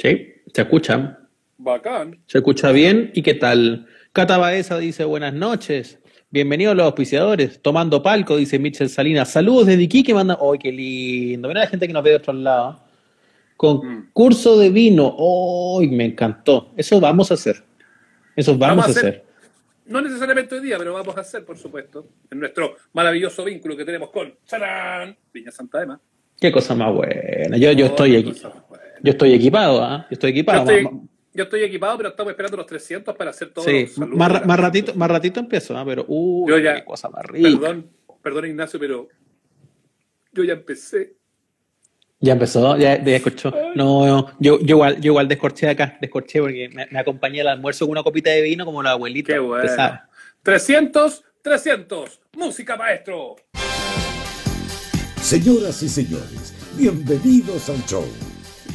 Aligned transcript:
Sí, 0.00 0.32
se 0.54 0.62
escucha. 0.62 1.18
Bacán. 1.58 2.22
Se 2.24 2.38
escucha 2.38 2.72
bien. 2.72 3.10
¿Y 3.12 3.20
qué 3.20 3.34
tal? 3.34 3.86
Cata 4.14 4.38
Baeza 4.38 4.78
dice 4.78 5.04
buenas 5.04 5.34
noches. 5.34 5.98
Bienvenidos 6.30 6.74
los 6.74 6.86
auspiciadores. 6.86 7.60
Tomando 7.60 8.02
palco, 8.02 8.38
dice 8.38 8.58
Michel 8.58 8.88
Salinas. 8.88 9.30
Saludos 9.30 9.66
desde 9.66 9.82
Iquique. 9.82 10.14
Manda. 10.14 10.38
¡Ay, 10.40 10.58
qué 10.58 10.72
lindo! 10.72 11.48
Mira 11.48 11.60
la 11.60 11.66
gente 11.66 11.86
que 11.86 11.92
nos 11.92 12.02
ve 12.02 12.10
de 12.10 12.16
otro 12.16 12.32
lado. 12.32 12.80
Concurso 13.58 14.58
de 14.58 14.70
vino. 14.70 15.14
¡Ay, 15.78 15.88
me 15.88 16.06
encantó! 16.06 16.72
Eso 16.78 16.98
vamos 16.98 17.30
a 17.30 17.34
hacer. 17.34 17.62
Eso 18.34 18.56
vamos, 18.56 18.86
a 18.86 18.88
hacer. 18.88 19.26
No 19.84 20.00
necesariamente 20.00 20.54
hoy 20.54 20.62
día, 20.62 20.78
pero 20.78 20.94
vamos 20.94 21.14
a 21.14 21.20
hacer, 21.20 21.44
por 21.44 21.58
supuesto, 21.58 22.06
en 22.30 22.40
nuestro 22.40 22.74
maravilloso 22.94 23.44
vínculo 23.44 23.76
que 23.76 23.84
tenemos 23.84 24.08
con 24.08 24.32
¡Charán! 24.46 25.14
Viña 25.30 25.50
Santa 25.50 25.82
Ema. 25.82 26.00
Qué 26.40 26.50
cosa 26.50 26.74
más 26.74 26.90
buena. 26.90 27.58
Yo, 27.58 27.70
yo 27.72 27.84
estoy 27.84 28.16
aquí. 28.16 28.32
Yo 29.02 29.12
estoy 29.12 29.32
equipado, 29.32 29.82
¿ah? 29.82 30.06
Yo 30.10 30.14
estoy 30.14 30.30
equipado. 30.30 30.70
Yo 31.32 31.44
estoy, 31.44 31.62
equipado, 31.62 31.96
pero 31.96 32.08
estamos 32.08 32.32
esperando 32.32 32.56
los 32.56 32.66
300 32.66 33.14
para 33.14 33.30
hacer 33.30 33.50
todo. 33.50 33.64
Sí, 33.64 33.86
más, 33.96 34.44
más, 34.44 34.58
ratito, 34.58 34.94
más 34.96 35.08
ratito 35.08 35.38
empiezo, 35.38 35.78
¿ah? 35.78 35.84
Pero, 35.86 36.04
uh, 36.08 36.46
qué 36.46 36.82
cosa 36.84 37.08
más 37.08 37.24
rica. 37.24 37.48
Perdón, 37.48 37.86
perdón, 38.20 38.46
Ignacio, 38.46 38.80
pero 38.80 39.08
yo 40.32 40.44
ya 40.44 40.54
empecé. 40.54 41.14
Ya 42.18 42.32
empezó, 42.32 42.76
ya, 42.76 43.02
ya 43.02 43.16
escuchó. 43.16 43.52
No, 43.76 44.36
yo, 44.40 44.58
yo 44.60 44.74
igual, 44.74 45.00
yo 45.00 45.12
igual 45.12 45.28
descorché 45.28 45.68
acá, 45.68 45.96
descorché 46.00 46.40
porque 46.40 46.68
me, 46.68 46.98
acompañé 46.98 47.40
al 47.40 47.48
almuerzo 47.48 47.86
con 47.86 47.92
una 47.92 48.02
copita 48.02 48.30
de 48.30 48.42
vino 48.42 48.64
como 48.64 48.82
la 48.82 48.90
abuelita. 48.90 49.32
Qué 49.32 49.38
bueno. 49.38 49.72
300, 50.42 51.24
300, 51.42 52.20
música 52.36 52.76
maestro. 52.76 53.36
Señoras 55.22 55.82
y 55.82 55.88
señores, 55.88 56.54
bienvenidos 56.76 57.68
al 57.70 57.82
show. 57.86 58.04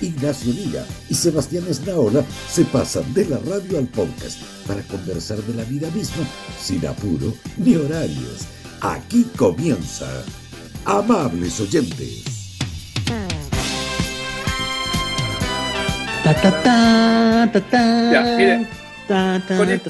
Ignacio 0.01 0.53
Liga 0.53 0.85
y 1.09 1.13
Sebastián 1.13 1.65
Esnaola 1.69 2.23
se 2.49 2.65
pasan 2.65 3.13
de 3.13 3.25
la 3.25 3.37
radio 3.39 3.77
al 3.77 3.87
podcast 3.87 4.41
para 4.67 4.81
conversar 4.83 5.37
de 5.39 5.53
la 5.53 5.63
vida 5.63 5.89
misma 5.91 6.25
sin 6.61 6.85
apuro 6.85 7.33
ni 7.57 7.75
horarios. 7.75 8.45
Aquí 8.81 9.25
comienza. 9.37 10.07
Amables 10.85 11.59
oyentes. 11.59 12.23
Ta, 16.23 16.33
ta, 16.33 16.63
ta, 16.63 17.49
ta, 17.53 17.61
ta. 17.61 18.11
Ya, 18.11 18.21
mire. 18.37 18.67
Con, 19.07 19.69
e- 19.69 19.81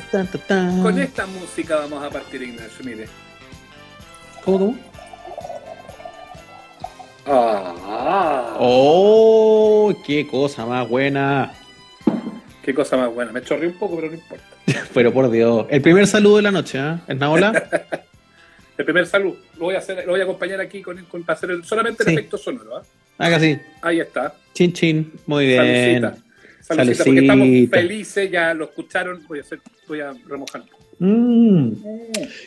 con, 0.82 1.00
esta 1.00 1.26
música 1.26 1.78
vamos 1.78 2.04
a 2.04 2.10
partir, 2.10 2.42
Ignacio, 2.42 2.84
mire. 2.84 3.08
¿Cómo? 4.44 4.76
Ah. 7.26 8.56
¡Oh! 8.60 9.94
¡Qué 10.06 10.28
cosa 10.28 10.66
más 10.66 10.88
buena! 10.88 11.54
Qué 12.64 12.74
cosa 12.74 12.98
más 12.98 13.14
buena. 13.14 13.32
Me 13.32 13.42
chorré 13.42 13.68
un 13.68 13.74
poco, 13.74 13.96
pero 13.96 14.08
no 14.08 14.16
importa. 14.16 14.46
pero 14.94 15.14
por 15.14 15.30
Dios. 15.30 15.68
El 15.70 15.82
primer 15.82 16.08
saludo 16.08 16.38
de 16.38 16.42
la 16.44 16.52
noche, 16.52 16.80
¿eh? 16.80 16.98
¿Es 17.08 17.18
Naola? 17.18 17.52
el 18.78 18.86
primer 18.86 19.06
saludo. 19.06 19.38
Lo 19.58 19.66
voy 19.66 19.76
a 19.76 19.80
hacer, 19.80 20.04
lo 20.06 20.12
voy 20.12 20.22
a 20.22 20.24
acompañar 20.24 20.60
aquí 20.62 20.82
con, 20.82 21.04
con 21.06 21.24
para 21.24 21.38
hacer 21.38 21.64
solamente 21.64 22.04
el 22.04 22.10
efecto 22.10 22.38
sonoro. 22.38 22.80
¿eh? 22.80 22.84
Haga 23.18 23.38
así. 23.38 23.60
Ahí 23.82 24.00
está. 24.00 24.36
Chin 24.54 24.74
chin. 24.74 25.14
Muy 25.28 25.46
bien. 25.46 26.02
Salucita. 26.02 26.25
Salucita, 26.66 27.04
porque 27.04 27.20
estamos 27.20 27.48
felices, 27.70 28.32
ya 28.32 28.54
lo 28.56 28.66
escucharon. 28.66 29.24
Voy 29.28 29.38
a 29.38 29.42
hacer, 29.42 29.60
voy 29.88 30.00
a 30.00 30.14
remojar. 30.28 30.64
Mm. 30.98 31.74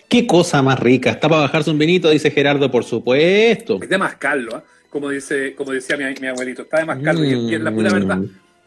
Qué 0.09 0.27
cosa 0.27 0.61
más 0.61 0.81
rica. 0.81 1.11
Está 1.11 1.29
para 1.29 1.43
bajarse 1.43 1.71
un 1.71 1.79
vinito, 1.79 2.11
dice 2.11 2.33
Gerardo, 2.33 2.69
por 2.69 2.83
supuesto. 2.83 3.79
Es 3.81 3.89
de 3.89 3.97
mascarlo, 3.97 4.59
¿eh? 4.59 4.63
como, 4.91 5.11
dice, 5.11 5.55
como 5.55 5.71
decía 5.71 5.97
mi, 5.97 6.27
abuelito. 6.27 6.63
Está 6.63 6.79
de 6.79 6.87
mascarlo 6.87 7.25
y, 7.25 7.55
es 7.55 7.61
la 7.61 7.71
pura 7.71 7.93
verdad. 7.93 8.19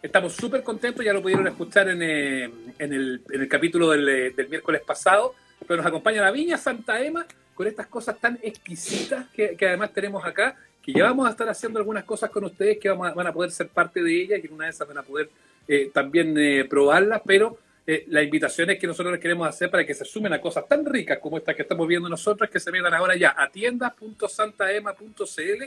Estamos 0.01 0.33
súper 0.33 0.63
contentos, 0.63 1.03
ya 1.03 1.11
lo 1.11 1.21
pudieron 1.21 1.45
escuchar 1.47 1.89
en, 1.89 2.01
eh, 2.01 2.49
en, 2.79 2.93
el, 2.93 3.21
en 3.29 3.41
el, 3.41 3.47
capítulo 3.49 3.89
del, 3.89 4.07
eh, 4.07 4.29
del, 4.31 4.47
miércoles 4.47 4.81
pasado, 4.87 5.35
pero 5.67 5.77
nos 5.77 5.85
acompaña 5.85 6.21
la 6.21 6.31
Viña 6.31 6.57
Santa 6.57 7.01
Ema 7.03 7.25
con 7.53 7.67
estas 7.67 7.87
cosas 7.87 8.17
tan 8.21 8.39
exquisitas 8.41 9.27
que, 9.35 9.57
que 9.57 9.67
además 9.67 9.91
tenemos 9.93 10.25
acá, 10.25 10.55
que 10.81 10.93
ya 10.93 11.03
vamos 11.03 11.27
a 11.27 11.31
estar 11.31 11.47
haciendo 11.47 11.79
algunas 11.79 12.03
cosas 12.03 12.29
con 12.29 12.45
ustedes 12.45 12.79
que 12.79 12.89
vamos 12.89 13.13
van 13.13 13.27
a 13.27 13.33
poder 13.33 13.51
ser 13.51 13.67
parte 13.67 14.01
de 14.01 14.21
ellas 14.21 14.39
y 14.39 14.47
que 14.47 14.53
una 14.53 14.65
de 14.65 14.71
esas 14.71 14.87
van 14.87 14.97
a 14.97 15.03
poder 15.03 15.29
eh, 15.67 15.91
también 15.93 16.35
eh, 16.37 16.65
probarlas, 16.65 17.21
pero 17.25 17.57
eh, 17.87 18.05
la 18.09 18.21
invitación 18.21 18.69
es 18.69 18.79
que 18.79 18.87
nosotros 18.87 19.11
les 19.11 19.21
queremos 19.21 19.47
hacer 19.47 19.69
para 19.69 19.85
que 19.85 19.93
se 19.93 20.05
sumen 20.05 20.33
a 20.33 20.39
cosas 20.39 20.67
tan 20.67 20.85
ricas 20.85 21.19
como 21.19 21.37
estas 21.37 21.55
que 21.55 21.63
estamos 21.63 21.87
viendo 21.87 22.07
nosotros, 22.07 22.49
que 22.49 22.59
se 22.59 22.71
metan 22.71 22.93
ahora 22.93 23.15
ya 23.15 23.35
a 23.37 23.49
tiendas.santaema.cl 23.49 25.63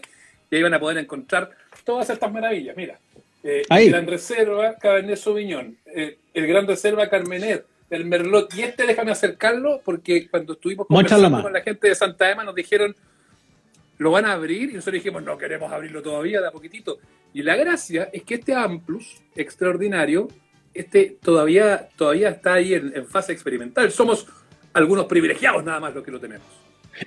y 0.50 0.56
ahí 0.56 0.62
van 0.62 0.74
a 0.74 0.80
poder 0.80 0.98
encontrar 0.98 1.50
todas 1.84 2.10
estas 2.10 2.32
maravillas. 2.32 2.76
Mira, 2.76 2.98
eh, 3.42 3.62
el 3.68 3.90
Gran 3.90 4.06
Reserva 4.06 4.76
Cabernet 4.76 5.16
Sauvignon, 5.16 5.76
eh, 5.94 6.18
el 6.32 6.46
Gran 6.46 6.66
Reserva 6.66 7.08
Carmener, 7.08 7.66
el 7.90 8.04
Merlot, 8.04 8.54
y 8.54 8.62
este 8.62 8.86
déjame 8.86 9.10
acercarlo 9.10 9.80
porque 9.84 10.28
cuando 10.28 10.54
estuvimos 10.54 10.86
conversando 10.86 11.42
con 11.42 11.52
la 11.52 11.60
gente 11.60 11.88
de 11.88 11.94
Santa 11.94 12.30
Ema 12.30 12.44
nos 12.44 12.54
dijeron 12.54 12.94
lo 13.98 14.10
van 14.10 14.24
a 14.24 14.32
abrir 14.32 14.70
y 14.70 14.74
nosotros 14.74 14.94
dijimos 14.94 15.22
no 15.22 15.38
queremos 15.38 15.72
abrirlo 15.72 16.02
todavía, 16.02 16.40
de 16.40 16.48
a 16.48 16.50
poquitito. 16.50 16.98
Y 17.32 17.42
la 17.42 17.56
gracia 17.56 18.10
es 18.12 18.22
que 18.22 18.34
este 18.34 18.54
Amplus 18.54 19.22
extraordinario 19.34 20.28
este 20.74 21.16
todavía, 21.22 21.88
todavía 21.96 22.30
está 22.30 22.54
ahí 22.54 22.74
en, 22.74 23.06
fase 23.06 23.32
experimental. 23.32 23.90
Somos 23.92 24.26
algunos 24.72 25.06
privilegiados 25.06 25.64
nada 25.64 25.80
más 25.80 25.94
los 25.94 26.04
que 26.04 26.10
lo 26.10 26.20
tenemos. 26.20 26.46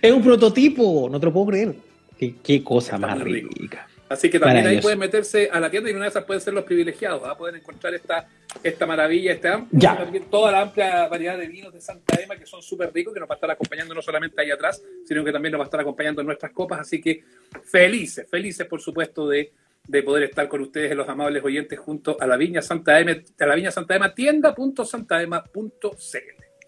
Es 0.02 0.12
un 0.12 0.24
prototipo, 0.24 1.10
no 1.12 1.20
te 1.20 1.26
lo 1.26 1.34
puedo 1.34 1.48
creer. 1.48 1.76
Qué, 2.18 2.64
cosa 2.64 2.98
más 2.98 3.20
rica. 3.20 3.88
Así 4.10 4.30
que 4.30 4.40
también 4.40 4.66
ahí 4.66 4.82
pueden 4.82 5.00
meterse 5.00 5.50
a 5.52 5.60
la 5.60 5.70
tienda 5.70 5.90
y 5.90 5.94
una 5.94 6.04
de 6.04 6.10
esas 6.10 6.24
pueden 6.24 6.42
ser 6.42 6.54
los 6.54 6.64
privilegiados. 6.64 7.22
¿ah? 7.26 7.38
Pueden 7.38 7.58
encontrar 7.58 7.94
esta, 7.94 8.28
esta 8.64 8.86
maravilla, 8.86 9.34
este 9.34 9.50
amplio, 9.50 10.24
toda 10.30 10.52
la 10.52 10.62
amplia 10.62 11.08
variedad 11.08 11.38
de 11.38 11.48
vinos 11.48 11.74
de 11.74 11.82
Santa 11.82 12.22
Ema 12.22 12.36
que 12.36 12.46
son 12.46 12.62
súper 12.62 12.92
ricos, 12.94 13.14
que 13.14 13.20
nos 13.20 13.30
va 13.30 13.34
a 13.34 13.38
estar 13.38 13.52
acompañando 13.52 13.94
no 13.94 14.02
solamente 14.02 14.42
ahí 14.42 14.52
atrás, 14.52 14.82
sino 15.06 15.24
que 15.24 15.32
también 15.32 15.52
nos 15.52 15.60
va 15.60 15.66
a 15.66 15.68
estar 15.68 15.80
acompañando 15.80 16.22
en 16.22 16.28
nuestras 16.28 16.52
copas. 16.52 16.80
Así 16.80 17.02
que 17.02 17.24
felices, 17.64 18.28
felices 18.30 18.66
por 18.68 18.82
supuesto 18.82 19.28
de 19.28 19.52
de 19.88 20.04
poder 20.04 20.24
estar 20.24 20.48
con 20.48 20.62
ustedes, 20.62 20.96
los 20.96 21.08
amables 21.08 21.44
oyentes, 21.44 21.80
junto 21.80 22.18
a 22.20 22.28
la 22.28 22.38
Viña 22.38 22.62
Santa 22.62 23.00
Ema, 23.00 23.16
a 23.40 23.46
la 23.46 23.56
Viña 23.56 23.72
Santa 23.72 23.96
Ema, 23.96 24.14
tienda.santaema.cl. 24.14 26.18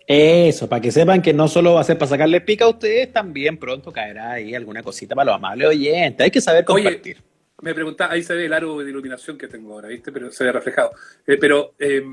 Eso, 0.07 0.67
para 0.67 0.81
que 0.81 0.91
sepan 0.91 1.21
que 1.21 1.33
no 1.33 1.47
solo 1.47 1.75
va 1.75 1.81
a 1.81 1.83
ser 1.83 1.97
para 1.97 2.09
sacarle 2.09 2.41
pica 2.41 2.65
a 2.65 2.69
ustedes, 2.69 3.13
también 3.13 3.57
pronto 3.57 3.91
caerá 3.91 4.31
ahí 4.31 4.55
alguna 4.55 4.81
cosita 4.81 5.13
para 5.13 5.25
los 5.25 5.35
amables 5.35 5.67
oyentes. 5.67 6.23
Hay 6.23 6.31
que 6.31 6.41
saber 6.41 6.65
compartir. 6.65 7.17
Me 7.61 7.73
preguntaba, 7.73 8.13
ahí 8.13 8.23
se 8.23 8.33
ve 8.35 8.45
el 8.45 8.53
aro 8.53 8.79
de 8.79 8.89
iluminación 8.89 9.37
que 9.37 9.47
tengo 9.47 9.73
ahora, 9.73 9.89
¿viste? 9.89 10.11
Pero 10.11 10.31
se 10.31 10.43
ve 10.43 10.51
reflejado. 10.51 10.91
Eh, 11.25 11.37
pero 11.37 11.73
eh, 11.77 12.03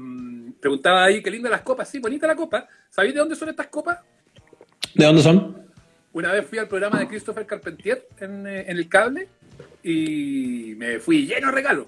preguntaba 0.61 1.05
ahí, 1.05 1.23
qué 1.23 1.31
linda 1.31 1.49
las 1.49 1.62
copas, 1.62 1.89
sí, 1.89 1.99
bonita 1.99 2.27
la 2.27 2.34
copa. 2.34 2.69
¿Sabéis 2.91 3.15
de 3.15 3.21
dónde 3.21 3.37
son 3.37 3.49
estas 3.49 3.69
copas? 3.69 3.99
¿De 4.95 5.05
dónde 5.05 5.23
son? 5.23 5.67
Una 6.12 6.33
vez 6.33 6.47
fui 6.47 6.59
al 6.59 6.69
programa 6.69 6.99
de 6.99 7.09
Christopher 7.09 7.47
Carpentier 7.47 8.09
en, 8.19 8.47
eh, 8.47 8.65
en 8.67 8.77
el 8.77 8.89
cable 8.89 9.29
y 9.83 10.75
me 10.77 10.99
fui 10.99 11.27
lleno 11.27 11.49
de 11.49 11.53
regalos. 11.53 11.87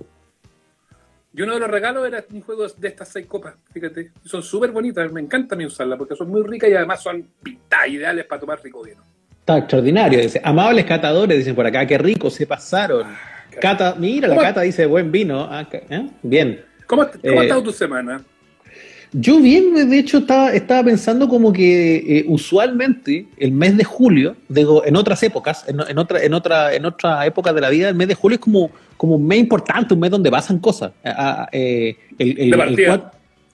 Y 1.34 1.42
uno 1.42 1.54
de 1.54 1.60
los 1.60 1.70
regalos 1.70 2.06
era 2.06 2.24
un 2.32 2.40
juego 2.40 2.66
de 2.66 2.88
estas 2.88 3.08
seis 3.08 3.26
copas, 3.26 3.54
fíjate. 3.72 4.12
Son 4.24 4.42
súper 4.42 4.70
bonitas, 4.70 5.10
me 5.12 5.20
encanta 5.20 5.54
a 5.54 5.58
mí 5.58 5.66
usarlas 5.66 5.98
porque 5.98 6.16
son 6.16 6.28
muy 6.28 6.42
ricas 6.42 6.70
y 6.70 6.74
además 6.74 7.02
son 7.02 7.26
pintadas 7.42 7.88
ideales 7.88 8.24
para 8.26 8.40
tomar 8.40 8.62
rico 8.62 8.82
vino. 8.82 9.02
Está 9.40 9.58
extraordinario, 9.58 10.20
dice. 10.20 10.40
Amables 10.44 10.84
catadores, 10.84 11.38
dicen 11.38 11.54
por 11.54 11.66
acá, 11.66 11.86
qué 11.86 11.96
rico 11.96 12.28
se 12.28 12.46
pasaron. 12.46 13.06
Ah, 13.58 13.60
cata, 13.60 13.94
mira, 13.98 14.28
la 14.28 14.36
cata 14.36 14.62
dice 14.62 14.86
buen 14.86 15.10
vino. 15.12 15.48
Ah, 15.50 15.66
¿eh? 15.70 16.08
Bien. 16.22 16.60
¿Cómo, 16.86 17.06
cómo 17.06 17.40
ha 17.40 17.42
estado 17.42 17.62
tu 17.62 17.72
semana? 17.72 18.24
Yo 19.12 19.40
bien, 19.40 19.88
de 19.88 19.98
hecho, 19.98 20.18
estaba, 20.18 20.52
estaba 20.52 20.84
pensando 20.84 21.28
como 21.28 21.50
que 21.50 21.96
eh, 21.96 22.24
usualmente 22.28 23.26
el 23.38 23.52
mes 23.52 23.76
de 23.76 23.84
julio, 23.84 24.36
digo, 24.48 24.84
en 24.84 24.96
otras 24.96 25.22
épocas, 25.22 25.64
en, 25.66 25.98
otra, 25.98 26.22
en 26.22 26.34
otra, 26.34 26.74
en 26.74 26.84
otra 26.84 27.24
época 27.24 27.54
de 27.54 27.60
la 27.60 27.70
vida, 27.70 27.88
el 27.88 27.94
mes 27.94 28.08
de 28.08 28.14
julio 28.14 28.34
es 28.34 28.40
como, 28.40 28.70
como 28.98 29.14
un 29.16 29.26
mes 29.26 29.38
importante, 29.38 29.94
un 29.94 30.00
mes 30.00 30.10
donde 30.10 30.30
pasan 30.30 30.58
cosas. 30.58 30.92
Eh, 31.52 31.96
el, 32.18 32.38
el, 32.38 32.60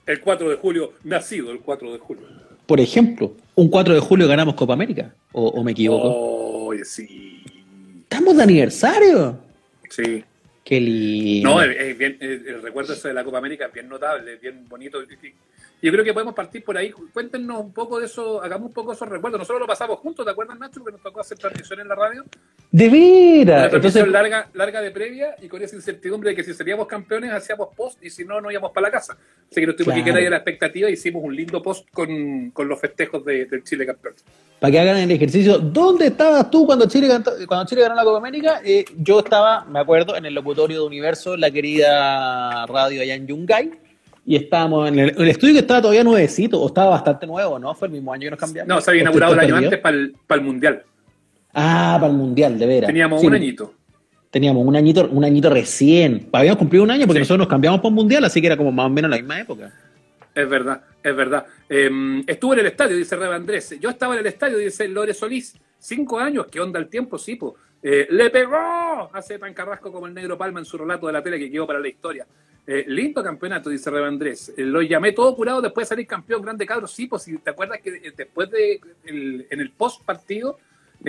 el, 0.05 0.21
4, 0.21 0.49
de 0.49 0.55
julio, 0.57 0.93
nacido 1.03 1.51
el 1.51 1.59
4 1.59 1.93
de 1.93 1.99
julio. 1.99 2.23
Por 2.65 2.81
ejemplo, 2.81 3.33
un 3.55 3.69
4 3.69 3.93
de 3.93 3.99
julio 4.01 4.27
ganamos 4.27 4.55
Copa 4.55 4.73
América, 4.73 5.13
o, 5.31 5.63
me 5.63 5.71
equivoco. 5.71 6.65
Oye, 6.67 6.83
sí. 6.83 7.43
Estamos 8.01 8.35
de 8.35 8.43
aniversario. 8.43 9.44
Sí. 9.89 10.25
Qué 10.65 10.81
lindo. 10.81 11.47
No, 11.47 11.61
es, 11.61 11.95
bien, 11.95 12.17
el 12.19 12.59
recuerdo 12.63 12.93
ese 12.93 13.09
de 13.09 13.13
la 13.13 13.23
Copa 13.23 13.37
América 13.37 13.67
es 13.67 13.73
bien 13.73 13.87
notable, 13.87 14.33
es 14.33 14.41
bien 14.41 14.67
bonito. 14.67 14.97
Yo 15.79 15.91
creo 15.91 16.03
que 16.03 16.11
podemos 16.11 16.33
partir 16.33 16.63
por 16.63 16.75
ahí. 16.75 16.91
Cuéntenos 16.91 17.59
un 17.59 17.71
poco 17.71 17.99
de 17.99 18.07
eso, 18.07 18.41
hagamos 18.41 18.69
un 18.69 18.73
poco 18.73 18.93
esos 18.93 19.07
recuerdos. 19.07 19.37
Nosotros 19.37 19.59
lo 19.59 19.67
pasamos 19.67 19.99
juntos, 19.99 20.25
¿te 20.25 20.31
acuerdas, 20.31 20.57
Nacho? 20.57 20.83
Que 20.83 20.91
nos 20.91 21.03
tocó 21.03 21.21
hacer 21.21 21.37
transmisión 21.37 21.81
en 21.81 21.87
la 21.87 21.93
radio. 21.93 22.25
De 22.71 22.89
veras. 22.89 23.59
Una 23.59 23.69
transmisión 23.69 24.11
larga, 24.11 24.49
larga 24.53 24.81
de 24.81 24.89
previa 24.89 25.35
y 25.39 25.47
con 25.47 25.61
esa 25.61 25.75
incertidumbre 25.75 26.31
de 26.31 26.35
que 26.35 26.43
si 26.43 26.55
seríamos 26.55 26.87
campeones 26.87 27.31
hacíamos 27.31 27.69
post 27.75 28.03
y 28.03 28.09
si 28.09 28.25
no, 28.25 28.41
no 28.41 28.49
íbamos 28.49 28.71
para 28.71 28.87
la 28.87 28.91
casa. 28.91 29.15
Así 29.51 29.61
que 29.61 29.67
nos 29.67 29.75
tuvimos 29.75 29.97
que 29.99 30.03
quedar 30.03 30.17
ahí 30.17 30.25
a 30.25 30.31
la 30.31 30.37
expectativa 30.37 30.89
hicimos 30.89 31.23
un 31.23 31.35
lindo 31.35 31.61
post 31.61 31.87
con, 31.91 32.49
con 32.49 32.67
los 32.67 32.81
festejos 32.81 33.23
de, 33.23 33.45
del 33.45 33.63
Chile 33.63 33.85
campeón. 33.85 34.15
Para 34.59 34.71
que 34.71 34.79
hagan 34.79 34.97
el 34.97 35.11
ejercicio. 35.11 35.59
¿Dónde 35.59 36.07
estabas 36.07 36.49
tú 36.49 36.65
cuando 36.65 36.87
Chile, 36.87 37.07
cuando 37.45 37.65
Chile 37.65 37.81
ganó 37.81 37.93
la 37.93 38.03
Copa 38.03 38.17
América? 38.17 38.61
Eh, 38.65 38.85
yo 38.97 39.19
estaba, 39.19 39.65
me 39.65 39.79
acuerdo, 39.79 40.15
en 40.15 40.25
el 40.25 40.33
locutorio 40.55 40.81
de 40.81 40.87
Universo, 40.87 41.35
la 41.35 41.51
querida 41.51 42.65
radio 42.65 43.01
allá 43.01 43.15
en 43.15 43.27
Yungay. 43.27 43.71
Y 44.25 44.37
estábamos 44.37 44.87
en 44.87 44.99
el, 44.99 45.27
estudio 45.27 45.53
que 45.53 45.59
estaba 45.59 45.81
todavía 45.81 46.03
nuevecito, 46.03 46.59
o 46.59 46.67
estaba 46.67 46.91
bastante 46.91 47.27
nuevo, 47.27 47.59
¿no? 47.59 47.75
Fue 47.75 47.87
el 47.89 47.93
mismo 47.93 48.11
año 48.11 48.23
que 48.23 48.31
nos 48.31 48.39
cambiamos. 48.39 48.67
No, 48.67 48.81
se 48.81 48.89
había 48.89 49.01
inaugurado 49.01 49.33
el 49.33 49.39
año 49.39 49.55
antes 49.57 49.79
para 49.79 49.95
el, 49.95 50.41
Mundial. 50.41 50.83
Ah, 51.53 51.97
para 51.99 52.11
el 52.11 52.17
Mundial, 52.17 52.57
de 52.57 52.65
veras. 52.65 52.87
Teníamos 52.87 53.21
un 53.21 53.33
añito. 53.33 53.73
Teníamos 54.31 54.65
un 54.65 54.75
añito, 54.75 55.07
un 55.11 55.23
añito 55.23 55.49
recién. 55.49 56.27
Habíamos 56.31 56.57
cumplido 56.57 56.83
un 56.83 56.91
año 56.91 57.05
porque 57.05 57.19
nosotros 57.19 57.39
nos 57.39 57.47
cambiamos 57.47 57.81
para 57.81 57.89
el 57.89 57.95
Mundial, 57.95 58.23
así 58.25 58.41
que 58.41 58.47
era 58.47 58.57
como 58.57 58.71
más 58.71 58.87
o 58.87 58.89
menos 58.89 59.11
la 59.11 59.17
misma 59.17 59.39
época. 59.39 59.71
Es 60.33 60.49
verdad, 60.49 60.81
es 61.03 61.15
verdad. 61.15 61.45
Em, 61.69 62.23
estuvo 62.25 62.53
en 62.53 62.59
el 62.59 62.65
estadio, 62.65 62.97
dice 62.97 63.15
Reba 63.15 63.35
Andrés. 63.35 63.77
Yo 63.79 63.89
estaba 63.89 64.15
en 64.15 64.21
el 64.21 64.27
estadio, 64.27 64.57
dice 64.57 64.87
Lore 64.87 65.13
Solís. 65.13 65.55
Cinco 65.77 66.19
años, 66.19 66.47
¿qué 66.47 66.59
onda 66.59 66.79
el 66.79 66.87
tiempo? 66.87 67.17
Sí, 67.17 67.37
pues. 67.89 68.07
¡Le 68.09 68.29
pegó! 68.29 69.09
Hace 69.13 69.37
tan 69.39 69.53
carrasco 69.53 69.91
como 69.91 70.07
el 70.07 70.13
negro 70.13 70.37
Palma 70.37 70.59
en 70.59 70.65
su 70.65 70.77
relato 70.77 71.07
de 71.07 71.13
la 71.13 71.23
tele 71.23 71.39
que 71.39 71.51
quedó 71.51 71.67
para 71.67 71.79
la 71.79 71.87
historia. 71.87 72.25
Eh, 72.67 72.85
lindo 72.87 73.23
campeonato, 73.23 73.69
dice 73.69 73.91
Reba 73.91 74.07
Andrés. 74.07 74.51
Eh, 74.57 74.63
lo 74.63 74.81
llamé 74.81 75.11
todo 75.11 75.35
curado 75.35 75.61
después 75.61 75.87
de 75.87 75.89
salir 75.89 76.07
campeón 76.07 76.41
grande 76.41 76.65
cabro. 76.65 76.87
Sí, 76.87 77.05
pues 77.05 77.23
si 77.23 77.37
te 77.37 77.51
acuerdas 77.51 77.79
que 77.83 78.11
después 78.15 78.49
de 78.49 78.79
en 79.05 79.59
el 79.59 79.71
post 79.71 80.03
partido 80.03 80.57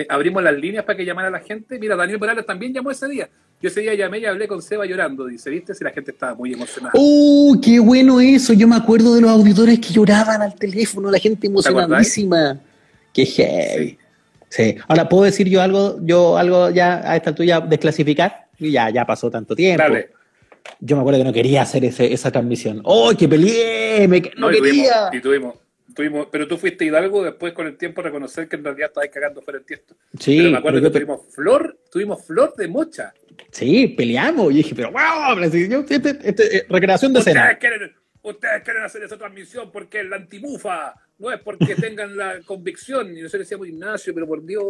abrimos 0.09 0.43
las 0.43 0.53
líneas 0.55 0.85
para 0.85 0.97
que 0.97 1.05
llamara 1.05 1.29
a 1.29 1.31
la 1.31 1.39
gente. 1.39 1.79
Mira, 1.79 1.95
Daniel 1.95 2.19
Morales 2.19 2.45
también 2.45 2.73
llamó 2.73 2.91
ese 2.91 3.07
día. 3.07 3.27
Yo 3.59 3.69
ese 3.69 3.81
día 3.81 3.95
llamé 3.95 4.19
y 4.19 4.25
hablé 4.25 4.47
con 4.47 4.61
Seba 4.61 4.85
llorando, 4.85 5.25
dice, 5.25 5.49
¿viste? 5.49 5.73
Si 5.73 5.83
la 5.83 5.89
gente 5.89 6.11
estaba 6.11 6.35
muy 6.35 6.53
emocionada. 6.53 6.91
¡Uh, 6.93 7.59
qué 7.59 7.79
bueno 7.79 8.19
eso! 8.19 8.53
Yo 8.53 8.67
me 8.67 8.75
acuerdo 8.75 9.15
de 9.15 9.21
los 9.21 9.31
auditores 9.31 9.79
que 9.79 9.91
lloraban 9.91 10.43
al 10.43 10.53
teléfono, 10.53 11.09
la 11.09 11.17
gente 11.17 11.47
emocionadísima. 11.47 12.59
¡Qué 13.11 13.25
heavy! 13.25 13.89
Sí. 13.89 13.97
Ahora, 14.87 15.09
¿puedo 15.09 15.23
decir 15.23 15.49
yo 15.49 15.61
algo, 15.61 15.97
yo 16.01 16.37
algo 16.37 16.69
ya 16.69 17.09
a 17.09 17.15
esta 17.15 17.31
altura 17.31 17.61
desclasificar? 17.61 18.47
Y 18.59 18.71
ya, 18.71 18.89
ya 18.89 19.05
pasó 19.05 19.29
tanto 19.29 19.55
tiempo. 19.55 19.83
Dale. 19.83 20.09
Yo 20.79 20.95
me 20.95 21.01
acuerdo 21.01 21.19
que 21.19 21.25
no 21.25 21.33
quería 21.33 21.61
hacer 21.61 21.85
ese, 21.85 22.11
esa 22.11 22.31
transmisión. 22.31 22.81
¡Oh, 22.83 23.11
qué 23.17 23.27
peleé! 23.27 24.07
Me, 24.07 24.21
no, 24.37 24.49
quería. 24.49 25.09
y 25.13 25.21
tuvimos, 25.21 25.55
tuvimos, 25.95 26.27
pero 26.31 26.47
tú 26.47 26.57
fuiste 26.57 26.85
Hidalgo 26.85 27.23
después 27.23 27.53
con 27.53 27.67
el 27.67 27.77
tiempo 27.77 28.01
reconocer 28.01 28.47
que 28.47 28.57
en 28.57 28.63
realidad 28.63 28.89
estabas 28.89 29.09
cagando 29.09 29.41
fuera 29.41 29.59
el 29.59 29.65
tiesto. 29.65 29.95
Sí. 30.19 30.37
Pero 30.37 30.51
me 30.51 30.57
acuerdo 30.57 30.81
que 30.81 30.89
tuvimos 30.89 31.21
flor, 31.33 31.79
tuvimos 31.91 32.25
flor 32.25 32.53
de 32.55 32.67
mocha. 32.67 33.13
Sí, 33.51 33.87
peleamos. 33.87 34.51
Y 34.51 34.57
dije, 34.57 34.75
pero 34.75 34.91
wow, 34.91 35.39
este, 35.41 36.17
este, 36.23 36.57
eh, 36.57 36.65
recreación 36.69 37.13
de 37.13 37.19
escena. 37.19 37.57
ustedes 38.21 38.63
quieren 38.63 38.83
hacer 38.83 39.03
esa 39.03 39.17
transmisión 39.17 39.71
porque 39.71 40.01
es 40.01 40.05
la 40.07 40.17
antimufa, 40.17 40.93
no 41.19 41.31
es 41.31 41.39
porque 41.41 41.75
tengan 41.75 42.15
la 42.15 42.41
convicción. 42.45 43.15
Y 43.15 43.21
nosotros 43.21 43.41
decíamos, 43.41 43.67
Ignacio, 43.67 44.13
pero 44.13 44.27
por 44.27 44.43
Dios, 44.45 44.63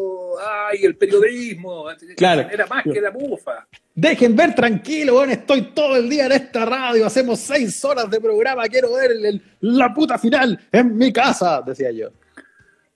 ay, 0.46 0.84
el 0.84 0.96
periodismo. 0.96 1.86
Claro. 2.16 2.48
Era 2.52 2.66
más 2.68 2.84
que 2.84 3.02
la 3.02 3.12
mufa. 3.12 3.68
Dejen 3.94 4.36
ver 4.36 4.54
tranquilo, 4.54 5.16
bueno, 5.16 5.34
estoy 5.34 5.74
todo 5.74 5.96
el 5.96 6.08
día 6.08 6.28
en 6.28 6.34
esta 6.34 6.66
radio, 6.66 7.06
hacemos 7.08 7.40
seis 7.40 7.84
horas 7.84 8.08
de 8.12 8.22
programa, 8.22 8.68
quiero 8.68 8.94
ver 8.94 9.42
la 9.62 9.92
puta 9.92 10.20
final 10.20 10.60
en 10.72 10.96
mi 10.96 11.12
casa, 11.12 11.64
decía 11.66 11.90
yo. 11.92 12.12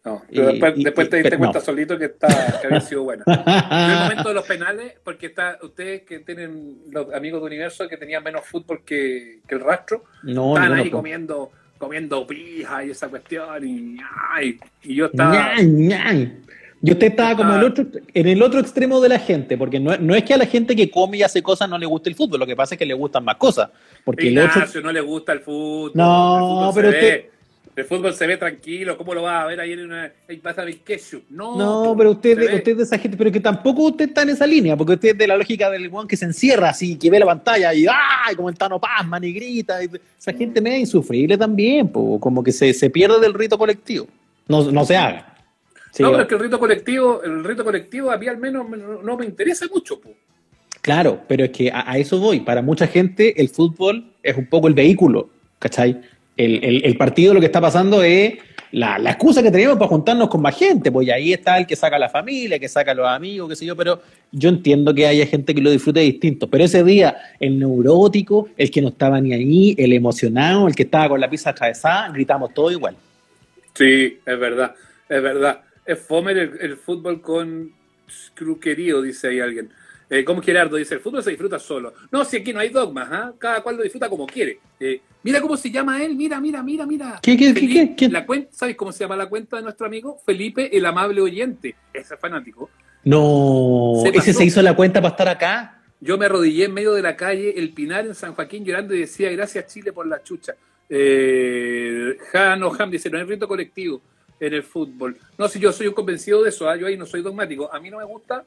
No, 0.04 0.24
pero 0.30 0.52
después, 0.76 1.10
te 1.10 1.18
diste 1.18 1.38
cuenta 1.38 1.60
solito 1.60 1.98
que, 1.98 2.06
está, 2.06 2.60
que 2.60 2.68
había 2.68 2.82
sido 2.82 3.04
bueno. 3.04 3.24
en 3.28 3.92
el 3.92 4.00
momento 4.00 4.30
de 4.30 4.34
los 4.34 4.46
penales, 4.46 4.94
porque 5.04 5.28
está, 5.28 5.60
ustedes 5.62 6.04
que 6.04 6.20
tienen 6.20 6.84
los 6.90 7.14
amigos 7.14 7.42
de 7.42 7.48
Universo 7.48 7.88
que 7.88 7.98
tenían 7.98 8.24
menos 8.24 8.46
fútbol 8.46 8.84
que, 8.84 9.42
el 9.48 9.60
rastro, 9.60 10.06
no, 10.24 10.56
estaban 10.56 10.80
ahí 10.80 10.90
comiendo 10.90 11.52
comiendo 11.82 12.28
pija 12.28 12.86
y 12.86 12.92
esa 12.92 13.10
cuestión 13.10 13.68
y, 13.68 13.98
y 14.84 14.96
yo 14.96 15.08
estaba... 15.08 15.56
Y 16.84 16.92
usted 16.92 17.08
estaba 17.08 17.36
como 17.36 17.56
el 17.56 17.64
otro, 17.64 17.86
en 18.12 18.28
el 18.28 18.42
otro 18.42 18.60
extremo 18.60 19.00
de 19.02 19.10
la 19.10 19.20
gente, 19.20 19.56
porque 19.56 19.80
no, 19.80 19.96
no, 19.98 20.16
es 20.16 20.24
que 20.24 20.34
a 20.34 20.38
la 20.38 20.48
gente 20.48 20.76
que 20.76 20.90
come 20.90 21.18
y 21.18 21.24
hace 21.24 21.44
cosas 21.44 21.70
no 21.70 21.78
le 21.78 21.86
guste 21.86 22.10
el 22.10 22.16
fútbol, 22.16 22.40
lo 22.40 22.48
que 22.48 22.56
pasa 22.56 22.74
es 22.74 22.80
que 22.80 22.88
le 22.88 22.96
gustan 22.96 23.24
más 23.24 23.36
cosas. 23.36 23.70
Porque 24.04 24.30
el 24.30 24.40
otro... 24.40 24.64
no 24.82 24.92
le 24.92 25.02
gusta 25.02 25.34
el 25.34 25.42
fútbol. 25.42 25.92
No, 25.94 26.72
pero 26.74 26.90
usted, 26.90 27.26
el 27.76 27.86
fútbol 27.86 28.14
se 28.14 28.28
ve 28.28 28.38
tranquilo, 28.38 28.98
¿cómo 28.98 29.14
lo 29.14 29.24
va 29.24 29.42
a 29.42 29.46
ver 29.46 29.60
ahí 29.60 29.74
en 29.74 29.86
una 29.86 30.12
ahí 30.28 30.38
pasa 30.38 30.66
ketchup? 30.66 31.24
No, 31.30 31.58
no 31.58 31.96
pero 31.98 32.12
usted, 32.12 32.38
usted 32.38 32.72
es 32.72 32.78
de 32.78 32.84
esa 32.84 32.98
gente, 32.98 33.16
pero 33.18 33.32
que 33.32 33.40
tampoco 33.40 33.84
usted 33.84 34.10
está 34.10 34.24
en 34.24 34.30
esa 34.30 34.46
línea, 34.46 34.76
porque 34.76 34.94
usted 34.94 35.10
es 35.10 35.18
de 35.18 35.28
la 35.28 35.38
lógica 35.38 35.70
del 35.70 35.90
guan 35.90 36.08
que 36.08 36.18
se 36.18 36.26
encierra 36.26 36.70
así, 36.70 36.98
que 36.98 37.10
ve 37.10 37.20
la 37.20 37.26
pantalla 37.26 37.74
y 37.74 37.86
¡ay! 37.88 38.36
como 38.36 38.50
el 38.50 38.58
Tano 38.58 38.80
Pazman 38.80 39.24
y 39.24 39.32
grita. 39.32 39.80
esa 39.82 40.34
gente 40.34 40.60
media 40.60 40.80
insufrible 40.80 41.38
también, 41.38 41.88
como 41.88 42.44
que 42.44 42.52
se, 42.52 42.74
se 42.74 42.90
pierde 42.90 43.20
del 43.20 43.34
rito 43.34 43.58
colectivo. 43.58 44.08
No, 44.48 44.70
no 44.70 44.86
se 44.86 44.98
haga. 44.98 45.34
no, 46.00 46.12
pero 46.12 46.22
es 46.22 46.28
que 46.28 46.36
el 46.36 46.42
rito 46.42 46.60
colectivo, 46.60 47.24
el 47.24 47.44
rito 47.44 47.64
colectivo 47.64 48.12
a 48.12 48.18
mí 48.18 48.28
al 48.28 48.38
menos 48.38 48.66
no, 49.02 49.18
me 49.18 49.26
interesa 49.26 49.66
mucho. 49.74 50.00
Po. 50.00 50.10
Claro, 50.82 51.22
pero 51.28 51.46
es 51.46 51.52
que 51.52 51.72
a, 51.72 51.90
a, 51.90 51.98
eso 51.98 52.20
voy. 52.20 52.42
Para 52.42 52.62
mucha 52.62 52.88
gente 52.88 53.40
el 53.40 53.48
fútbol 53.50 54.12
es 54.22 54.36
un 54.36 54.48
poco 54.48 54.68
el 54.68 54.74
vehículo, 54.74 55.30
¿cachai? 55.60 56.02
El, 56.38 56.98
partido 56.98 57.34
lo 57.34 57.40
que 57.40 57.46
está 57.48 57.62
pasando 57.62 58.04
es 58.04 58.36
la, 58.72 58.98
excusa 58.98 59.44
que 59.44 59.52
tenemos 59.52 59.78
para 59.78 59.90
juntarnos 59.90 60.30
con 60.30 60.42
más 60.42 60.58
gente, 60.58 60.92
pues 60.92 61.10
ahí 61.10 61.34
está 61.34 61.58
el 61.58 61.68
que 61.68 61.76
saca 61.76 61.98
a 61.98 62.00
la 62.00 62.10
familia, 62.10 62.58
que 62.58 62.70
saca 62.70 62.92
a 62.92 62.96
los 62.96 63.08
amigos, 63.08 63.50
qué 63.50 63.56
sé 63.56 63.66
yo, 63.66 63.76
pero 63.76 64.02
yo 64.32 64.50
entiendo 64.50 64.94
que 64.94 65.06
haya 65.06 65.26
gente 65.26 65.54
que 65.54 65.62
lo 65.62 65.72
disfrute 65.72 66.00
distinto, 66.00 66.50
pero 66.50 66.64
ese 66.64 66.84
día 66.84 67.18
el 67.40 67.60
neurótico, 67.60 68.50
el 68.58 68.72
que 68.72 68.82
no 68.82 68.90
estaba 68.90 69.20
ni 69.20 69.34
ahí, 69.34 69.76
el 69.78 69.94
emocionado, 69.94 70.68
el 70.68 70.76
que 70.76 70.84
estaba 70.84 71.10
con 71.10 71.20
la 71.20 71.30
pizza 71.30 71.50
atravesada, 71.50 72.10
gritamos 72.10 72.54
todo 72.54 72.72
igual. 72.72 72.96
Sí, 73.74 74.20
es 74.26 74.40
verdad, 74.40 74.76
es 75.08 75.22
verdad. 75.22 75.62
Es 75.86 76.00
fome 76.00 76.32
el, 76.32 76.78
fútbol 76.78 77.22
con 77.22 77.72
cruquerío, 78.34 79.02
dice 79.02 79.30
ahí 79.30 79.40
alguien. 79.40 79.70
Eh, 80.14 80.26
como 80.26 80.42
Gerardo 80.42 80.76
dice, 80.76 80.96
el 80.96 81.00
fútbol 81.00 81.24
se 81.24 81.30
disfruta 81.30 81.58
solo. 81.58 81.94
No, 82.12 82.26
si 82.26 82.36
aquí 82.36 82.52
no 82.52 82.60
hay 82.60 82.68
dogmas, 82.68 83.08
¿ah? 83.10 83.34
cada 83.40 83.64
cual 83.64 83.78
lo 83.78 83.84
disfruta 83.84 84.10
como 84.10 84.28
quiere. 84.28 84.60
Eh, 84.78 85.00
mira 85.24 85.40
cómo 85.40 85.56
se 85.56 85.72
llama 85.72 86.04
él, 86.04 86.18
mira, 86.18 86.42
mira, 86.42 86.62
mira, 86.62 86.86
mira. 86.86 87.20
¿Qué, 87.24 87.38
qué, 87.38 87.96
qué, 87.96 88.10
La 88.10 88.26
cuenta, 88.26 88.50
¿Sabes 88.52 88.76
cómo 88.76 88.92
se 88.92 89.06
llama 89.06 89.16
la 89.16 89.28
cuenta 89.28 89.56
de 89.56 89.64
nuestro 89.64 89.86
amigo? 89.86 90.20
Felipe, 90.26 90.76
el 90.76 90.86
amable 90.86 91.22
oyente. 91.22 91.78
Ese 91.94 92.18
fanático. 92.18 92.70
No, 93.06 94.04
ese 94.14 94.34
se 94.34 94.44
hizo 94.44 94.62
la 94.62 94.76
cuenta 94.76 95.02
para 95.02 95.12
estar 95.12 95.30
acá. 95.30 95.82
Yo 96.02 96.18
me 96.18 96.26
arrodillé 96.26 96.66
en 96.66 96.74
medio 96.74 96.92
de 96.92 97.02
la 97.02 97.16
calle 97.16 97.58
El 97.58 97.72
Pinar 97.72 98.06
en 98.06 98.14
San 98.14 98.34
Joaquín 98.34 98.66
llorando 98.66 98.94
y 98.94 99.00
decía, 99.00 99.32
gracias 99.32 99.68
Chile 99.68 99.94
por 99.94 100.08
la 100.08 100.22
chucha. 100.22 100.56
Eh, 100.90 102.18
no, 102.60 102.74
Ham 102.78 102.92
dice, 102.92 103.10
no 103.10 103.18
hay 103.18 103.24
rito 103.24 103.48
colectivo 103.48 104.02
en 104.42 104.56
el 104.56 104.64
fútbol. 104.64 105.16
No, 105.38 105.48
si 105.48 105.58
yo 105.58 105.72
soy 105.72 105.88
un 105.88 105.94
convencido 105.94 106.44
de 106.44 106.50
eso, 106.50 106.68
¿ah? 106.68 106.76
yo 106.76 106.88
ahí 106.88 106.98
no 106.98 107.06
soy 107.06 107.22
dogmático. 107.22 107.74
A 107.74 107.80
mí 107.80 107.90
no 107.90 107.98
me 107.98 108.04
gusta 108.04 108.44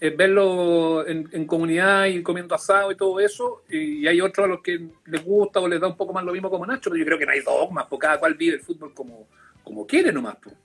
verlo 0.00 1.06
en, 1.06 1.44
comunidad 1.46 2.06
y 2.06 2.22
comiendo 2.22 2.54
asado 2.54 2.90
y 2.90 2.96
todo 2.96 3.20
eso, 3.20 3.62
y, 3.68 4.06
hay 4.06 4.20
otros 4.20 4.46
a 4.46 4.48
los 4.48 4.62
que 4.62 4.80
les 5.06 5.24
gusta 5.24 5.60
o 5.60 5.68
les 5.68 5.80
da 5.80 5.88
un 5.88 5.96
poco 5.96 6.12
más 6.12 6.24
lo 6.24 6.32
mismo 6.32 6.48
como 6.48 6.64
Nacho, 6.64 6.90
pero 6.90 6.96
yo 6.96 7.04
creo 7.04 7.18
que 7.18 7.26
no 7.26 7.32
hay 7.32 7.40
dogmas, 7.40 7.86
porque 7.88 8.06
cada 8.06 8.18
cual 8.18 8.34
vive 8.34 8.56
el 8.56 8.62
fútbol 8.62 8.94
como, 8.94 9.26
como 9.62 9.86
quiere 9.86 10.10
nomás. 10.10 10.36
Pues. 10.42 10.56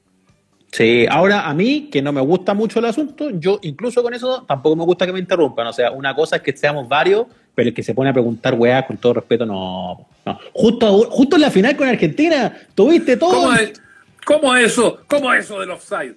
Sí, 0.75 1.05
ahora 1.09 1.47
a 1.47 1.53
mí, 1.53 1.89
que 1.89 2.01
no 2.01 2.11
me 2.11 2.19
gusta 2.19 2.53
mucho 2.53 2.79
el 2.79 2.85
asunto, 2.85 3.29
yo 3.29 3.59
incluso 3.61 4.03
con 4.03 4.13
eso 4.13 4.43
tampoco 4.45 4.75
me 4.75 4.83
gusta 4.83 5.05
que 5.05 5.13
me 5.13 5.19
interrumpan. 5.19 5.67
O 5.67 5.73
sea, 5.73 5.91
una 5.91 6.13
cosa 6.13 6.37
es 6.37 6.41
que 6.41 6.55
seamos 6.55 6.87
varios, 6.89 7.27
pero 7.53 7.69
el 7.69 7.73
que 7.73 7.81
se 7.83 7.93
pone 7.93 8.09
a 8.09 8.13
preguntar 8.13 8.55
weá 8.55 8.85
con 8.85 8.97
todo 8.97 9.13
respeto, 9.13 9.45
no. 9.45 10.05
no. 10.25 10.39
Justo, 10.51 11.09
justo 11.09 11.37
en 11.37 11.43
la 11.43 11.51
final 11.51 11.77
con 11.77 11.87
Argentina, 11.87 12.53
tuviste 12.75 13.15
todo. 13.15 13.31
¿Cómo 13.31 13.53
es, 13.53 13.81
cómo 14.25 14.55
eso? 14.55 14.99
¿Cómo 15.07 15.33
eso 15.33 15.61
del 15.61 15.71
offside? 15.71 16.15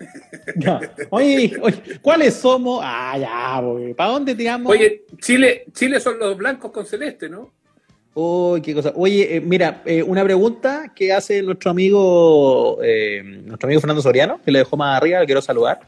Oye, 1.10 1.52
¿cuáles 2.02 2.34
somos? 2.34 2.80
Ah, 2.82 3.16
ya, 3.18 3.94
¿para 3.96 4.10
dónde 4.10 4.34
tiramos? 4.34 4.70
Oye, 4.70 5.04
Chile, 5.18 5.64
Chile 5.72 6.00
son 6.00 6.18
los 6.18 6.36
blancos 6.36 6.70
con 6.70 6.86
celeste, 6.86 7.28
¿no? 7.28 7.52
Uy, 8.14 8.62
qué 8.62 8.74
cosa. 8.74 8.92
Oye, 8.94 9.36
eh, 9.36 9.40
mira, 9.42 9.82
eh, 9.84 10.02
una 10.02 10.24
pregunta 10.24 10.92
que 10.94 11.12
hace 11.12 11.42
nuestro 11.42 11.70
amigo, 11.70 12.78
eh, 12.82 13.22
nuestro 13.22 13.66
amigo 13.66 13.80
Fernando 13.80 14.00
Soriano, 14.00 14.40
que 14.42 14.50
le 14.50 14.60
dejó 14.60 14.76
más 14.76 14.96
arriba, 14.96 15.20
le 15.20 15.26
quiero 15.26 15.42
saludar. 15.42 15.80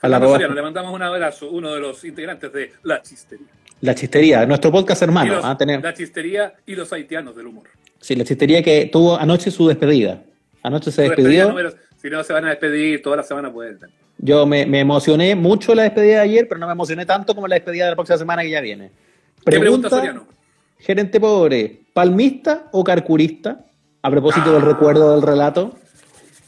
A 0.00 0.08
la 0.08 0.20
Soriano, 0.20 0.54
le 0.54 0.62
mandamos 0.62 0.94
un 0.94 1.02
abrazo, 1.02 1.50
uno 1.50 1.74
de 1.74 1.80
los 1.80 2.04
integrantes 2.04 2.52
de 2.52 2.72
La 2.84 3.02
Chistería. 3.02 3.46
La 3.80 3.94
Chistería, 3.94 4.46
nuestro 4.46 4.70
podcast 4.70 5.02
hermano. 5.02 5.40
¿ah? 5.42 5.56
La 5.58 5.92
Chistería 5.92 6.54
y 6.66 6.76
los 6.76 6.92
haitianos 6.92 7.34
del 7.34 7.48
humor. 7.48 7.64
Sí, 8.00 8.14
la 8.14 8.24
Chistería 8.24 8.62
que 8.62 8.88
tuvo 8.92 9.16
anoche 9.16 9.50
su 9.50 9.66
despedida. 9.66 10.22
Anoche 10.62 10.92
se 10.92 11.02
despidió. 11.02 11.52
Si 12.06 12.10
no, 12.10 12.22
se 12.22 12.32
van 12.32 12.44
a 12.44 12.50
despedir 12.50 13.02
toda 13.02 13.16
la 13.16 13.24
semana 13.24 13.52
pueden. 13.52 13.80
Yo 14.18 14.46
me, 14.46 14.62
emocioné 14.78 15.34
mucho 15.34 15.74
la 15.74 15.82
despedida 15.82 16.18
de 16.18 16.20
ayer, 16.20 16.46
pero 16.46 16.60
no 16.60 16.66
me 16.66 16.72
emocioné 16.72 17.04
tanto 17.04 17.34
como 17.34 17.48
la 17.48 17.56
despedida 17.56 17.86
de 17.86 17.90
la 17.90 17.96
próxima 17.96 18.16
semana 18.16 18.42
que 18.42 18.50
ya 18.50 18.60
viene. 18.60 18.92
Pregunta, 19.42 19.90
Soriano? 19.90 20.24
Gerente 20.78 21.18
pobre, 21.18 21.80
¿palmista 21.92 22.68
o 22.70 22.84
carcurista? 22.84 23.64
A 24.02 24.08
propósito 24.08 24.52
del 24.52 24.62
ah. 24.62 24.66
recuerdo 24.66 25.14
del 25.16 25.22
relato. 25.22 25.76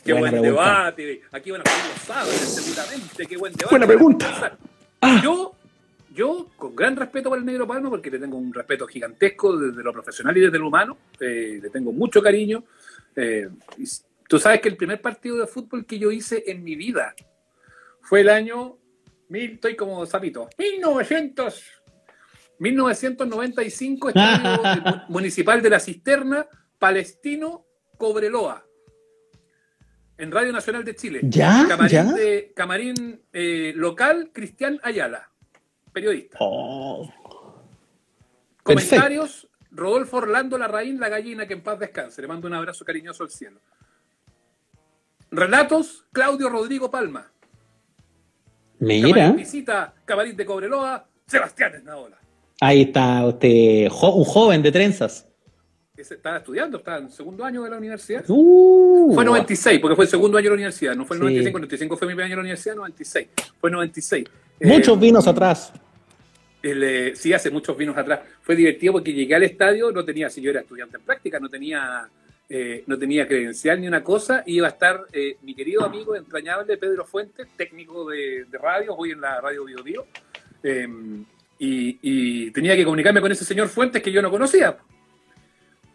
Qué 0.04 0.12
buen 0.12 0.40
debate. 0.40 1.22
Aquí 1.32 1.50
van 1.50 1.62
a 1.62 1.64
los 1.64 2.02
sábados, 2.06 2.34
seguramente. 2.34 3.26
Qué 3.26 3.36
buen 3.36 3.52
debate. 3.52 3.70
Buena 3.70 3.86
pregunta. 3.88 4.56
Ah. 5.00 5.20
Yo, 5.24 5.56
yo, 6.14 6.46
con 6.56 6.76
gran 6.76 6.94
respeto 6.94 7.30
por 7.30 7.38
el 7.38 7.44
Negro 7.44 7.66
Palma, 7.66 7.90
porque 7.90 8.12
le 8.12 8.20
tengo 8.20 8.38
un 8.38 8.54
respeto 8.54 8.86
gigantesco 8.86 9.56
desde 9.56 9.82
lo 9.82 9.92
profesional 9.92 10.36
y 10.36 10.40
desde 10.42 10.58
lo 10.60 10.68
humano, 10.68 10.96
eh, 11.18 11.58
le 11.60 11.68
tengo 11.70 11.90
mucho 11.90 12.22
cariño. 12.22 12.62
Eh, 13.16 13.48
Tú 14.28 14.38
sabes 14.38 14.60
que 14.60 14.68
el 14.68 14.76
primer 14.76 15.00
partido 15.00 15.38
de 15.38 15.46
fútbol 15.46 15.86
que 15.86 15.98
yo 15.98 16.12
hice 16.12 16.44
en 16.46 16.62
mi 16.62 16.76
vida 16.76 17.14
fue 18.02 18.20
el 18.20 18.28
año, 18.28 18.78
mil, 19.28 19.52
estoy 19.52 19.74
como 19.74 20.04
sapito, 20.04 20.50
1900, 20.58 21.64
1995, 22.58 24.08
Estadio 24.10 25.02
Municipal 25.08 25.62
de 25.62 25.70
la 25.70 25.80
Cisterna, 25.80 26.46
Palestino, 26.78 27.64
Cobreloa. 27.96 28.64
En 30.18 30.30
Radio 30.30 30.52
Nacional 30.52 30.84
de 30.84 30.94
Chile. 30.94 31.20
¿Ya? 31.22 31.64
Camarín, 31.66 32.14
De, 32.14 32.52
camarín 32.54 33.22
eh, 33.32 33.72
local, 33.76 34.30
Cristian 34.32 34.78
Ayala, 34.82 35.30
periodista. 35.92 36.36
Oh. 36.40 37.10
Comentarios, 38.62 39.48
Rodolfo 39.70 40.18
Orlando 40.18 40.58
Larraín, 40.58 41.00
la 41.00 41.08
gallina, 41.08 41.46
que 41.46 41.54
en 41.54 41.62
paz 41.62 41.78
descanse. 41.78 42.20
Le 42.20 42.28
mando 42.28 42.46
un 42.46 42.54
abrazo 42.54 42.84
cariñoso 42.84 43.22
al 43.22 43.30
cielo. 43.30 43.60
Relatos, 45.30 46.04
Claudio 46.12 46.48
Rodrigo 46.48 46.90
Palma. 46.90 47.30
Mira. 48.80 49.32
Visita 49.32 49.92
Camarín 50.04 50.36
de 50.36 50.46
Cobreloa, 50.46 51.06
Sebastián 51.26 51.74
Esnaola. 51.74 52.16
Ahí 52.60 52.82
está 52.82 53.26
usted, 53.26 53.88
jo- 53.88 54.14
un 54.14 54.24
joven 54.24 54.62
de 54.62 54.72
trenzas. 54.72 55.26
Estaba 55.96 56.36
estudiando, 56.38 56.78
estaba 56.78 56.98
en 56.98 57.10
segundo 57.10 57.44
año 57.44 57.64
de 57.64 57.70
la 57.70 57.76
universidad. 57.76 58.24
Uh, 58.28 59.12
Fue 59.14 59.24
96, 59.24 59.80
porque 59.80 59.96
fue 59.96 60.04
el 60.04 60.10
segundo 60.10 60.38
año 60.38 60.44
de 60.44 60.50
la 60.50 60.54
universidad. 60.54 60.94
No 60.94 61.04
fue 61.04 61.16
el 61.16 61.22
Sí. 61.22 61.24
95, 61.24 61.58
95 61.58 61.96
fue 61.96 62.06
mi 62.06 62.12
primer 62.12 62.24
año 62.26 62.30
de 62.32 62.36
la 62.36 62.40
universidad, 62.42 62.76
96. 62.76 63.28
Fue 63.60 63.68
96. 63.70 64.24
Muchos 64.60 64.96
Eh, 64.96 65.00
vinos 65.00 65.26
atrás. 65.26 65.72
el, 66.62 66.82
eh, 66.84 67.16
sí, 67.16 67.32
hace 67.32 67.50
muchos 67.50 67.76
vinos 67.76 67.96
atrás. 67.96 68.20
Fue 68.42 68.54
divertido 68.54 68.92
porque 68.94 69.12
llegué 69.12 69.34
al 69.34 69.42
estadio, 69.42 69.90
no 69.90 70.04
tenía, 70.04 70.30
si 70.30 70.40
yo 70.40 70.50
era 70.50 70.60
estudiante 70.60 70.98
en 70.98 71.02
práctica, 71.02 71.40
no 71.40 71.48
tenía, 71.48 72.08
eh, 72.50 72.84
no 72.86 72.98
tenía 72.98 73.26
credencial 73.26 73.80
ni 73.80 73.86
una 73.86 74.02
cosa, 74.02 74.42
y 74.46 74.56
iba 74.56 74.66
a 74.66 74.70
estar 74.70 75.06
eh, 75.12 75.36
mi 75.42 75.54
querido 75.54 75.84
amigo 75.84 76.16
entrañable 76.16 76.78
Pedro 76.78 77.04
Fuentes, 77.04 77.46
técnico 77.56 78.08
de, 78.08 78.46
radio, 78.52 78.94
hoy 78.94 79.10
en 79.10 79.20
la 79.20 79.40
radio 79.40 79.64
Bio 79.64 79.82
Bio, 79.82 80.06
eh, 80.62 80.88
y, 81.58 81.98
y 82.00 82.50
tenía 82.52 82.74
que 82.74 82.84
comunicarme 82.84 83.20
con 83.20 83.32
ese 83.32 83.44
señor 83.44 83.68
Fuentes 83.68 84.02
que 84.02 84.12
yo 84.12 84.22
no 84.22 84.30
conocía. 84.30 84.78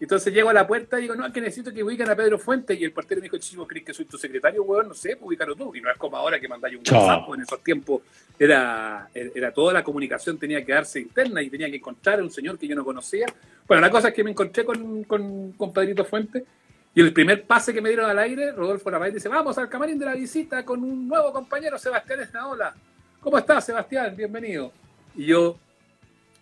Entonces 0.04 0.34
llego 0.34 0.50
a 0.50 0.54
la 0.54 0.68
puerta 0.68 1.00
y 1.00 1.04
digo, 1.04 1.16
no, 1.16 1.26
es 1.26 1.32
que 1.32 1.40
necesito 1.40 1.74
que 1.74 1.82
ubiquen 1.82 2.10
a 2.10 2.16
Pedro 2.16 2.38
Fuentes. 2.38 2.78
Y 2.78 2.84
el 2.84 2.92
portero 2.92 3.22
me 3.22 3.26
dijo, 3.26 3.38
chico, 3.38 3.66
¿crees 3.66 3.86
que 3.86 3.94
soy 3.94 4.04
tu 4.04 4.18
secretario, 4.18 4.62
weón? 4.64 4.90
No 4.90 4.94
sé, 4.94 5.16
pues 5.16 5.30
ubícalo 5.30 5.56
tú. 5.56 5.74
Y 5.74 5.80
no 5.80 5.90
es 5.90 5.98
como 5.98 6.18
ahora 6.18 6.42
que 6.42 6.48
mandáis 6.50 6.76
un. 6.76 6.82
WhatsApp. 6.82 7.26
pues 7.26 7.38
En 7.38 7.44
esos 7.44 7.64
tiempos 7.64 8.02
era, 8.38 9.08
era 9.14 9.54
toda 9.54 9.72
la 9.72 9.82
comunicación 9.82 10.38
tenía 10.38 10.66
que 10.66 10.74
darse 10.74 11.00
interna 11.00 11.42
y 11.42 11.50
tenía 11.50 11.70
que 11.70 11.78
encontrar 11.78 12.20
a 12.20 12.24
un 12.24 12.30
señor 12.30 12.58
que 12.58 12.68
yo 12.68 12.76
no 12.76 12.84
conocía. 12.84 13.28
Bueno, 13.66 13.80
la 13.80 13.90
cosa 13.90 14.10
es 14.10 14.14
que 14.14 14.26
me 14.26 14.32
encontré 14.32 14.66
con, 14.66 15.06
con, 15.06 15.54
con 15.54 15.72
Pedrito 15.72 16.04
Fuentes. 16.04 16.44
Y 16.94 17.00
el 17.00 17.14
primer 17.14 17.46
pase 17.46 17.74
que 17.74 17.80
me 17.80 17.88
dieron 17.88 18.10
al 18.10 18.20
aire, 18.20 18.52
Rodolfo 18.52 18.92
Larraín 18.92 19.14
dice, 19.14 19.30
vamos 19.30 19.58
al 19.58 19.70
camarín 19.70 19.98
de 19.98 20.06
la 20.06 20.16
visita 20.16 20.66
con 20.66 20.84
un 20.84 21.08
nuevo 21.08 21.32
compañero, 21.32 21.80
Sebastián 21.80 22.20
Esnaola. 22.20 22.76
¿Cómo 23.22 23.38
estás, 23.38 23.66
Sebastián? 23.66 24.14
Bienvenido. 24.18 24.74
Y 25.16 25.28
yo 25.28 25.58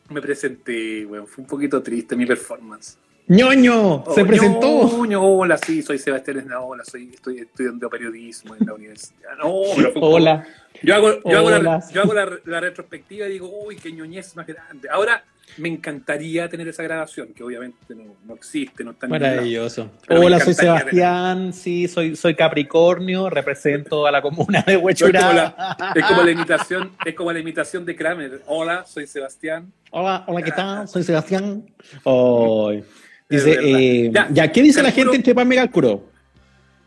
me 0.10 0.20
presenté, 0.20 1.06
weón. 1.06 1.28
Fue 1.28 1.44
un 1.44 1.48
poquito 1.48 1.80
triste 1.84 2.16
mi 2.16 2.26
performance. 2.26 2.98
Ñoño, 3.28 4.04
se 4.14 4.22
Oh, 4.22 4.28
presentó. 4.28 4.98
ñoño, 4.98 5.24
hola, 5.24 5.58
sí, 5.58 5.82
soy 5.82 5.98
Sebastián 5.98 6.40
Esnaola, 6.40 6.84
soy, 6.84 7.12
estoy 7.14 7.40
estudiando 7.40 7.90
periodismo 7.90 8.56
en 8.56 8.66
la 8.66 8.74
universidad. 8.74 9.32
No, 9.42 9.54
pero 9.76 9.92
fue 9.94 10.02
Hola. 10.04 10.46
yo 10.84 10.96
hago, 10.96 11.10
yo 11.24 11.38
hago, 11.38 11.50
la, 11.52 11.84
yo 11.94 12.02
hago 12.02 12.14
la, 12.14 12.30
la 12.46 12.60
retrospectiva 12.60 13.28
y 13.28 13.34
digo, 13.34 13.50
uy, 13.66 13.78
qué 13.78 13.92
ñoñez 13.92 14.36
más 14.36 14.46
grande. 14.48 14.90
Ahora 14.90 15.24
me 15.58 15.68
encantaría 15.68 16.48
tener 16.48 16.68
esa 16.70 16.82
grabación, 16.84 17.34
que 17.34 17.44
obviamente 17.44 17.78
no, 17.94 18.16
no 18.26 18.36
existe, 18.36 18.84
no 18.86 18.92
está. 18.92 19.08
Maravilloso. 19.08 19.92
Hola, 20.10 20.40
soy 20.40 20.54
Sebastián, 20.54 21.52
sí, 21.54 21.88
soy, 21.90 22.16
soy 22.16 22.36
Capricornio, 22.36 23.30
represento 23.30 24.06
a 24.08 24.12
la 24.12 24.22
comuna 24.22 24.64
de 24.66 24.74
No, 24.74 24.74
es, 24.74 24.76
como 24.78 24.86
Huechurá. 24.88 25.34
la, 25.34 25.94
es 25.96 26.06
como 26.06 26.24
la 26.24 26.32
imitación, 26.32 26.92
es 27.06 27.16
como 27.16 27.32
la 27.34 27.40
imitación 27.40 27.86
de 27.86 27.96
Kramer. 27.96 28.42
Hola, 28.48 28.86
soy 28.86 29.08
Sebastián. 29.08 29.72
Hola, 29.92 30.24
hola, 30.28 30.42
¿qué 30.42 30.52
tal? 30.52 30.88
Soy 30.88 31.04
Sebastián. 31.04 31.66
Ay. 32.06 32.78
Es 32.78 32.86
Dice, 33.32 33.58
eh, 33.62 34.12
Ya, 34.14 34.28
ya, 34.32 34.52
¿qué 34.52 34.62
dice 34.62 34.84
la 34.84 34.92
gente 34.92 35.16
entre 35.16 35.34
Palma 35.34 35.54
y 35.54 35.58
Calcuro? 35.58 36.04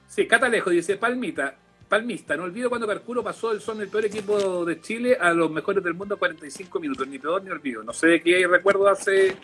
Sí, 0.08 0.26
Catalejo 0.28 0.70
dice, 0.70 0.96
Palmita, 0.96 1.56
Palmista, 1.88 2.36
no 2.36 2.44
olvido 2.44 2.68
cuando 2.68 2.86
Carcuro 2.86 3.24
pasó 3.24 3.50
el 3.52 3.60
son 3.60 3.80
el 3.80 3.88
peor 3.88 4.04
equipo 4.04 4.64
de 4.64 4.80
Chile 4.80 5.16
a 5.20 5.32
los 5.32 5.50
mejores 5.50 5.82
del 5.82 5.94
mundo 5.94 6.14
a 6.14 6.18
45 6.18 6.78
minutos, 6.80 7.08
ni 7.08 7.18
peor 7.18 7.42
ni 7.42 7.50
olvido. 7.50 7.82
No 7.82 7.92
sé 7.92 8.06
de 8.08 8.22
qué 8.22 8.46
recuerdo 8.46 8.86
hace 8.88 9.34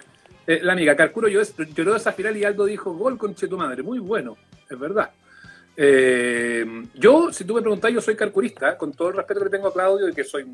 eh, 0.47 0.61
la 0.63 0.75
amiga. 0.75 0.95
Carcuro 0.95 1.27
lloró, 1.29 1.45
lloró 1.75 1.97
esa 1.97 2.13
final 2.13 2.37
y 2.37 2.45
Aldo 2.45 2.65
dijo, 2.67 2.93
gol 2.95 3.17
con 3.19 3.35
tu 3.35 3.57
madre, 3.57 3.83
muy 3.83 3.99
bueno, 3.99 4.37
es 4.69 4.79
verdad. 4.79 5.11
Eh, 5.77 6.85
yo, 6.95 7.33
si 7.33 7.45
tú 7.45 7.55
me 7.55 7.63
preguntás, 7.63 7.93
yo 7.93 8.01
soy 8.01 8.15
carcurista, 8.15 8.77
con 8.77 8.93
todo 8.93 9.09
el 9.09 9.17
respeto 9.17 9.41
que 9.41 9.45
le 9.47 9.51
tengo 9.51 9.69
a 9.69 9.73
Claudio 9.73 10.09
y 10.09 10.13
que 10.13 10.25
soy 10.25 10.45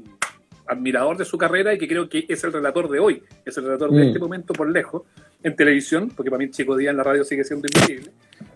admirador 0.66 1.16
de 1.16 1.24
su 1.24 1.38
carrera 1.38 1.74
y 1.74 1.78
que 1.78 1.88
creo 1.88 2.08
que 2.08 2.26
es 2.28 2.42
el 2.44 2.52
relator 2.52 2.88
de 2.88 2.98
hoy, 2.98 3.22
es 3.44 3.56
el 3.56 3.64
relator 3.64 3.90
de 3.90 4.04
Mm. 4.04 4.06
este 4.08 4.18
momento 4.18 4.52
por 4.52 4.68
lejos, 4.70 5.02
en 5.42 5.54
televisión, 5.56 6.10
porque 6.14 6.30
para 6.30 6.38
mí 6.44 6.50
Chico 6.50 6.76
Díaz 6.76 6.90
en 6.90 6.96
la 6.98 7.02
radio 7.04 7.24
sigue 7.24 7.44
siendo 7.44 7.66
invisible, 7.72 8.10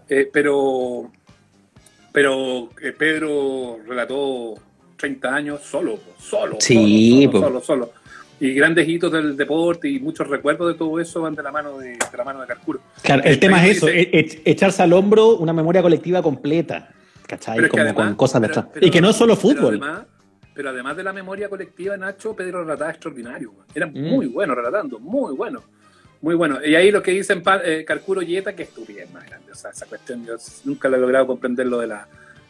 Eh, 0.09 0.29
pero 0.33 1.11
pero 2.13 2.69
eh, 2.83 2.93
Pedro 2.99 3.79
relató 3.87 4.55
30 4.97 5.35
años 5.35 5.61
solo, 5.63 5.99
solo, 6.19 6.57
Sí, 6.59 7.25
solo, 7.27 7.33
solo, 7.33 7.61
solo, 7.61 7.61
solo. 7.87 7.93
Y 8.41 8.55
grandes 8.55 8.89
hitos 8.89 9.13
del 9.13 9.37
deporte 9.37 9.89
y 9.89 10.01
muchos 10.01 10.27
recuerdos 10.27 10.73
de 10.73 10.75
todo 10.79 10.99
eso 10.99 11.21
van 11.21 11.35
de 11.35 11.43
la 11.43 11.53
mano 11.53 11.79
de, 11.79 11.91
de 11.91 12.17
la 12.17 12.25
mano 12.25 12.41
de 12.41 12.47
Carcuro. 12.47 12.81
Claro, 13.03 13.23
el 13.23 13.33
El 13.33 13.39
tema 13.39 13.59
país 13.59 13.71
es 13.73 13.77
eso, 13.77 13.87
dice- 13.87 14.01
e- 14.01 14.21
e- 14.21 14.43
echarse 14.51 14.83
al 14.83 14.93
hombro 14.93 15.37
una 15.37 15.53
memoria 15.53 15.83
colectiva 15.83 16.23
completa. 16.23 16.89
¿Cachai? 17.27 17.57
Pero 17.59 17.69
Como 17.69 17.83
además- 17.85 18.07
con 18.07 18.15
cosas 18.17 18.41
pero- 18.41 18.49
detrás. 18.55 18.67
pero- 18.75 18.87
y 18.87 18.91
que 18.91 19.01
no 19.01 19.11
es 19.11 19.17
solo 19.17 19.37
Pero 19.37 19.41
fútbol. 19.43 19.69
además, 19.81 20.07
pero 20.55 20.71
además 20.71 20.97
de 20.97 21.05
la 21.05 21.13
memoria 21.13 21.49
colectiva, 21.49 21.97
Nacho, 21.97 22.35
Pedro 22.35 22.65
relataba 22.65 22.91
extraordinario. 22.91 23.53
Era 23.75 23.87
Mm. 23.87 23.93
muy 23.97 24.27
bueno 24.27 24.55
relatando, 24.55 24.99
muy 24.99 25.35
bueno. 25.37 25.63
Muy 26.23 26.35
bueno. 26.35 26.59
Y 26.65 26.75
ahí 26.75 26.91
lo 26.91 27.03
que 27.03 27.13
dicen 27.13 27.43
eh, 27.65 27.85
Carcuro 27.87 28.21
y 28.23 28.27
Yeta, 28.27 28.55
que 28.55 28.65
estupidez 28.65 29.11
más 29.11 29.25
grande. 29.27 29.53
O 29.53 29.55
sea, 29.55 29.71
esa 29.71 29.87
cuestión 29.87 30.25
yo 30.27 30.35
nunca 30.65 30.89
lo 30.89 30.97
he 30.97 31.01
logrado 31.01 31.27
comprender 31.27 31.67
lo 31.67 31.79
de, 31.79 31.87
la, 31.87 32.07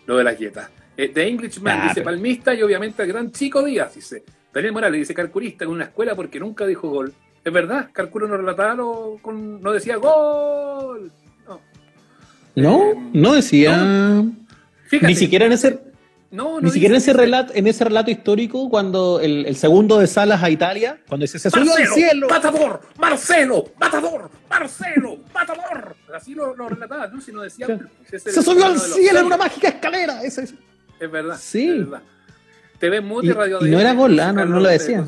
lo 0.07 0.17
de 0.17 0.25
las 0.25 0.39
dietas. 0.39 0.69
Eh, 0.97 1.09
The 1.09 1.29
Englishman 1.29 1.83
dice 1.83 1.95
pero- 1.97 2.05
palmista 2.07 2.53
y 2.55 2.63
obviamente 2.63 3.03
el 3.03 3.09
gran 3.09 3.31
Chico 3.31 3.63
Díaz, 3.63 3.95
dice. 3.95 4.25
Daniel 4.53 4.73
Morales 4.73 4.99
dice 5.01 5.15
carcurista 5.15 5.65
en 5.65 5.71
una 5.71 5.85
escuela 5.85 6.17
porque 6.17 6.41
nunca 6.41 6.67
dijo 6.67 6.89
gol. 6.89 7.15
Es 7.45 7.53
verdad, 7.53 7.89
Carcuro 7.93 8.27
no 8.27 8.37
relataba, 8.37 8.75
lo- 8.75 9.19
con, 9.23 9.63
no 9.63 9.73
decía 9.73 9.97
gol. 9.97 11.11
No. 11.47 11.61
No, 12.57 12.83
Eh, 12.91 12.95
no 13.13 13.33
decía. 13.35 14.25
Fíjate, 14.87 15.07
Ni 15.07 15.15
siquiera 15.15 15.47
en 15.47 15.53
ese, 15.53 15.79
no, 16.31 16.55
no 16.55 16.61
ni 16.61 16.71
siquiera 16.71 16.95
en 16.95 16.99
ese 16.99 17.13
relato, 17.13 17.53
en 17.55 17.67
ese 17.67 17.85
relato 17.85 18.11
histórico, 18.11 18.69
cuando 18.71 19.19
el, 19.21 19.47
el 19.47 19.57
segundo 19.57 19.99
de 19.99 20.07
Salas 20.07 20.43
a 20.43 20.51
Italia, 20.51 21.01
cuando 21.09 21.25
dice 21.25 21.39
se 21.39 21.51
subió 21.51 21.75
al 21.75 21.87
cielo. 21.89 22.29
¡Matador! 22.29 22.81
¡Marcelo! 22.99 23.65
¡Matador! 23.79 24.31
¡Marcelo! 24.49 25.19
¡Matador! 25.35 25.97
Así 26.15 26.35
lo, 26.35 26.55
lo 26.55 26.69
relataba, 26.69 27.09
¿no? 27.09 27.21
Si 27.21 27.33
no 27.33 27.43
decía. 27.43 27.67
Se 28.09 28.43
subió 28.43 28.67
al 28.67 28.79
cielo 28.79 29.21
en 29.21 29.27
una 29.27 29.37
mágica 29.37 29.69
escalera. 29.69 30.23
Es. 30.23 30.39
Es 30.39 30.55
verdad. 31.11 31.37
Sí. 31.41 31.69
Es 31.69 31.77
verdad. 31.79 32.03
TV 32.79 33.01
Muti, 33.01 33.29
Y- 33.29 33.33
Radio 33.33 33.59
y 33.67 33.71
no 33.71 33.81
era 33.81 33.93
gol, 33.93 34.17
no- 34.17 34.45
lo 34.61 34.69
decía. 34.69 35.05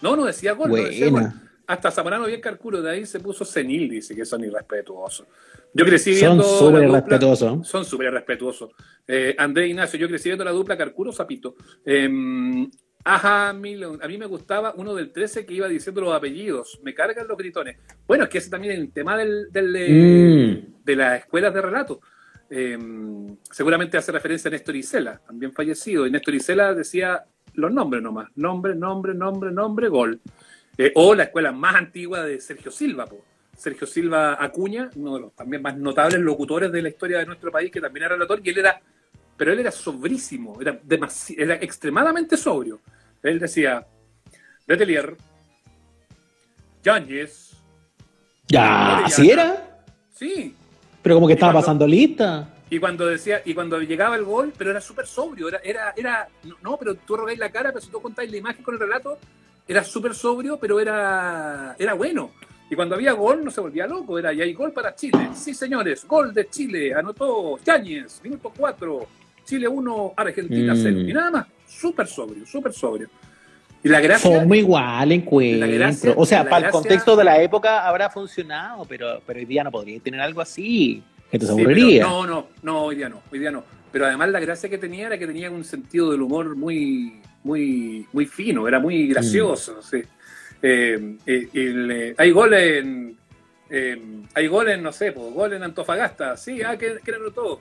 No, 0.00 0.16
no 0.16 0.24
decía 0.24 0.52
gol. 0.52 0.70
No 0.70 0.76
decía 0.76 1.08
gol. 1.10 1.32
Hasta 1.66 1.90
Zamorano 1.90 2.26
bien 2.26 2.40
Carcuro, 2.40 2.82
de 2.82 2.90
ahí 2.90 3.06
se 3.06 3.20
puso 3.20 3.44
senil, 3.44 3.88
dice 3.88 4.14
que 4.14 4.24
son 4.24 4.44
irrespetuosos. 4.44 5.26
Yo 5.72 5.84
crecí 5.84 6.14
Son 6.14 6.36
viendo. 6.38 6.44
súper 6.44 6.72
la 6.82 6.86
dupla- 6.86 6.98
irrespetuosos. 6.98 7.66
Son 7.68 7.84
súper 7.84 8.12
respetuosos. 8.12 8.70
Eh, 9.06 9.34
André 9.38 9.68
Ignacio, 9.68 9.98
yo 9.98 10.08
crecí 10.08 10.28
viendo 10.28 10.44
la 10.44 10.50
dupla 10.52 10.76
Carcuro 10.76 11.12
Zapito. 11.12 11.54
Eh, 11.84 12.08
Ajá, 13.06 13.52
Milon. 13.52 14.02
A 14.02 14.08
mí 14.08 14.16
me 14.16 14.24
gustaba 14.24 14.72
uno 14.78 14.94
del 14.94 15.12
13 15.12 15.44
que 15.44 15.52
iba 15.52 15.68
diciendo 15.68 16.00
los 16.00 16.14
apellidos. 16.14 16.80
Me 16.82 16.94
cargan 16.94 17.28
los 17.28 17.36
gritones. 17.36 17.76
Bueno, 18.06 18.24
es 18.24 18.30
que 18.30 18.38
ese 18.38 18.48
también 18.48 18.72
es 18.72 18.78
el 18.80 18.92
tema 18.92 19.14
del, 19.18 19.52
del, 19.52 19.76
eh, 19.76 20.62
Mm. 20.70 20.84
de 20.84 20.96
las 20.96 21.18
escuelas 21.20 21.52
de 21.52 21.60
relato. 21.60 22.00
Eh, 22.48 22.78
seguramente 23.50 23.98
hace 23.98 24.10
referencia 24.10 24.48
a 24.48 24.52
Néstor 24.52 24.76
Isela, 24.76 25.20
también 25.26 25.52
fallecido. 25.52 26.06
Y 26.06 26.10
Néstor 26.10 26.34
Isela 26.34 26.72
decía 26.72 27.24
los 27.52 27.70
nombres 27.72 28.02
nomás. 28.02 28.30
Nombre, 28.36 28.74
nombre, 28.74 29.12
nombre, 29.12 29.52
nombre, 29.52 29.88
gol. 29.88 30.20
Eh, 30.76 30.92
o 30.96 31.14
la 31.14 31.24
escuela 31.24 31.52
más 31.52 31.74
antigua 31.76 32.22
de 32.22 32.40
Sergio 32.40 32.70
Silva, 32.72 33.06
po. 33.06 33.24
Sergio 33.56 33.86
Silva 33.86 34.36
Acuña, 34.42 34.90
uno 34.96 35.14
de 35.14 35.20
los 35.20 35.32
también 35.36 35.62
más 35.62 35.76
notables 35.76 36.20
locutores 36.20 36.72
de 36.72 36.82
la 36.82 36.88
historia 36.88 37.18
de 37.18 37.26
nuestro 37.26 37.52
país, 37.52 37.70
que 37.70 37.80
también 37.80 38.04
era 38.06 38.14
relator, 38.16 38.40
y 38.42 38.50
él 38.50 38.58
era, 38.58 38.80
pero 39.36 39.52
él 39.52 39.60
era 39.60 39.70
sobrísimo, 39.70 40.60
era, 40.60 40.80
era 41.36 41.54
extremadamente 41.54 42.36
sobrio. 42.36 42.80
Él 43.22 43.38
decía, 43.38 43.86
Letelier, 44.66 45.16
Yáñez, 46.82 47.52
Ya, 48.48 48.62
Orellana. 48.64 49.06
así 49.06 49.30
era. 49.30 49.80
sí, 50.12 50.54
Pero 51.02 51.14
como 51.16 51.26
que 51.26 51.34
estaba 51.34 51.52
cuando- 51.52 51.64
pasando 51.66 51.86
lista. 51.86 52.48
Y 52.70 52.78
cuando 52.80 53.06
decía, 53.06 53.40
y 53.44 53.54
cuando 53.54 53.80
llegaba 53.80 54.16
el 54.16 54.24
gol, 54.24 54.52
pero 54.56 54.70
era 54.70 54.80
súper 54.80 55.06
sobrio, 55.06 55.48
era, 55.48 55.58
era, 55.62 55.94
era, 55.96 56.28
no, 56.42 56.56
no, 56.62 56.76
pero 56.76 56.94
tú 56.96 57.16
rogáis 57.16 57.38
la 57.38 57.50
cara, 57.50 57.70
pero 57.72 57.84
si 57.84 57.90
tú 57.90 58.00
contáis 58.02 58.30
la 58.30 58.36
imagen 58.38 58.64
con 58.64 58.74
el 58.74 58.80
relato, 58.80 59.18
era 59.66 59.82
súper 59.84 60.14
sobrio, 60.14 60.58
pero 60.58 60.80
era, 60.80 61.74
era 61.78 61.94
bueno. 61.94 62.30
Y 62.70 62.74
cuando 62.74 62.94
había 62.94 63.12
gol, 63.12 63.44
no 63.44 63.50
se 63.50 63.60
volvía 63.60 63.86
loco, 63.86 64.18
era, 64.18 64.32
y 64.32 64.40
hay 64.40 64.52
gol 64.52 64.72
para 64.72 64.94
Chile. 64.94 65.30
Sí, 65.34 65.54
señores, 65.54 66.04
gol 66.06 66.32
de 66.32 66.48
Chile, 66.48 66.94
anotó 66.94 67.58
Yáñez, 67.64 68.20
minuto 68.22 68.52
4, 68.56 69.06
Chile 69.44 69.68
1, 69.68 70.14
Argentina 70.16 70.74
Mm. 70.74 70.78
0. 70.82 71.00
Y 71.00 71.12
nada 71.12 71.30
más, 71.30 71.46
súper 71.66 72.06
sobrio, 72.06 72.46
súper 72.46 72.72
sobrio. 72.72 73.08
Y 73.82 73.88
la 73.90 74.00
gracia. 74.00 74.40
Somos 74.40 74.56
igual, 74.56 75.12
encuentro. 75.12 76.14
o 76.16 76.24
sea, 76.24 76.48
para 76.48 76.66
el 76.66 76.72
contexto 76.72 77.14
de 77.16 77.24
la 77.24 77.42
época 77.42 77.86
habrá 77.86 78.08
funcionado, 78.08 78.86
pero, 78.86 79.20
pero 79.26 79.38
hoy 79.38 79.44
día 79.44 79.62
no 79.62 79.70
podría 79.70 80.00
tener 80.00 80.22
algo 80.22 80.40
así. 80.40 81.02
Gente 81.30 81.44
se 81.46 81.52
aburriría. 81.52 82.02
no, 82.02 82.26
no, 82.26 82.48
no, 82.62 82.82
hoy 82.84 82.96
día 82.96 83.10
no, 83.10 83.20
hoy 83.30 83.38
día 83.38 83.50
no. 83.50 83.62
Pero 83.92 84.06
además 84.06 84.30
la 84.30 84.40
gracia 84.40 84.70
que 84.70 84.78
tenía 84.78 85.06
era 85.08 85.18
que 85.18 85.26
tenía 85.26 85.50
un 85.50 85.64
sentido 85.64 86.10
del 86.10 86.22
humor 86.22 86.56
muy, 86.56 87.20
muy, 87.44 88.06
muy 88.12 88.26
fino, 88.26 88.66
era 88.66 88.80
muy 88.80 89.06
gracioso. 89.06 89.80
Mm. 89.92 89.96
Eh, 90.62 91.16
eh, 91.26 91.48
eh, 91.54 92.14
hay 92.16 92.30
goles 92.30 92.82
en. 92.82 93.16
hay 94.34 94.46
goles, 94.46 94.80
no 94.80 94.92
sé, 94.92 95.12
pues, 95.12 95.32
gol 95.32 95.52
en 95.52 95.62
Antofagasta. 95.62 96.36
Sí, 96.36 96.62
ah, 96.62 96.76
que, 96.76 96.98
que 97.04 97.14
anotó. 97.14 97.60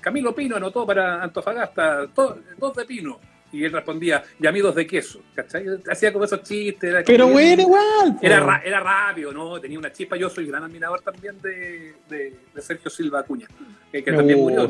Camilo 0.00 0.34
Pino 0.34 0.56
anotó 0.56 0.86
para 0.86 1.22
Antofagasta, 1.22 2.06
dos 2.06 2.76
de 2.76 2.84
Pino 2.84 3.20
y 3.52 3.64
él 3.64 3.72
respondía, 3.72 4.22
y 4.40 4.46
amigos 4.46 4.74
de 4.74 4.86
queso, 4.86 5.20
¿cachai? 5.34 5.64
Hacía 5.88 6.12
como 6.12 6.24
esos 6.24 6.42
chistes. 6.42 7.04
Pero 7.06 7.28
bueno, 7.28 7.62
igual. 7.62 8.18
Era, 8.20 8.60
era 8.64 8.80
rápido, 8.80 9.32
¿no? 9.32 9.60
Tenía 9.60 9.78
una 9.78 9.92
chispa. 9.92 10.16
Yo 10.16 10.28
soy 10.28 10.46
gran 10.46 10.64
admirador 10.64 11.00
también 11.00 11.40
de, 11.40 11.94
de, 12.08 12.34
Sergio 12.60 12.90
Silva 12.90 13.20
Acuña, 13.20 13.46
que, 13.90 14.02
también 14.02 14.40
murió, 14.40 14.68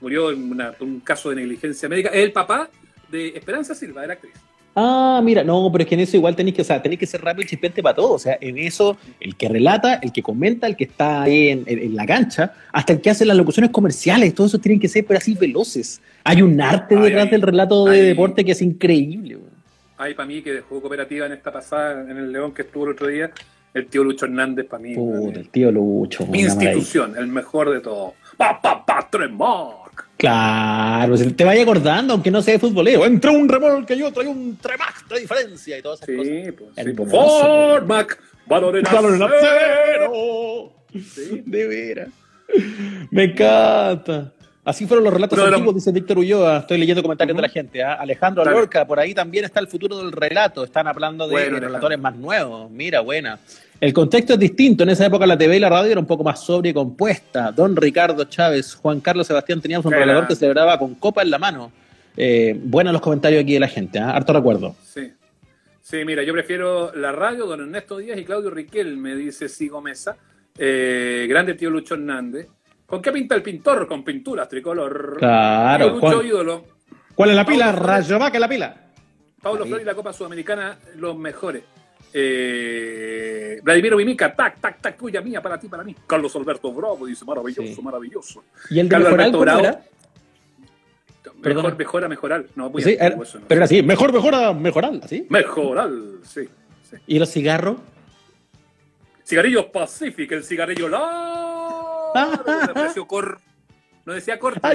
murió 0.00 0.30
en 0.30 0.74
un 0.80 1.00
caso 1.00 1.30
de 1.30 1.36
negligencia 1.36 1.88
médica. 1.88 2.08
Es 2.10 2.24
el 2.24 2.32
papá 2.32 2.68
de 3.14 3.28
Esperanza 3.28 3.74
Silva, 3.74 4.04
era 4.04 4.14
actriz. 4.14 4.34
Ah, 4.76 5.20
mira, 5.22 5.44
no, 5.44 5.70
pero 5.70 5.82
es 5.82 5.88
que 5.88 5.94
en 5.94 6.00
eso 6.00 6.16
igual 6.16 6.34
tenéis 6.34 6.56
que, 6.56 6.62
o 6.62 6.64
sea, 6.64 6.82
tenéis 6.82 6.98
que 6.98 7.06
ser 7.06 7.22
rápido 7.22 7.44
y 7.44 7.48
chispente 7.48 7.80
para 7.80 7.94
todo. 7.94 8.14
O 8.14 8.18
sea, 8.18 8.36
en 8.40 8.58
eso, 8.58 8.96
el 9.20 9.36
que 9.36 9.48
relata, 9.48 9.94
el 10.02 10.12
que 10.12 10.20
comenta, 10.20 10.66
el 10.66 10.76
que 10.76 10.84
está 10.84 11.22
ahí 11.22 11.48
en, 11.50 11.94
la 11.94 12.04
cancha, 12.04 12.52
hasta 12.72 12.92
el 12.92 13.00
que 13.00 13.10
hace 13.10 13.24
las 13.24 13.36
locuciones 13.36 13.70
comerciales, 13.70 14.34
todo 14.34 14.48
eso 14.48 14.58
tienen 14.58 14.80
que 14.80 14.88
ser, 14.88 15.04
pero 15.06 15.18
así 15.18 15.34
veloces. 15.34 16.00
Hay 16.24 16.42
un 16.42 16.60
arte 16.60 16.96
detrás 16.96 17.30
del 17.30 17.42
relato 17.42 17.84
de 17.84 18.02
deporte 18.02 18.44
que 18.44 18.52
es 18.52 18.62
increíble. 18.62 19.38
Hay 19.96 20.14
para 20.14 20.26
mí 20.26 20.42
que 20.42 20.52
dejó 20.52 20.80
cooperativa 20.80 21.26
en 21.26 21.32
esta 21.32 21.52
pasada, 21.52 22.10
en 22.10 22.16
el 22.16 22.32
León 22.32 22.52
que 22.52 22.62
estuvo 22.62 22.86
el 22.86 22.92
otro 22.92 23.06
día, 23.06 23.30
el 23.74 23.86
tío 23.86 24.02
Lucho 24.02 24.26
Hernández 24.26 24.66
para 24.66 24.82
mí. 24.82 24.96
Puta, 24.96 25.38
el 25.38 25.48
tío 25.50 25.70
Lucho. 25.70 26.26
Institución, 26.32 27.14
el 27.16 27.28
mejor 27.28 27.70
de 27.70 27.80
todo. 27.80 28.14
Pa, 28.36 28.60
pa, 28.60 28.84
pa, 28.84 29.08
Tremac. 29.08 29.83
Claro, 30.16 31.16
te 31.18 31.44
vaya 31.44 31.62
acordando, 31.62 32.14
aunque 32.14 32.30
no 32.30 32.40
sea 32.40 32.54
de 32.54 32.60
futbolero. 32.60 33.04
Entró 33.04 33.32
un 33.32 33.48
remolque 33.48 33.94
y 33.94 34.02
otro, 34.02 34.22
hay 34.22 34.28
un 34.28 34.56
Tremac 34.56 35.08
de 35.08 35.20
diferencia 35.20 35.78
y 35.78 35.82
todas 35.82 36.02
esas 36.02 36.08
sí, 36.08 36.16
cosas. 36.16 36.54
Pues, 36.74 36.86
sí, 36.86 36.92
pues. 36.92 37.10
Formac, 37.10 38.20
valor 38.46 38.78
en 38.78 38.86
acero. 38.86 40.72
Sí. 40.92 41.42
De 41.44 41.66
veras. 41.66 42.08
Me 43.10 43.24
encanta. 43.24 44.32
Así 44.64 44.86
fueron 44.86 45.04
los 45.04 45.12
relatos 45.12 45.38
antiguos, 45.38 45.74
dice 45.74 45.92
Víctor 45.92 46.18
Ulloa. 46.18 46.58
Estoy 46.58 46.78
leyendo 46.78 47.02
comentarios 47.02 47.36
de 47.36 47.42
la 47.42 47.48
gente. 47.50 47.82
¿ah? 47.82 47.94
Alejandro 47.94 48.42
Alorca, 48.42 48.86
por 48.86 48.98
ahí 48.98 49.12
también 49.12 49.44
está 49.44 49.60
el 49.60 49.68
futuro 49.68 49.98
del 49.98 50.10
relato. 50.10 50.64
Están 50.64 50.86
hablando 50.86 51.28
de, 51.28 51.50
relatores 51.50 51.98
más 51.98 52.16
nuevos. 52.16 52.70
Mira, 52.70 53.00
buena. 53.00 53.38
El 53.84 53.92
contexto 53.92 54.32
es 54.32 54.38
distinto. 54.38 54.82
En 54.84 54.88
esa 54.88 55.04
época 55.04 55.26
la 55.26 55.36
TV 55.36 55.58
y 55.58 55.60
la 55.60 55.68
radio 55.68 55.92
era 55.92 56.00
un 56.00 56.06
poco 56.06 56.24
más 56.24 56.42
sobria 56.42 56.70
y 56.70 56.72
compuesta. 56.72 57.52
Don 57.52 57.76
Ricardo 57.76 58.24
Chávez, 58.24 58.74
Juan 58.76 59.00
Carlos 59.00 59.26
Sebastián, 59.26 59.60
teníamos 59.60 59.84
un 59.84 59.92
relator 59.92 60.26
que 60.26 60.34
celebraba 60.34 60.78
con 60.78 60.94
copa 60.94 61.20
en 61.20 61.30
la 61.30 61.38
mano. 61.38 61.70
Eh, 62.16 62.58
buenos 62.58 62.94
los 62.94 63.02
comentarios 63.02 63.42
aquí 63.42 63.52
de 63.52 63.60
la 63.60 63.68
gente. 63.68 63.98
¿ah? 63.98 64.16
Harto 64.16 64.32
recuerdo. 64.32 64.74
Sí. 64.82 65.12
Sí, 65.82 65.98
mira, 66.06 66.22
yo 66.22 66.32
prefiero 66.32 66.94
la 66.94 67.12
radio, 67.12 67.44
don 67.44 67.60
Ernesto 67.60 67.98
Díaz 67.98 68.16
y 68.16 68.24
Claudio 68.24 68.48
Riquel, 68.48 68.96
me 68.96 69.14
dice 69.16 69.50
Sigo 69.50 69.82
Mesa. 69.82 70.16
Eh, 70.56 71.26
grande 71.28 71.52
tío 71.52 71.68
Lucho 71.68 71.92
Hernández. 71.92 72.48
¿Con 72.86 73.02
qué 73.02 73.12
pinta 73.12 73.34
el 73.34 73.42
pintor? 73.42 73.86
Con 73.86 74.02
pinturas 74.02 74.48
tricolor. 74.48 75.16
Claro. 75.18 76.00
¿Cuál, 76.00 76.24
ídolo. 76.24 76.64
¿Cuál 77.14 77.28
es 77.28 77.36
la 77.36 77.44
pila? 77.44 77.70
Rayo 77.72 78.18
Vaca 78.18 78.38
la 78.38 78.48
pila. 78.48 78.76
Pablo 79.42 79.66
Flores 79.66 79.82
y 79.82 79.86
la 79.86 79.94
Copa 79.94 80.14
Sudamericana, 80.14 80.78
los 80.96 81.14
mejores. 81.18 81.64
Eh, 82.16 83.58
Vladimiro 83.60 83.96
Mimica, 83.96 84.32
tac, 84.32 84.60
tac, 84.60 84.80
tac, 84.80 84.96
tuya 84.96 85.20
mía, 85.20 85.42
para 85.42 85.58
ti, 85.58 85.66
para 85.66 85.82
mí. 85.82 85.96
Carlos 86.06 86.34
Alberto 86.36 86.72
Bravo 86.72 87.06
dice, 87.06 87.24
maravilloso, 87.24 87.82
maravilloso. 87.82 88.44
¿Y 88.70 88.78
el 88.78 88.88
de 88.88 88.92
Carlos 88.92 89.12
Alberto 89.12 89.40
Bravo? 89.40 89.80
Mejor, 91.42 91.76
mejora, 91.76 92.08
mejorar. 92.08 92.44
No, 92.54 92.72
sí, 92.78 92.96
era, 92.98 93.16
pero 93.48 93.58
era 93.58 93.64
así, 93.64 93.82
mejor, 93.82 94.12
mejora, 94.12 94.52
mejoral, 94.52 95.00
¿así? 95.02 95.26
Mejoral, 95.28 96.20
sí, 96.22 96.48
sí. 96.88 96.96
¿Y 97.06 97.18
los 97.18 97.30
cigarros? 97.30 97.78
Cigarrillos 99.26 99.66
Pacific, 99.66 100.30
el 100.32 100.44
cigarrillo 100.44 100.88
la 100.88 102.14
de 102.68 102.74
precio 102.74 103.06
cor. 103.06 103.40
No 104.06 104.12
decía 104.12 104.38
corto. 104.38 104.60
Ah, 104.62 104.74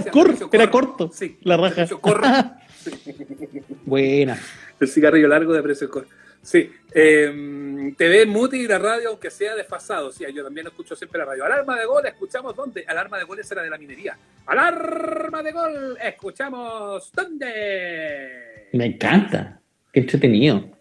era 0.52 0.72
corto. 0.72 1.10
Sí. 1.14 1.38
La 1.44 1.56
raja. 1.56 1.88
Cor. 2.02 2.22
Buena. 3.86 4.38
El 4.80 4.88
cigarrillo 4.88 5.28
largo 5.28 5.54
de 5.54 5.62
precio 5.62 5.90
cor. 5.90 6.08
Sí. 6.42 6.72
Eh, 6.92 7.94
TV 7.98 8.26
Muti 8.26 8.58
y 8.58 8.68
la 8.68 8.80
radio, 8.80 9.10
aunque 9.10 9.30
sea 9.30 9.56
desfasado. 9.56 10.12
Sí, 10.12 10.26
yo 10.34 10.44
también 10.44 10.68
escucho 10.68 10.96
siempre 10.96 11.20
la 11.20 11.26
radio. 11.26 11.46
Alarma 11.46 11.78
de 11.78 11.86
gol, 11.86 12.06
escuchamos 12.06 12.56
dónde. 12.56 12.86
Alarma 12.88 13.18
de 13.18 13.26
gol 13.26 13.40
era 13.40 13.62
de 13.62 13.70
la 13.70 13.78
minería. 13.78 14.18
Alarma 14.46 15.44
de 15.44 15.52
gol, 15.52 15.98
escuchamos 16.02 17.12
dónde. 17.14 18.70
Me 18.74 18.86
encanta. 18.86 19.62
Qué 19.92 20.02
entretenido. 20.02 20.80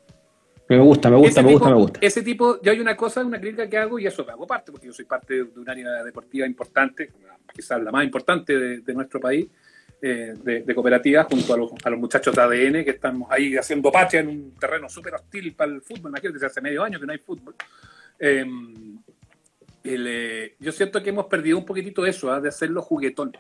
Me 0.69 0.79
gusta, 0.79 1.09
me 1.09 1.17
gusta, 1.17 1.43
me 1.43 1.53
gusta, 1.53 1.69
me 1.71 1.77
gusta. 1.77 1.99
Ese 2.03 2.23
tipo, 2.23 2.61
yo 2.61 2.71
hay 2.71 2.81
una 2.81 2.95
cosa, 2.95 3.25
una 3.25 3.41
crítica 3.41 3.69
que 3.69 3.79
hago 3.79 3.99
y 3.99 4.07
eso 4.07 4.23
me 4.25 4.33
hago 4.33 4.47
parte, 4.47 4.71
porque 4.71 4.87
yo 4.87 4.93
soy 4.93 5.07
parte 5.07 5.35
de 5.35 5.61
un 5.61 5.69
área 5.69 6.05
deportiva 6.05 6.47
importante, 6.47 7.11
quizás 7.55 7.83
la 7.83 7.91
más 7.91 8.05
importante 8.05 8.81
de, 8.81 8.95
nuestro 8.95 9.19
país, 9.19 9.47
eh, 10.01 10.35
de, 10.65 10.75
cooperativas, 10.75 11.27
junto 11.27 11.55
a 11.55 11.57
los, 11.57 11.73
a 11.85 11.91
los, 11.91 11.99
muchachos 11.99 12.35
de 12.35 12.41
ADN 12.41 12.85
que 12.85 12.91
estamos 12.91 13.29
ahí 13.33 13.57
haciendo 13.57 13.91
patria 13.91 14.21
en 14.21 14.29
un 14.29 14.55
terreno 14.55 14.89
súper 14.89 15.15
hostil 15.15 15.55
para 15.55 15.73
el 15.73 15.83
fútbol. 15.83 16.11
Imagínate, 16.11 16.47
hace 16.47 16.61
medio 16.61 16.85
año 16.85 17.01
que 17.01 17.07
no 17.07 17.13
hay 17.13 17.19
fútbol. 17.19 17.55
Em, 18.19 18.99
eh, 19.83 20.55
yo 20.59 20.73
siento 20.73 21.03
que 21.03 21.11
hemos 21.11 21.27
perdido 21.27 21.59
un 21.59 21.65
poquitito 21.65 22.07
eso, 22.07 22.31
¿ah? 22.31 22.41
de 22.41 22.49
hacerlo 22.49 22.83
juguetón, 22.83 23.37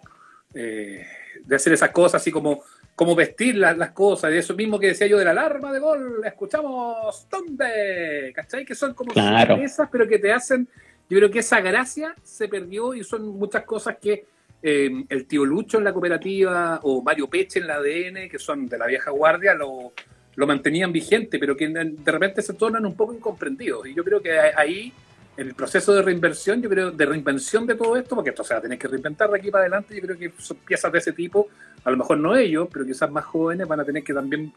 eh, 0.54 1.06
de 1.44 1.56
hacer 1.56 1.72
esas 1.72 1.90
cosas 1.90 2.22
así 2.22 2.32
como 2.32 2.62
cómo 2.94 3.14
vestir 3.14 3.54
las, 3.56 3.92
cosas, 3.92 4.32
y 4.32 4.38
eso 4.38 4.54
mismo 4.54 4.80
que 4.80 4.88
decía 4.88 5.06
yo 5.06 5.18
de 5.18 5.24
la 5.24 5.30
alarma 5.30 5.72
de 5.72 5.78
gol, 5.78 6.20
escuchamos 6.24 7.28
¿dónde? 7.30 8.32
¿Cachai? 8.34 8.64
Que 8.64 8.74
son 8.74 8.92
como 8.94 9.12
claro. 9.12 9.56
pero 9.92 10.08
que 10.08 10.18
te 10.18 10.32
hacen, 10.32 10.66
yo 11.08 11.18
creo 11.18 11.30
que 11.30 11.38
esa 11.38 11.60
gracia 11.60 12.16
se 12.24 12.48
perdió 12.48 12.94
y 12.94 13.04
son 13.04 13.38
muchas 13.38 13.62
cosas 13.62 13.98
que 14.00 14.26
eh, 14.62 15.04
el 15.08 15.26
tío 15.26 15.44
Lucho 15.44 15.78
en 15.78 15.84
la 15.84 15.92
cooperativa 15.92 16.80
o 16.82 17.02
Mario 17.02 17.28
Peche 17.28 17.60
en 17.60 17.66
la 17.66 17.76
ADN, 17.76 18.28
que 18.28 18.38
son 18.38 18.68
de 18.68 18.78
la 18.78 18.86
vieja 18.86 19.10
guardia, 19.10 19.54
lo, 19.54 19.92
lo 20.34 20.46
mantenían 20.46 20.92
vigente, 20.92 21.38
pero 21.38 21.56
que 21.56 21.68
de 21.68 22.12
repente 22.12 22.42
se 22.42 22.54
tornan 22.54 22.84
un 22.86 22.94
poco 22.94 23.14
incomprendidos. 23.14 23.86
Y 23.86 23.94
yo 23.94 24.04
creo 24.04 24.20
que 24.20 24.38
ahí 24.38 24.92
el 25.36 25.54
proceso 25.54 25.94
de 25.94 26.02
reinversión, 26.02 26.60
yo 26.60 26.68
creo, 26.68 26.90
de 26.90 27.06
reinvención 27.06 27.64
de 27.64 27.76
todo 27.76 27.96
esto, 27.96 28.16
porque 28.16 28.30
esto 28.30 28.42
se 28.42 28.54
va 28.54 28.58
a 28.58 28.62
tener 28.62 28.76
que 28.76 28.88
reinventar 28.88 29.30
de 29.30 29.38
aquí 29.38 29.50
para 29.50 29.62
adelante, 29.62 29.94
yo 29.94 30.02
creo 30.02 30.18
que 30.18 30.32
son 30.38 30.56
piezas 30.58 30.90
de 30.90 30.98
ese 30.98 31.12
tipo, 31.12 31.48
a 31.84 31.90
lo 31.92 31.96
mejor 31.96 32.18
no 32.18 32.34
ellos, 32.34 32.68
pero 32.72 32.84
quizás 32.84 33.08
más 33.10 33.24
jóvenes 33.24 33.68
van 33.68 33.78
a 33.78 33.84
tener 33.84 34.02
que 34.02 34.12
también 34.12 34.52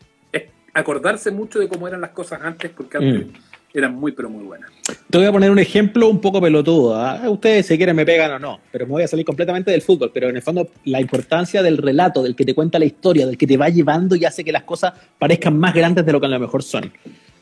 acordarse 0.74 1.32
mucho 1.32 1.60
de 1.60 1.68
cómo 1.68 1.88
eran 1.88 2.02
las 2.02 2.12
cosas 2.12 2.42
antes, 2.42 2.72
porque 2.72 2.98
antes 2.98 3.28
mm. 3.28 3.51
Eran 3.74 3.96
muy, 3.96 4.12
pero 4.12 4.30
muy 4.30 4.44
buenas. 4.44 4.70
Te 5.10 5.18
voy 5.18 5.28
a 5.28 5.32
poner 5.32 5.52
un 5.52 5.60
ejemplo 5.60 6.10
un 6.10 6.20
poco 6.20 6.42
pelotudo. 6.42 6.96
¿ah? 6.96 7.30
Ustedes 7.30 7.66
si 7.66 7.78
quieren 7.78 7.96
me 7.96 8.06
pegan 8.06 8.32
o 8.32 8.40
no, 8.40 8.60
pero 8.72 8.86
me 8.86 8.92
voy 8.92 9.04
a 9.04 9.08
salir 9.08 9.26
completamente 9.26 9.72
del 9.72 9.82
fútbol. 9.82 10.12
Pero 10.14 10.30
en 10.30 10.36
el 10.36 10.42
fondo, 10.42 10.70
la 10.86 11.00
importancia 11.00 11.64
del 11.64 11.78
relato, 11.78 12.24
del 12.24 12.36
que 12.36 12.46
te 12.46 12.54
cuenta 12.54 12.80
la 12.80 12.86
historia, 12.86 13.26
del 13.26 13.38
que 13.38 13.48
te 13.48 13.58
va 13.58 13.70
llevando 13.70 14.16
y 14.16 14.26
hace 14.26 14.44
que 14.44 14.52
las 14.52 14.64
cosas 14.64 14.94
parezcan 15.18 15.58
más 15.58 15.74
grandes 15.74 16.06
de 16.06 16.12
lo 16.12 16.20
que 16.20 16.26
a 16.26 16.30
lo 16.30 16.40
mejor 16.40 16.64
son. 16.64 16.92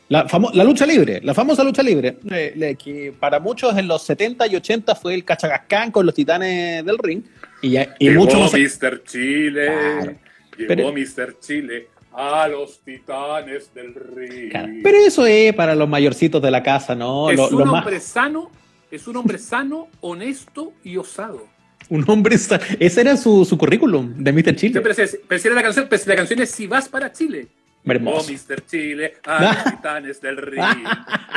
La, 0.08 0.26
la, 0.54 0.64
lucha 0.64 0.86
libre, 0.86 1.20
la 1.22 1.34
famosa 1.34 1.62
lucha 1.62 1.84
libre, 1.84 2.16
eh, 2.32 2.76
que 2.76 3.14
para 3.18 3.38
muchos 3.38 3.76
en 3.78 3.86
los 3.86 4.02
70 4.02 4.44
y 4.48 4.56
80 4.56 4.96
fue 4.96 5.14
el 5.14 5.24
cachagascán 5.24 5.92
con 5.92 6.04
los 6.04 6.12
titanes 6.16 6.84
del 6.84 6.98
ring. 6.98 7.22
Y, 7.62 7.78
y 7.78 7.86
Llegó 8.00 8.24
Mr. 8.26 9.04
Chile, 9.04 10.18
llegó 10.58 10.92
Mr. 10.92 11.38
Chile 11.38 11.86
a 12.12 12.48
los 12.48 12.80
titanes 12.80 13.72
del 13.74 13.94
ring. 13.94 14.52
Pero 14.82 14.98
eso 14.98 15.26
es 15.26 15.54
para 15.54 15.74
los 15.74 15.88
mayorcitos 15.88 16.42
de 16.42 16.50
la 16.50 16.62
casa, 16.62 16.94
¿no? 16.94 17.30
Es 17.30 17.38
un 17.38 17.68
hombre 17.68 18.00
sano, 18.00 18.50
es 18.90 19.06
un 19.06 19.16
hombre 19.16 19.38
sano, 19.38 19.88
honesto 20.00 20.72
y 20.82 20.96
osado. 20.96 21.46
Un 21.88 22.04
hombre 22.08 22.38
sano. 22.38 22.62
Ese 22.78 23.00
era 23.00 23.16
su, 23.16 23.44
su 23.44 23.56
currículum 23.58 24.14
de 24.16 24.32
Mr. 24.32 24.56
Chile. 24.56 24.80
pero, 24.80 24.94
pero, 25.28 25.54
la 25.54 25.62
canción, 25.62 25.86
pero 25.88 26.02
la 26.06 26.16
canción 26.16 26.40
es 26.40 26.50
Si 26.50 26.66
vas 26.66 26.88
para 26.88 27.12
Chile. 27.12 27.48
Oh, 27.86 28.22
Mr. 28.22 28.66
Chile, 28.66 29.14
a 29.24 29.42
los 29.64 29.64
titanes 29.76 30.20
del 30.20 30.36
ring. 30.36 30.86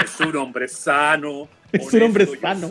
es 0.04 0.20
un 0.20 0.36
hombre 0.36 0.68
sano. 0.68 1.48
Es 1.74 1.92
un 1.92 2.04
hombre 2.04 2.28
sano. 2.40 2.70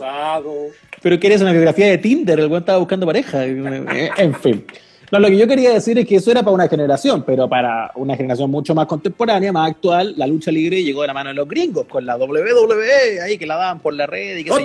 Pero 1.01 1.19
que 1.19 1.27
eres 1.27 1.41
una 1.41 1.51
biografía 1.51 1.87
de 1.87 1.97
Tinder, 1.97 2.39
el 2.39 2.47
güey 2.47 2.61
estaba 2.61 2.77
buscando 2.77 3.05
pareja. 3.05 3.43
en 3.45 4.33
fin. 4.35 4.65
No, 5.13 5.19
lo 5.19 5.27
que 5.27 5.37
yo 5.37 5.47
quería 5.47 5.71
decir 5.71 5.95
es 5.99 6.07
que 6.07 6.15
eso 6.15 6.31
era 6.31 6.41
para 6.41 6.55
una 6.55 6.67
generación, 6.67 7.21
pero 7.21 7.47
para 7.47 7.91
una 7.93 8.15
generación 8.15 8.49
mucho 8.49 8.73
más 8.73 8.87
contemporánea, 8.87 9.51
más 9.51 9.69
actual, 9.69 10.15
la 10.17 10.25
lucha 10.25 10.51
libre 10.51 10.83
llegó 10.83 11.01
de 11.01 11.07
la 11.09 11.13
mano 11.13 11.29
de 11.29 11.35
los 11.35 11.47
gringos, 11.47 11.85
con 11.85 12.03
la 12.03 12.17
WWE 12.17 13.21
ahí 13.21 13.37
que 13.37 13.45
la 13.45 13.57
daban 13.57 13.79
por 13.79 13.93
la 13.93 14.07
red 14.07 14.37
y 14.37 14.43
yo. 14.43 14.55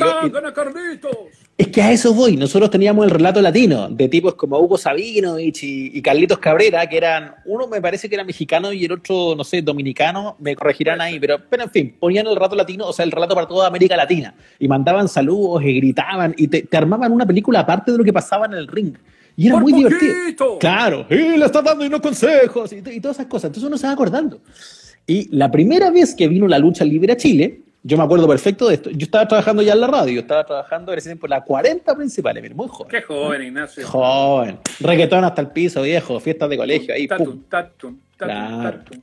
Carlitos! 0.54 1.12
Es 1.58 1.68
que 1.68 1.82
a 1.82 1.92
eso 1.92 2.14
voy. 2.14 2.38
Nosotros 2.38 2.70
teníamos 2.70 3.04
el 3.04 3.10
relato 3.10 3.42
latino 3.42 3.90
de 3.90 4.08
tipos 4.08 4.36
como 4.36 4.58
Hugo 4.58 4.78
Sabinovich 4.78 5.64
y, 5.64 5.98
y, 5.98 6.00
Carlitos 6.00 6.38
Cabrera, 6.38 6.86
que 6.86 6.96
eran, 6.96 7.34
uno 7.44 7.66
me 7.66 7.82
parece 7.82 8.08
que 8.08 8.14
era 8.14 8.24
mexicano 8.24 8.72
y 8.72 8.86
el 8.86 8.92
otro, 8.92 9.34
no 9.36 9.44
sé, 9.44 9.60
dominicano, 9.60 10.36
me 10.38 10.56
corregirán 10.56 11.02
ahí, 11.02 11.20
pero, 11.20 11.40
pero 11.50 11.64
en 11.64 11.70
fin, 11.70 11.96
ponían 12.00 12.26
el 12.26 12.34
relato 12.34 12.56
latino, 12.56 12.86
o 12.86 12.92
sea, 12.94 13.04
el 13.04 13.12
relato 13.12 13.34
para 13.34 13.46
toda 13.46 13.66
América 13.66 13.98
Latina, 13.98 14.32
y 14.58 14.66
mandaban 14.66 15.08
saludos 15.08 15.62
y 15.62 15.74
gritaban 15.74 16.34
y 16.38 16.48
te, 16.48 16.62
te 16.62 16.76
armaban 16.78 17.12
una 17.12 17.26
película 17.26 17.60
aparte 17.60 17.92
de 17.92 17.98
lo 17.98 18.04
que 18.04 18.14
pasaba 18.14 18.46
en 18.46 18.54
el 18.54 18.66
ring. 18.66 18.94
Y 19.38 19.46
era 19.46 19.54
¡Por 19.54 19.62
muy 19.62 19.72
poquito! 19.72 19.88
divertido. 20.04 20.58
Claro, 20.58 21.06
y 21.08 21.14
le 21.38 21.44
está 21.46 21.62
dando 21.62 21.86
unos 21.86 22.00
consejos 22.00 22.72
y, 22.72 22.82
y 22.90 23.00
todas 23.00 23.18
esas 23.18 23.26
cosas. 23.28 23.44
Entonces 23.50 23.68
uno 23.68 23.78
se 23.78 23.86
va 23.86 23.92
acordando. 23.92 24.40
Y 25.06 25.34
la 25.34 25.48
primera 25.50 25.90
vez 25.90 26.14
que 26.14 26.26
vino 26.26 26.48
la 26.48 26.58
lucha 26.58 26.84
libre 26.84 27.12
a 27.12 27.16
Chile, 27.16 27.60
yo 27.84 27.96
me 27.96 28.02
acuerdo 28.02 28.26
perfecto 28.26 28.66
de 28.68 28.74
esto. 28.74 28.90
Yo 28.90 29.04
estaba 29.04 29.28
trabajando 29.28 29.62
ya 29.62 29.74
en 29.74 29.80
la 29.80 29.86
radio, 29.86 30.20
estaba 30.20 30.44
trabajando 30.44 30.92
en 30.92 30.98
ese 30.98 31.10
tiempo 31.10 31.26
en 31.26 31.30
la 31.30 31.44
40 31.44 31.94
principales, 31.96 32.42
mira, 32.42 32.54
muy 32.56 32.66
joven. 32.68 32.90
Qué 32.90 33.00
joven, 33.00 33.42
Ignacio. 33.42 33.86
Joven. 33.86 34.58
Reggaetón 34.80 35.24
hasta 35.24 35.40
el 35.40 35.48
piso, 35.50 35.82
viejo, 35.82 36.18
fiestas 36.18 36.50
de 36.50 36.56
colegio, 36.56 36.92
ahí, 36.92 37.06
Tatum, 37.06 37.44
tatum, 37.48 37.96
tatum, 38.16 38.36
Claro. 38.36 38.78
tatum. 38.80 39.00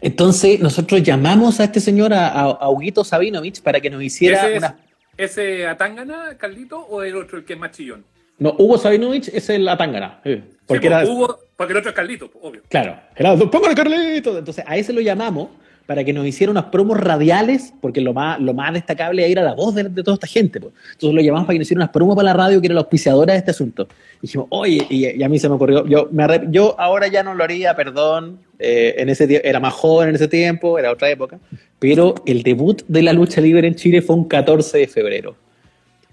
Entonces, 0.00 0.58
nosotros 0.60 1.02
llamamos 1.02 1.60
a 1.60 1.64
este 1.64 1.80
señor, 1.80 2.12
a, 2.14 2.28
a, 2.28 2.42
a 2.44 2.70
Huguito 2.70 3.04
Sabinovich, 3.04 3.60
para 3.62 3.78
que 3.80 3.90
nos 3.90 4.02
hiciera 4.02 4.38
¿Ese, 4.38 4.52
es, 4.52 4.58
una. 4.58 4.76
¿Ese 5.16 5.66
Atangana, 5.66 6.36
Carlito, 6.38 6.80
o 6.80 7.02
el 7.02 7.14
otro, 7.14 7.38
el 7.38 7.44
que 7.44 7.52
es 7.52 7.58
más 7.58 7.70
chillón? 7.72 8.04
No, 8.40 8.54
Hugo 8.58 8.76
Sabinovich 8.78 9.28
es 9.28 9.48
el 9.50 9.68
Atangana. 9.68 10.20
eh, 10.24 10.42
porque 10.66 10.88
Sí, 10.88 10.92
era. 10.92 11.04
Hugo- 11.04 11.38
porque 11.56 11.72
el 11.72 11.78
otro 11.78 11.90
es 11.90 11.96
Carlito, 11.96 12.30
obvio. 12.42 12.62
Claro, 12.68 12.96
Gerardo, 13.14 13.50
póngale 13.50 13.74
Carlito. 13.74 14.36
Entonces, 14.38 14.64
a 14.66 14.76
ese 14.76 14.92
lo 14.92 15.00
llamamos 15.02 15.48
para 15.84 16.04
que 16.04 16.12
nos 16.12 16.24
hiciera 16.24 16.50
unas 16.52 16.66
promos 16.66 16.98
radiales, 16.98 17.74
porque 17.80 18.00
lo 18.00 18.14
más, 18.14 18.40
lo 18.40 18.54
más 18.54 18.72
destacable 18.72 19.28
era 19.30 19.42
la 19.42 19.54
voz 19.54 19.74
de, 19.74 19.84
de 19.84 20.02
toda 20.04 20.14
esta 20.14 20.26
gente. 20.28 20.60
pues. 20.60 20.72
Entonces 20.92 21.14
lo 21.16 21.20
llamamos 21.20 21.46
para 21.46 21.54
que 21.54 21.58
nos 21.58 21.66
hiciera 21.66 21.80
unas 21.80 21.90
promos 21.90 22.14
para 22.16 22.26
la 22.26 22.32
radio, 22.32 22.60
que 22.60 22.68
era 22.68 22.74
la 22.74 22.80
auspiciadora 22.82 23.32
de 23.34 23.40
este 23.40 23.50
asunto. 23.50 23.88
Y 24.18 24.22
dijimos, 24.22 24.46
oye, 24.50 24.86
y, 24.88 25.06
y 25.18 25.22
a 25.22 25.28
mí 25.28 25.38
se 25.38 25.48
me 25.48 25.56
ocurrió, 25.56 25.84
yo, 25.86 26.08
me 26.12 26.22
arrep- 26.24 26.46
yo 26.50 26.76
ahora 26.78 27.08
ya 27.08 27.22
no 27.24 27.34
lo 27.34 27.42
haría, 27.44 27.74
perdón, 27.74 28.38
eh, 28.58 28.94
en 28.98 29.08
ese 29.10 29.40
era 29.46 29.58
más 29.60 29.74
joven 29.74 30.10
en 30.10 30.14
ese 30.14 30.28
tiempo, 30.28 30.78
era 30.78 30.92
otra 30.92 31.10
época, 31.10 31.38
pero 31.80 32.14
el 32.24 32.42
debut 32.44 32.82
de 32.86 33.02
la 33.02 33.12
lucha 33.12 33.40
libre 33.40 33.66
en 33.66 33.74
Chile 33.74 34.00
fue 34.00 34.14
un 34.16 34.28
14 34.28 34.78
de 34.78 34.86
febrero. 34.86 35.34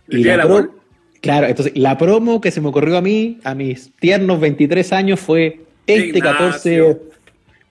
¿El 0.09 0.23
Día 0.23 0.37
la 0.37 0.43
del 0.43 0.51
Amor? 0.51 0.71
Claro, 1.21 1.47
entonces 1.47 1.73
la 1.75 1.97
promo 1.97 2.39
que 2.41 2.51
se 2.51 2.61
me 2.61 2.69
ocurrió 2.69 2.97
a 2.97 3.01
mí, 3.01 3.39
a 3.43 3.55
mis 3.55 3.91
tiernos 3.95 4.39
23 4.39 4.93
años, 4.93 5.19
fue 5.19 5.61
este 5.87 6.17
Ignacio. 6.17 6.87
14, 6.93 7.01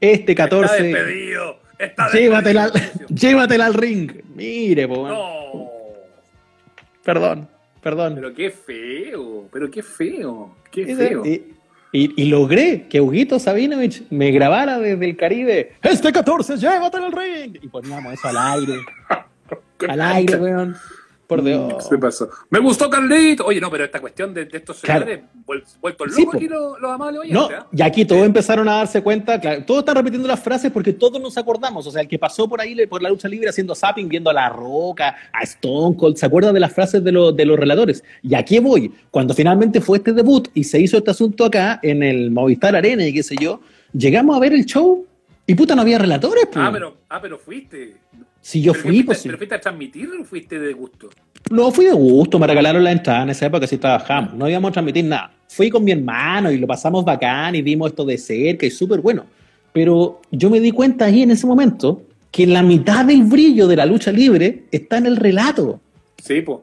este 0.01 0.33
Está 0.33 0.45
14, 0.45 0.83
despedido. 0.83 1.59
Está 1.79 2.11
llévatela, 2.13 2.65
al- 2.65 2.73
despedido. 2.73 3.07
llévatela 3.09 3.67
al 3.67 3.75
ring. 3.75 4.13
Mire, 4.35 4.89
po. 4.89 5.09
No. 5.09 5.71
perdón, 7.05 7.49
perdón. 7.83 8.15
Pero 8.17 8.35
qué 8.35 8.51
feo, 8.51 9.49
pero 9.53 9.71
qué 9.71 9.83
feo, 9.83 10.57
qué 10.71 10.81
Y, 10.83 10.95
feo. 10.95 11.25
y- 11.25 11.43
y 11.93 12.25
logré 12.27 12.87
que 12.91 13.01
Huguito 13.01 13.39
Sabinovich 13.39 14.03
me 14.11 14.31
grabara 14.33 14.79
desde 14.79 15.05
el 15.07 15.17
Caribe. 15.17 15.73
Este 15.83 16.13
14, 16.13 16.57
llévatela 16.59 17.07
al 17.07 17.13
ring. 17.13 17.59
Y 17.63 17.69
poníamos 17.69 18.13
eso 18.13 18.29
al 18.29 18.37
aire, 18.37 18.81
al 19.89 20.01
aire, 20.01 20.37
weón. 20.37 20.77
Por 21.27 21.43
Dios. 21.43 21.85
Se 21.89 21.99
pasó. 21.99 22.29
Me 22.51 22.59
gustó 22.61 22.89
Carlito. 22.89 23.45
Oye, 23.47 23.61
no, 23.61 23.69
pero 23.71 23.85
esta 23.85 24.01
cuestión 24.01 24.33
de, 24.33 24.45
de 24.45 24.59
estos 24.59 24.81
Claro. 24.81 25.05
señores 25.05 25.25
vuel- 25.45 25.65
vueltos 25.81 26.15
Sí, 26.15 26.21
locos 26.21 26.33
po. 26.35 26.39
aquí 26.39 26.49
los, 26.49 26.81
los 26.81 26.91
amables 26.93 27.31
No, 27.33 27.47
oyentes. 27.47 27.65
¿ah? 27.65 27.67
y 27.73 27.83
aquí 27.83 28.05
todos 28.05 28.25
empezaron 28.25 28.69
a 28.69 28.77
darse 28.77 29.03
cuenta, 29.03 29.41
claro, 29.41 29.65
todos 29.65 29.81
están 29.81 29.97
repitiendo 29.97 30.29
las 30.29 30.39
frases 30.41 30.71
porque 30.71 30.93
todos 30.93 31.21
nos 31.21 31.37
acordamos. 31.37 31.87
O 31.87 31.91
sea, 31.91 32.03
el 32.03 32.09
que 32.09 32.19
pasó 32.19 32.49
por 32.49 32.61
ahí 32.61 32.87
por 32.87 33.03
la 33.03 33.09
lucha 33.09 33.27
libre 33.29 33.49
haciendo 33.49 33.75
zapping, 33.75 34.09
viendo 34.09 34.31
a 34.31 34.33
La 34.33 34.49
Roca, 34.49 35.17
a 35.33 35.43
Stone 35.43 35.97
Cold, 35.97 36.17
¿se 36.17 36.27
acuerda 36.27 36.53
de 36.53 36.61
las 36.61 36.73
frases 36.73 37.03
de, 37.03 37.11
los 37.13 37.37
de 37.37 37.45
los 37.45 37.59
relatores? 37.59 38.05
Y 38.23 38.35
aquí 38.35 38.59
voy. 38.61 38.93
Cuando 39.11 39.35
finalmente 39.35 39.81
fue 39.81 39.99
este 39.99 40.13
debut 40.13 40.49
y 40.55 40.63
se 40.65 40.79
hizo 40.81 40.97
este 40.99 41.11
asunto 41.11 41.45
acá 41.45 41.81
en 41.83 42.03
el 42.03 42.31
Movistar 42.31 42.77
Arena 42.77 43.05
y 43.07 43.13
qué 43.13 43.23
sé 43.23 43.35
yo, 43.41 43.61
llegamos 43.93 44.37
a 44.37 44.41
ver 44.41 44.53
el 44.53 44.65
show 44.65 45.05
y 45.49 45.55
puta, 45.55 45.75
no 45.75 45.83
había 45.83 45.99
relatores. 45.99 46.47
pues. 46.53 46.57
Ah, 46.65 46.71
pero, 46.73 46.97
ah, 47.09 47.21
pero 47.23 47.39
fuiste. 47.39 47.97
Si 48.47 48.63
yo 48.63 48.75
¿Pero 48.75 48.85
qué 48.85 48.89
fui, 48.91 49.03
pues 49.03 49.19
sí. 49.19 49.29
¿Pero 49.29 49.39
fuiste 49.39 49.57
a 49.57 49.61
transmitir 49.61 50.09
o 50.21 50.25
fuiste 50.25 50.57
de 50.61 50.73
gusto? 50.73 51.11
No, 51.51 51.73
fui 51.73 51.87
de 51.87 51.93
gusto, 51.93 52.39
me 52.39 52.47
regalaron 52.47 52.85
la 52.85 52.93
entrada 52.93 53.25
en 53.25 53.31
esa 53.31 53.47
época, 53.47 53.67
sí 53.67 53.77
trabajamos, 53.77 54.35
no 54.35 54.49
íbamos 54.49 54.69
a 54.69 54.73
transmitir 54.75 55.05
nada. 55.05 55.33
Fui 55.49 55.69
con 55.69 55.83
mi 55.83 55.91
hermano 55.91 56.53
y 56.53 56.57
lo 56.57 56.65
pasamos 56.65 57.05
bacán 57.05 57.57
y 57.57 57.63
vimos 57.63 57.91
esto 57.91 58.05
de 58.05 58.17
cerca 58.17 58.65
y 58.65 58.71
súper 58.71 59.01
bueno. 59.01 59.27
Pero 59.73 60.21
yo 60.31 60.49
me 60.49 60.61
di 60.61 60.71
cuenta 60.71 61.07
ahí 61.07 61.23
en 61.23 61.33
ese 61.33 61.45
momento 61.45 62.05
que 62.31 62.47
la 62.47 62.63
mitad 62.63 63.05
del 63.05 63.25
brillo 63.25 63.67
de 63.67 63.75
la 63.75 63.85
lucha 63.85 64.13
libre 64.13 64.63
está 64.71 64.99
en 64.99 65.07
el 65.07 65.17
relato. 65.17 65.81
Sí, 66.23 66.41
pues. 66.41 66.61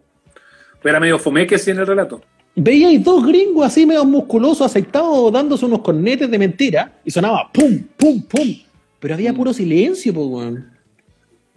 Era 0.85 1.01
medio 1.01 1.19
fomeque 1.19 1.55
así 1.55 1.71
en 1.71 1.79
el 1.79 1.87
relato. 1.87 2.21
Veíais 2.55 3.03
dos 3.03 3.27
gringos 3.27 3.65
así 3.65 3.85
medio 3.85 4.05
musculosos, 4.05 4.67
aceitados, 4.67 5.33
dándose 5.33 5.65
unos 5.65 5.81
cornetes 5.81 6.31
de 6.31 6.39
mentira 6.39 6.93
y 7.03 7.11
sonaba 7.11 7.51
pum, 7.51 7.77
pum, 7.97 8.21
pum. 8.21 8.55
Pero 9.01 9.15
había 9.15 9.33
puro 9.33 9.51
silencio, 9.51 10.13
pues, 10.13 10.27
weón. 10.27 10.72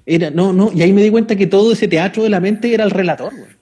Era, 0.07 0.31
no, 0.31 0.53
no, 0.53 0.71
y 0.73 0.83
ahí 0.83 0.93
me 0.93 1.03
di 1.03 1.11
cuenta 1.11 1.35
que 1.35 1.47
todo 1.49 1.73
ese 1.73 1.89
teatro 1.89 2.23
de 2.23 2.31
la 2.31 2.39
mente 2.41 2.73
era 2.73 2.85
el 2.85 2.91
relator, 2.93 3.35
weón. 3.35 3.57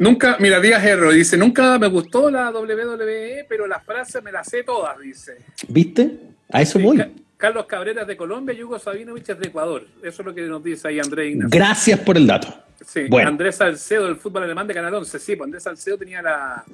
Nunca, 0.00 0.36
mira, 0.40 0.60
Díaz 0.60 0.84
Herro 0.84 1.12
dice, 1.12 1.36
nunca 1.36 1.78
me 1.78 1.86
gustó 1.86 2.30
la 2.30 2.50
WWE, 2.50 3.46
pero 3.48 3.66
las 3.66 3.82
frases 3.84 4.22
me 4.22 4.32
las 4.32 4.48
sé 4.48 4.64
todas, 4.64 4.98
dice. 4.98 5.36
¿Viste? 5.68 6.18
A 6.52 6.60
eso 6.62 6.78
Sí, 6.78 6.84
voy. 6.84 6.96
Ca- 6.98 7.08
Carlos 7.36 7.66
Cabreras 7.66 8.06
de 8.06 8.16
Colombia 8.16 8.52
y 8.52 8.62
Hugo 8.64 8.78
Sabinovich 8.80 9.28
es 9.28 9.38
de 9.38 9.46
Ecuador. 9.46 9.86
Eso 10.02 10.22
es 10.22 10.26
lo 10.26 10.34
que 10.34 10.42
nos 10.42 10.62
dice 10.62 10.88
ahí 10.88 10.98
Andrés 10.98 11.30
Ignacio. 11.30 11.48
Gracias 11.56 12.00
por 12.00 12.16
el 12.16 12.26
dato. 12.26 12.48
Sí, 12.84 13.02
Bueno. 13.08 13.28
Andrés 13.28 13.54
Salcedo 13.56 14.06
del 14.06 14.16
fútbol 14.16 14.42
alemán 14.42 14.66
de 14.66 14.74
Canal 14.74 14.92
11. 14.94 15.18
Sí, 15.20 15.36
pues 15.36 15.46
Andrés 15.46 15.62
Salcedo 15.62 15.96
tenía 15.96 16.20
la, 16.20 16.64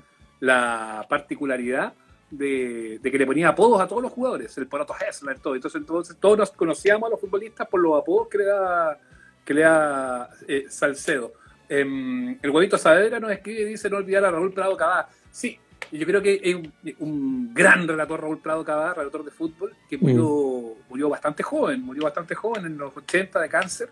la 0.40 1.04
particularidad 1.08 1.92
de, 2.30 2.98
de 3.00 3.10
que 3.10 3.18
le 3.18 3.26
ponía 3.26 3.48
apodos 3.48 3.80
a 3.80 3.86
todos 3.86 4.02
los 4.02 4.12
jugadores, 4.12 4.56
el 4.58 4.66
Poroto 4.66 4.94
Hessler, 4.94 5.38
todo. 5.38 5.54
Entonces, 5.54 5.80
entonces 5.80 6.16
todos 6.18 6.38
nos 6.38 6.50
conocíamos 6.52 7.06
a 7.06 7.10
los 7.10 7.20
futbolistas 7.20 7.68
por 7.68 7.80
los 7.80 8.00
apodos 8.00 8.28
que 8.28 8.38
le 8.38 8.44
da, 8.44 8.98
que 9.44 9.54
le 9.54 9.60
da 9.62 10.30
eh, 10.48 10.66
Salcedo. 10.68 11.34
Em, 11.68 12.38
el 12.42 12.50
huevito 12.50 12.76
Saavedra 12.76 13.20
nos 13.20 13.30
escribe 13.30 13.62
y 13.62 13.64
dice 13.64 13.88
no 13.88 13.96
olvidar 13.96 14.24
a 14.24 14.30
Raúl 14.30 14.52
Prado 14.52 14.76
Cabá. 14.76 15.08
Sí, 15.30 15.58
yo 15.92 16.06
creo 16.06 16.22
que 16.22 16.40
es 16.42 16.54
un, 16.54 16.72
un 16.98 17.54
gran 17.54 17.86
relator 17.86 18.20
Raúl 18.20 18.40
Prado 18.40 18.64
Cabá, 18.64 18.94
relator 18.94 19.24
de 19.24 19.30
fútbol, 19.30 19.74
que 19.88 19.96
murió, 19.98 20.76
murió 20.88 21.08
bastante 21.08 21.42
joven, 21.42 21.82
murió 21.82 22.04
bastante 22.04 22.34
joven 22.34 22.66
en 22.66 22.78
los 22.78 22.96
80 22.96 23.40
de 23.40 23.48
cáncer. 23.48 23.90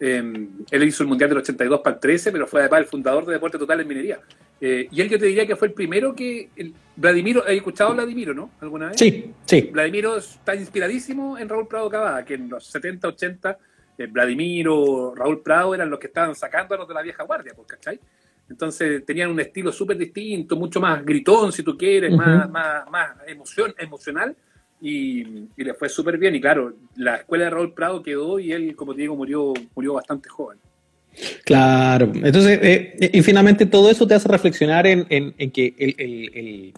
Eh, 0.00 0.48
él 0.70 0.84
hizo 0.84 1.02
el 1.02 1.08
Mundial 1.08 1.30
del 1.30 1.38
82 1.38 1.80
para 1.80 1.94
el 1.94 2.00
13, 2.00 2.32
pero 2.32 2.46
fue 2.46 2.60
además 2.60 2.80
el 2.80 2.86
fundador 2.86 3.26
de 3.26 3.32
Deporte 3.32 3.58
Total 3.58 3.80
en 3.80 3.88
Minería. 3.88 4.20
Eh, 4.60 4.88
y 4.90 5.00
él 5.00 5.08
yo 5.08 5.18
te 5.18 5.26
diría 5.26 5.46
que 5.46 5.56
fue 5.56 5.68
el 5.68 5.74
primero 5.74 6.14
que... 6.14 6.50
El, 6.56 6.74
Vladimiro, 6.96 7.44
¿has 7.44 7.50
escuchado 7.50 7.90
a 7.90 7.94
Vladimiro, 7.94 8.34
no? 8.34 8.50
¿Alguna 8.60 8.88
vez? 8.88 8.98
Sí, 8.98 9.32
sí. 9.44 9.70
Vladimiro 9.72 10.16
está 10.16 10.54
inspiradísimo 10.56 11.38
en 11.38 11.48
Raúl 11.48 11.68
Prado 11.68 11.88
Cavada, 11.88 12.24
que 12.24 12.34
en 12.34 12.48
los 12.48 12.66
70, 12.66 13.06
80, 13.08 13.58
eh, 13.98 14.06
Vladimiro, 14.06 15.14
Raúl 15.14 15.40
Prado 15.42 15.74
eran 15.74 15.90
los 15.90 16.00
que 16.00 16.08
estaban 16.08 16.34
sacándonos 16.34 16.88
de 16.88 16.94
la 16.94 17.02
vieja 17.02 17.22
guardia, 17.22 17.52
pues, 17.54 17.68
¿cachai? 17.68 18.00
Entonces 18.48 19.04
tenían 19.04 19.30
un 19.30 19.40
estilo 19.40 19.70
súper 19.70 19.96
distinto, 19.96 20.56
mucho 20.56 20.80
más 20.80 21.04
gritón, 21.04 21.52
si 21.52 21.62
tú 21.62 21.76
quieres, 21.76 22.10
Ujú. 22.10 22.18
más, 22.18 22.50
más, 22.50 22.90
más 22.90 23.10
emoción, 23.26 23.74
emocional, 23.78 24.34
y, 24.80 25.20
y 25.56 25.64
le 25.64 25.74
fue 25.74 25.88
súper 25.88 26.18
bien. 26.18 26.34
Y 26.34 26.40
claro, 26.40 26.74
la 26.96 27.16
escuela 27.16 27.44
de 27.44 27.50
Raúl 27.50 27.72
Prado 27.74 28.02
quedó 28.02 28.38
y 28.38 28.52
él, 28.52 28.74
como 28.76 28.94
te 28.94 29.02
digo, 29.02 29.16
murió, 29.16 29.52
murió 29.74 29.94
bastante 29.94 30.28
joven. 30.28 30.58
Claro. 31.44 32.10
Entonces, 32.14 32.58
eh, 32.62 33.10
y 33.12 33.22
finalmente 33.22 33.66
todo 33.66 33.90
eso 33.90 34.06
te 34.06 34.14
hace 34.14 34.28
reflexionar 34.28 34.86
en, 34.86 35.06
en- 35.08 35.34
en 35.38 35.50
que 35.50 35.74
el, 35.78 35.94
el- 35.98 36.30
el- 36.34 36.72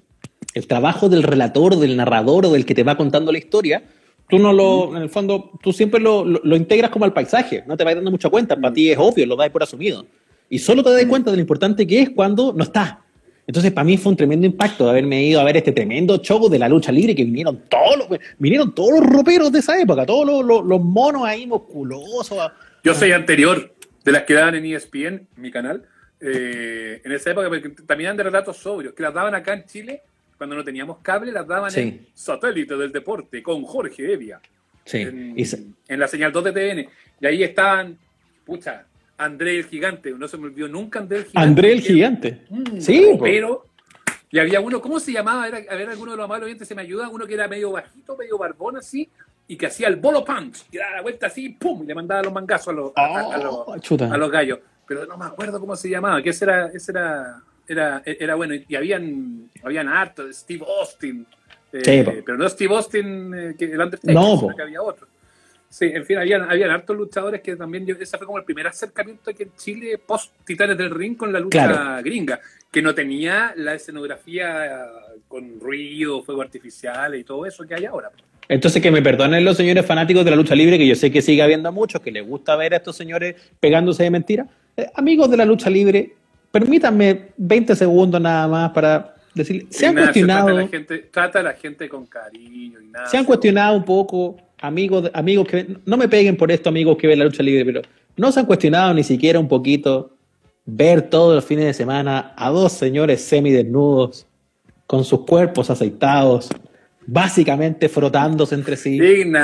el 0.55 0.67
trabajo 0.67 1.09
del 1.09 1.23
relator, 1.23 1.77
del 1.77 1.97
narrador 1.97 2.47
o 2.47 2.53
del 2.53 2.65
que 2.65 2.75
te 2.75 2.83
va 2.83 2.97
contando 2.97 3.31
la 3.33 3.39
historia, 3.39 3.85
tú 4.29 4.39
no 4.39 4.53
lo, 4.53 4.97
en 4.97 5.03
el 5.03 5.11
fondo, 5.11 5.51
tú 5.63 5.73
siempre 5.73 6.01
lo, 6.01 6.25
lo- 6.25 6.41
lo 6.43 6.57
integras 6.57 6.91
como 6.91 7.05
al 7.05 7.13
paisaje, 7.13 7.63
no 7.67 7.77
te 7.77 7.85
vas 7.85 7.95
dando 7.95 8.11
mucha 8.11 8.31
cuenta, 8.31 8.57
para 8.57 8.73
ti 8.73 8.91
es 8.91 8.99
obvio, 8.99 9.27
lo 9.27 9.37
das 9.37 9.51
por 9.51 9.63
asumido. 9.63 10.07
Y 10.49 10.59
solo 10.59 10.83
te 10.83 10.91
das 10.91 11.05
cuenta 11.07 11.31
de 11.31 11.37
lo 11.37 11.41
importante 11.43 11.87
que 11.87 12.01
es 12.03 12.11
cuando 12.11 12.53
no 12.53 12.65
está. 12.65 13.05
Entonces, 13.51 13.73
para 13.73 13.85
mí 13.85 13.97
fue 13.97 14.11
un 14.13 14.17
tremendo 14.17 14.47
impacto 14.47 14.85
de 14.85 14.91
haberme 14.91 15.25
ido 15.25 15.41
a 15.41 15.45
ver 15.45 15.57
este 15.57 15.73
tremendo 15.73 16.19
show 16.19 16.49
de 16.49 16.57
la 16.57 16.69
lucha 16.69 16.93
libre 16.93 17.17
que 17.17 17.25
vinieron 17.25 17.65
todos 17.69 17.97
los, 17.99 18.07
vinieron 18.39 18.73
todos 18.73 19.01
los 19.01 19.11
roperos 19.13 19.51
de 19.51 19.59
esa 19.59 19.77
época, 19.77 20.07
todos 20.07 20.25
los, 20.25 20.45
los- 20.45 20.65
los 20.65 20.81
monos 20.81 21.25
ahí 21.25 21.49
musculosos. 21.49 22.53
Yo 22.85 22.95
soy 22.95 23.11
anterior 23.11 23.75
de 24.05 24.13
las 24.13 24.23
que 24.23 24.35
daban 24.35 24.55
en 24.55 24.67
ESPN, 24.67 25.27
mi 25.35 25.51
canal, 25.51 25.83
eh, 26.21 27.03
en 27.05 27.11
esa 27.11 27.33
época, 27.33 27.49
porque 27.49 27.71
también 27.85 28.07
eran 28.07 28.19
de 28.19 28.23
relatos 28.23 28.57
sobrios, 28.57 28.95
que 28.95 29.03
las 29.03 29.13
daban 29.13 29.35
acá 29.35 29.53
en 29.55 29.65
Chile, 29.65 30.03
cuando 30.39 30.55
no 30.55 30.63
teníamos 30.63 30.99
cable, 31.03 31.33
las 31.33 31.45
daban 31.49 31.73
Sí. 31.73 31.81
en 31.81 32.07
Satélite 32.15 32.77
del 32.77 32.93
Deporte, 32.93 33.43
con 33.43 33.65
Jorge 33.65 34.13
Evia, 34.13 34.41
Sí. 34.85 34.99
en, 34.99 35.35
en 35.89 35.99
la 35.99 36.07
señal 36.07 36.31
2 36.31 36.45
de 36.45 36.53
TN. 36.53 36.89
Y 37.21 37.27
ahí 37.27 37.43
estaban, 37.43 37.99
pucha, 38.47 38.85
André 39.25 39.59
el 39.59 39.67
Gigante, 39.67 40.13
no 40.13 40.27
se 40.29 40.37
me 40.39 40.47
olvidó 40.47 40.69
nunca 40.69 40.99
André 40.99 41.19
el 41.19 41.25
Gigante. 41.25 41.49
André 41.49 41.73
el 41.73 41.83
que- 41.83 41.93
Gigante. 41.93 42.43
Mm, 42.49 42.81
Sí, 42.81 43.07
pero 43.21 43.67
y 44.31 44.39
había 44.39 44.61
uno, 44.61 44.81
¿cómo 44.81 44.99
se 45.01 45.13
llamaba? 45.13 45.47
Era, 45.49 45.59
a 45.69 45.75
ver, 45.77 45.89
alguno 45.91 46.13
de 46.13 46.17
los 46.17 46.25
amables 46.25 46.47
oyentes 46.47 46.67
se 46.69 46.75
me 46.75 46.83
ayuda, 46.83 47.09
uno 47.09 47.27
que 47.27 47.35
era 47.35 47.49
medio 47.49 47.73
bajito, 47.73 48.17
medio 48.17 48.39
barbón 48.39 48.77
así, 48.77 49.09
y 49.49 49.57
que 49.57 49.67
hacía 49.67 49.89
el 49.89 49.97
bolo 49.97 50.25
punch, 50.25 50.65
y 50.71 50.77
daba 50.79 50.97
la 50.97 51.03
vuelta 51.03 51.27
así, 51.27 51.49
¡pum! 51.51 51.83
y 51.83 51.87
le 51.87 51.95
mandaba 51.95 52.23
los 52.23 52.33
mangazos 52.33 52.69
a 52.69 52.73
los, 52.73 52.93
a- 52.95 53.01
a- 53.07 53.35
a 53.35 53.39
los- 53.39 53.55
Oh, 53.55 53.75
a 54.13 54.17
los 54.17 54.31
gallos. 54.31 54.61
Pero 54.87 55.07
no 55.07 55.17
me 55.17 55.25
acuerdo 55.27 55.59
cómo 55.61 55.75
se 55.77 55.89
llamaba, 55.89 56.23
que 56.23 56.31
ese 56.31 56.45
era, 56.45 56.67
ese 56.69 56.93
era, 56.93 57.43
era, 57.67 58.03
era 58.05 58.35
bueno. 58.37 58.55
Y 58.69 58.75
habían, 58.77 59.49
habían 59.63 59.89
harto, 59.89 60.33
Steve 60.33 60.65
Austin. 60.81 61.27
Eh, 61.73 61.81
pero 62.27 62.37
no 62.39 62.49
Steve 62.49 62.75
Austin, 62.75 63.33
eh, 63.35 63.55
que 63.57 63.67
el 63.67 63.81
Undertaker, 63.81 64.15
no, 64.15 64.49
que 64.57 64.63
había 64.63 64.83
otro. 64.83 65.07
Sí, 65.71 65.85
en 65.85 66.05
fin, 66.05 66.19
habían, 66.19 66.51
habían 66.51 66.71
hartos 66.71 66.97
luchadores 66.97 67.41
que 67.43 67.55
también, 67.55 67.87
yo, 67.87 67.95
ese 67.95 68.19
fue 68.19 68.27
como 68.27 68.39
el 68.39 68.45
primer 68.45 68.67
acercamiento 68.67 69.31
aquí 69.31 69.45
en 69.45 69.53
Chile 69.57 69.99
post 70.05 70.33
Titanes 70.45 70.77
del 70.77 70.91
Ring 70.91 71.17
con 71.17 71.33
la 71.33 71.39
lucha 71.39 72.03
gringa, 72.03 72.41
que 72.73 72.83
no 72.83 72.93
tenía 72.93 73.55
la 73.57 73.75
escenografía 73.75 74.85
con 75.29 75.61
ruido, 75.61 76.25
fuego 76.25 76.43
artificial 76.43 77.15
y 77.15 77.23
todo 77.23 77.47
eso 77.47 77.65
que 77.65 77.77
hay 77.77 77.85
ahora. 77.85 78.11
Entonces, 78.49 78.83
que 78.83 78.91
me 78.91 79.01
perdonen 79.01 79.45
los 79.45 79.57
señores 79.57 79.87
fanáticos 79.87 80.25
de 80.25 80.33
la 80.33 80.37
lucha 80.37 80.57
libre, 80.57 80.77
que 80.77 80.89
yo 80.89 80.97
sé 80.97 81.13
que 81.13 81.23
sigue 81.23 81.41
habiendo 81.41 81.71
muchos 81.71 82.01
que 82.01 82.11
les 82.11 82.27
gusta 82.27 82.57
ver 82.57 82.75
a 82.75 82.79
estos 82.79 82.97
señores 82.97 83.37
pegándose 83.61 84.03
de 84.03 84.11
mentiras. 84.11 84.49
Eh, 84.77 84.91
amigos 84.97 85.31
de 85.31 85.37
la 85.37 85.45
lucha 85.45 85.71
libre, 85.71 86.17
permítanme 86.51 87.29
20 87.37 87.77
segundos 87.77 88.21
nada 88.21 88.49
más 88.49 88.73
para 88.73 89.15
decir, 89.35 89.69
se 89.71 89.87
han 89.87 89.95
cuestionado. 89.95 90.47
Trata 90.47 90.59
a, 90.59 90.63
la 90.65 90.69
gente, 90.69 90.99
trata 90.99 91.39
a 91.39 91.43
la 91.45 91.53
gente 91.53 91.89
con 91.89 92.07
cariño. 92.07 92.81
Ignacio. 92.81 93.09
Se 93.09 93.17
han 93.19 93.25
cuestionado 93.25 93.77
un 93.77 93.85
poco, 93.85 94.37
amigos, 94.61 95.11
amigos 95.15 95.49
que. 95.49 95.77
No 95.85 95.97
me 95.97 96.09
peguen 96.09 96.37
por 96.37 96.51
esto, 96.51 96.69
amigos 96.69 96.97
que 96.97 97.07
ven 97.07 97.19
la 97.19 97.25
lucha 97.25 97.43
libre, 97.43 97.65
pero 97.65 97.83
no 98.17 98.33
se 98.33 98.41
han 98.41 98.47
cuestionado 98.47 98.95
ni 98.95 99.05
siquiera 99.05 99.39
un 99.39 99.49
poquito 99.49 100.17
ver 100.65 101.03
todos 101.03 101.35
los 101.35 101.45
fines 101.45 101.65
de 101.65 101.75
semana 101.75 102.33
a 102.37 102.51
dos 102.51 102.73
señores 102.73 103.23
semidesnudos 103.23 104.27
con 104.87 105.05
sus 105.05 105.21
cuerpos 105.27 105.71
aceitados 105.71 106.51
básicamente 107.07 107.89
frotándose 107.89 108.55
entre 108.55 108.77
sí. 108.77 108.97
Ignacio, 108.97 109.41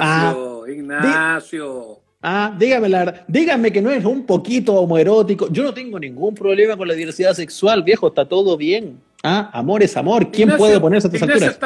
ah, 0.00 0.70
Ignacio. 0.70 2.00
ah, 2.22 2.54
dígame 2.58 2.88
la 2.88 3.04
verdad, 3.04 3.24
dígame 3.28 3.72
que 3.72 3.80
no 3.80 3.90
es 3.90 4.04
un 4.04 4.26
poquito 4.26 4.74
homoerótico. 4.74 5.48
Yo 5.50 5.62
no 5.62 5.72
tengo 5.72 5.98
ningún 5.98 6.34
problema 6.34 6.76
con 6.76 6.88
la 6.88 6.94
diversidad 6.94 7.34
sexual, 7.34 7.82
viejo, 7.82 8.08
está 8.08 8.26
todo 8.26 8.56
bien. 8.56 9.00
Ah, 9.22 9.50
amor 9.52 9.82
es 9.82 9.96
amor. 9.96 10.30
¿Quién 10.30 10.56
puede 10.56 10.80
ponerse 10.80 11.08
a 11.08 11.10
estas 11.10 11.22
alturas? 11.22 11.58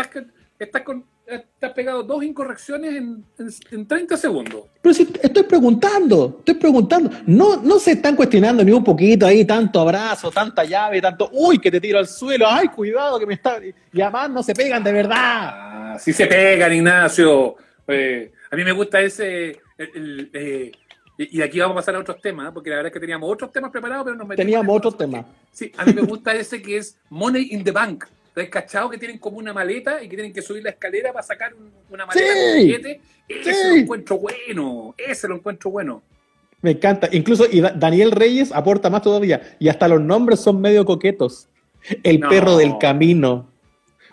estás 0.59 0.83
con, 0.83 1.05
te 1.59 1.67
has 1.67 1.73
pegado 1.73 2.03
dos 2.03 2.25
incorrecciones 2.25 2.95
en, 2.95 3.25
en, 3.71 3.87
30 3.87 4.17
segundos. 4.17 4.65
Pero 4.81 4.95
si 4.95 5.03
estoy 5.23 5.43
preguntando, 5.43 6.37
estoy 6.39 6.55
preguntando. 6.55 7.11
No, 7.27 7.61
no 7.63 7.79
se 7.79 7.93
están 7.93 8.17
cuestionando 8.17 8.65
ni 8.65 8.73
un 8.73 8.83
poquito 8.83 9.27
ahí, 9.27 9.45
tanto 9.45 9.81
abrazo, 9.81 10.31
tanta 10.31 10.65
llave, 10.65 11.03
tanto, 11.03 11.29
uy, 11.33 11.59
que 11.59 11.71
te 11.71 11.81
tiro 11.81 11.99
al 11.99 12.09
suelo, 12.09 12.47
ay, 12.49 12.69
cuidado 12.69 13.19
que 13.19 13.27
me 13.27 13.35
está. 13.35 13.61
Y 13.93 14.01
además 14.01 14.31
no 14.31 14.43
se 14.43 14.55
pegan 14.55 14.83
de 14.83 14.93
verdad. 14.93 15.17
Ah, 15.19 15.97
sí 15.99 16.13
se 16.13 16.27
pegan, 16.27 16.73
Ignacio. 16.73 17.57
Eh, 17.87 18.33
a 18.51 18.57
mí 18.57 18.65
me 18.65 18.73
gusta 18.73 19.01
ese. 19.01 19.61
Eh, 19.77 20.73
y 21.19 21.43
aquí 21.43 21.59
vamos 21.59 21.75
a 21.75 21.81
pasar 21.81 21.97
a 21.97 21.99
otros 21.99 22.23
temas, 22.23 22.53
porque 22.53 22.71
la 22.71 22.77
verdad 22.77 22.89
es 22.89 22.95
que 22.95 23.01
teníamos 23.01 23.31
otros 23.31 23.53
temas 23.53 23.71
preparados, 23.71 24.05
pero 24.05 24.17
nos 24.17 24.27
metimos. 24.27 24.47
Teníamos 24.47 24.77
otros 24.77 24.97
temas. 24.97 25.27
Sí, 25.51 25.73
a 25.77 25.85
mí 25.85 25.93
me 25.93 26.03
gusta 26.03 26.33
ese 26.33 26.63
que 26.63 26.79
es 26.79 26.97
Money 27.11 27.49
in 27.51 27.65
the 27.65 27.73
Bank. 27.73 28.05
¿Has 28.43 28.49
cachado 28.49 28.91
que 28.91 28.99
tienen 28.99 29.19
como 29.19 29.39
una 29.39 29.53
maleta 29.53 30.03
y 30.03 30.09
que 30.09 30.17
tienen 30.17 30.33
que 30.33 30.43
subir 30.43 30.63
la 30.63 30.71
escalera 30.71 31.13
para 31.13 31.23
sacar 31.23 31.53
una 31.91 32.07
maleta 32.07 32.27
con 32.27 32.57
billete? 32.57 33.01
Ese 33.29 33.69
lo 33.71 33.77
encuentro 33.77 34.19
bueno, 34.19 34.95
ese 34.97 35.29
lo 35.29 35.37
encuentro 35.37 35.71
bueno. 35.71 36.03
Me 36.61 36.73
encanta. 36.73 37.09
Incluso 37.13 37.47
y 37.51 37.61
Daniel 37.61 38.11
Reyes 38.13 38.53
aporta 38.53 38.91
más 38.91 39.03
todavía. 39.03 39.57
Y 39.59 39.69
hasta 39.69 39.87
los 39.87 40.01
nombres 40.01 40.41
son 40.41 40.61
medio 40.61 40.85
coquetos. 40.85 41.49
El 42.03 42.21
perro 42.21 42.57
del 42.57 42.79
camino. 42.79 43.49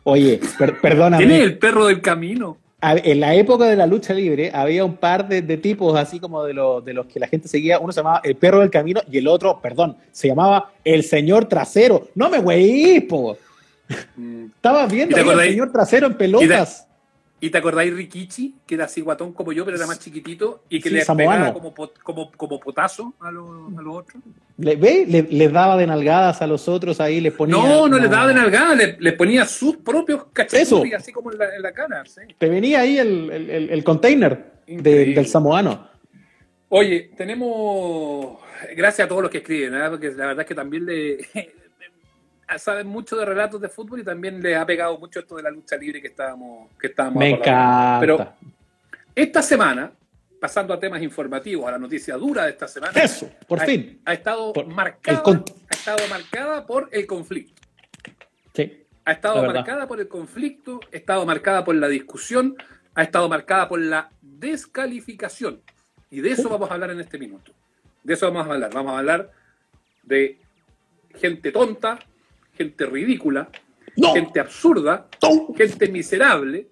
Oye, 0.03 0.39
perdóname. 0.81 1.25
¿Quién 1.25 1.31
es 1.31 1.41
el 1.41 1.57
perro 1.57 1.87
del 1.87 2.01
camino? 2.01 2.57
En 2.81 3.19
la 3.19 3.33
época 3.33 3.65
de 3.65 3.75
la 3.75 3.87
lucha 3.87 4.13
libre 4.13 4.51
había 4.53 4.85
un 4.85 4.97
par 4.97 5.27
de, 5.27 5.41
tipos 5.57 5.97
así 5.97 6.19
como 6.19 6.43
de, 6.43 6.53
de 6.85 6.93
los 6.93 7.05
que 7.07 7.19
la 7.19 7.27
gente 7.27 7.47
seguía. 7.47 7.79
Uno 7.79 7.91
se 7.91 8.01
llamaba 8.01 8.21
el 8.23 8.35
perro 8.35 8.59
del 8.59 8.69
camino 8.69 9.01
y 9.09 9.17
el 9.17 9.27
otro, 9.27 9.59
perdón, 9.59 9.97
se 10.11 10.27
llamaba 10.27 10.71
el 10.83 11.03
señor 11.03 11.45
trasero. 11.45 12.09
No 12.13 12.29
me 12.29 12.37
güey, 12.37 13.01
po. 13.01 13.37
Estaba 13.87 14.87
viendo 14.87 15.17
el 15.17 15.39
señor 15.49 15.71
trasero 15.71 16.07
en 16.07 16.15
pelotas. 16.15 16.87
¿Y 17.41 17.49
te 17.49 17.57
acordáis 17.57 17.93
Rikichi, 17.93 18.55
que 18.65 18.75
era 18.75 18.85
así 18.85 19.01
guatón 19.01 19.33
como 19.33 19.51
yo, 19.51 19.65
pero 19.65 19.75
era 19.75 19.85
más 19.85 19.99
chiquitito 19.99 20.63
y 20.69 20.79
que 20.79 20.89
le 20.89 21.05
pegaba 21.05 21.53
como, 21.53 21.75
como, 22.01 22.31
como, 22.31 22.59
potazo 22.59 23.13
a, 23.19 23.29
los 23.29 23.45
otros? 23.87 24.23
¿Le, 24.57 24.77
¿Ve? 24.77 25.27
Le, 25.29 25.49
daba 25.49 25.75
de 25.75 25.85
nalgadas 25.85 26.41
a 26.41 26.47
los 26.47 26.67
otros 26.69 27.01
ahí, 27.01 27.19
les 27.19 27.33
ponía. 27.33 27.55
No, 27.55 27.89
no 27.89 27.99
les 27.99 28.09
daba 28.09 28.29
de 28.29 28.33
nalgadas, 28.35 28.97
les, 28.97 29.13
ponía 29.13 29.45
sus 29.45 29.77
propios 29.77 30.25
cachetes 30.31 30.71
así 30.97 31.11
como 31.11 31.31
en 31.31 31.37
la, 31.37 31.71
cara. 31.73 32.03
Te 32.37 32.49
venía 32.49 32.79
ahí 32.79 32.97
el, 32.97 33.29
el, 33.29 33.83
container 33.83 34.61
del 34.65 35.27
samoano. 35.27 35.89
Oye, 36.69 37.11
tenemos. 37.17 38.39
Gracias 38.75 39.05
a 39.05 39.09
todos 39.09 39.21
los 39.21 39.29
que 39.29 39.39
escriben, 39.39 39.75
¿eh? 39.75 39.89
porque 39.89 40.11
la 40.11 40.27
verdad 40.27 40.41
es 40.41 40.47
que 40.47 40.55
también 40.55 40.85
le 40.85 41.17
saben 42.57 42.87
mucho 42.87 43.15
de 43.15 43.25
relatos 43.25 43.59
de 43.59 43.69
fútbol 43.69 44.01
y 44.01 44.03
también 44.03 44.41
le 44.41 44.55
ha 44.55 44.65
pegado 44.65 44.97
mucho 44.97 45.19
esto 45.19 45.35
de 45.35 45.43
la 45.43 45.49
lucha 45.49 45.75
libre 45.77 46.01
que 46.01 46.09
estábamos 46.09 46.69
que 46.79 46.87
estábamos 46.87 47.19
Me 47.19 47.29
encanta. 47.31 47.97
Pero 47.99 48.33
esta 49.15 49.41
semana, 49.41 49.91
pasando 50.39 50.73
a 50.73 50.79
temas 50.79 51.01
informativos, 51.01 51.67
a 51.67 51.71
la 51.71 51.79
noticia 51.79 52.15
dura 52.17 52.43
de 52.45 52.51
esta 52.51 52.67
semana. 52.67 52.93
Eso, 53.01 53.29
por 53.47 53.61
fin. 53.61 54.01
Ha 54.05 54.13
estado, 54.13 54.53
marcada, 54.67 55.23
ha 55.25 55.73
estado 55.73 56.07
marcada 56.09 56.65
por 56.65 56.89
el 56.91 57.07
conflicto. 57.07 57.61
Sí. 58.53 58.83
Ha 59.05 59.11
estado 59.13 59.43
marcada 59.43 59.87
por 59.87 59.99
el 59.99 60.07
conflicto, 60.07 60.79
ha 60.91 60.95
estado 60.95 61.25
marcada 61.25 61.63
por 61.63 61.75
la 61.75 61.87
discusión, 61.87 62.55
ha 62.93 63.03
estado 63.03 63.29
marcada 63.29 63.67
por 63.67 63.79
la 63.79 64.09
descalificación. 64.21 65.61
Y 66.09 66.21
de 66.21 66.31
eso 66.31 66.49
vamos 66.49 66.69
a 66.69 66.73
hablar 66.73 66.91
en 66.91 66.99
este 66.99 67.17
minuto. 67.17 67.51
De 68.03 68.13
eso 68.13 68.31
vamos 68.31 68.47
a 68.47 68.53
hablar. 68.53 68.73
Vamos 68.73 68.93
a 68.93 68.99
hablar 68.99 69.31
de 70.03 70.39
gente 71.15 71.51
tonta, 71.51 71.99
gente 72.55 72.85
ridícula, 72.85 73.49
gente 73.95 74.39
absurda, 74.39 75.07
gente 75.55 75.87
miserable, 75.89 76.67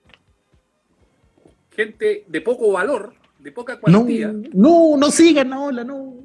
gente 1.71 2.25
de 2.27 2.41
poco 2.41 2.71
valor, 2.71 3.13
de 3.39 3.51
poca 3.51 3.79
cuantía. 3.79 4.33
No, 4.53 4.95
no, 4.97 5.11
sigan 5.11 5.49
la 5.49 5.59
ola, 5.59 5.83
no. 5.83 6.23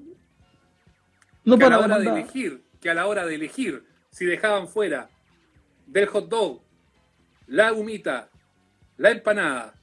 No 1.44 1.58
que 1.58 1.64
a 1.64 1.70
la 1.70 1.78
hora 1.78 1.98
de 1.98 2.08
elegir, 2.08 2.62
que 2.80 2.90
a 2.90 2.94
la 2.94 3.06
hora 3.06 3.26
de 3.26 3.34
elegir 3.34 3.84
si 4.10 4.26
dejaban 4.26 4.68
fuera 4.68 5.08
del 5.86 6.06
hot 6.06 6.28
dog, 6.28 6.60
la 7.46 7.72
humita, 7.72 8.28
la 8.98 9.10
empanada 9.10 9.74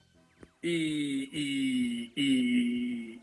y, 0.62 1.30
y, 1.32 2.14
y, 2.16 3.22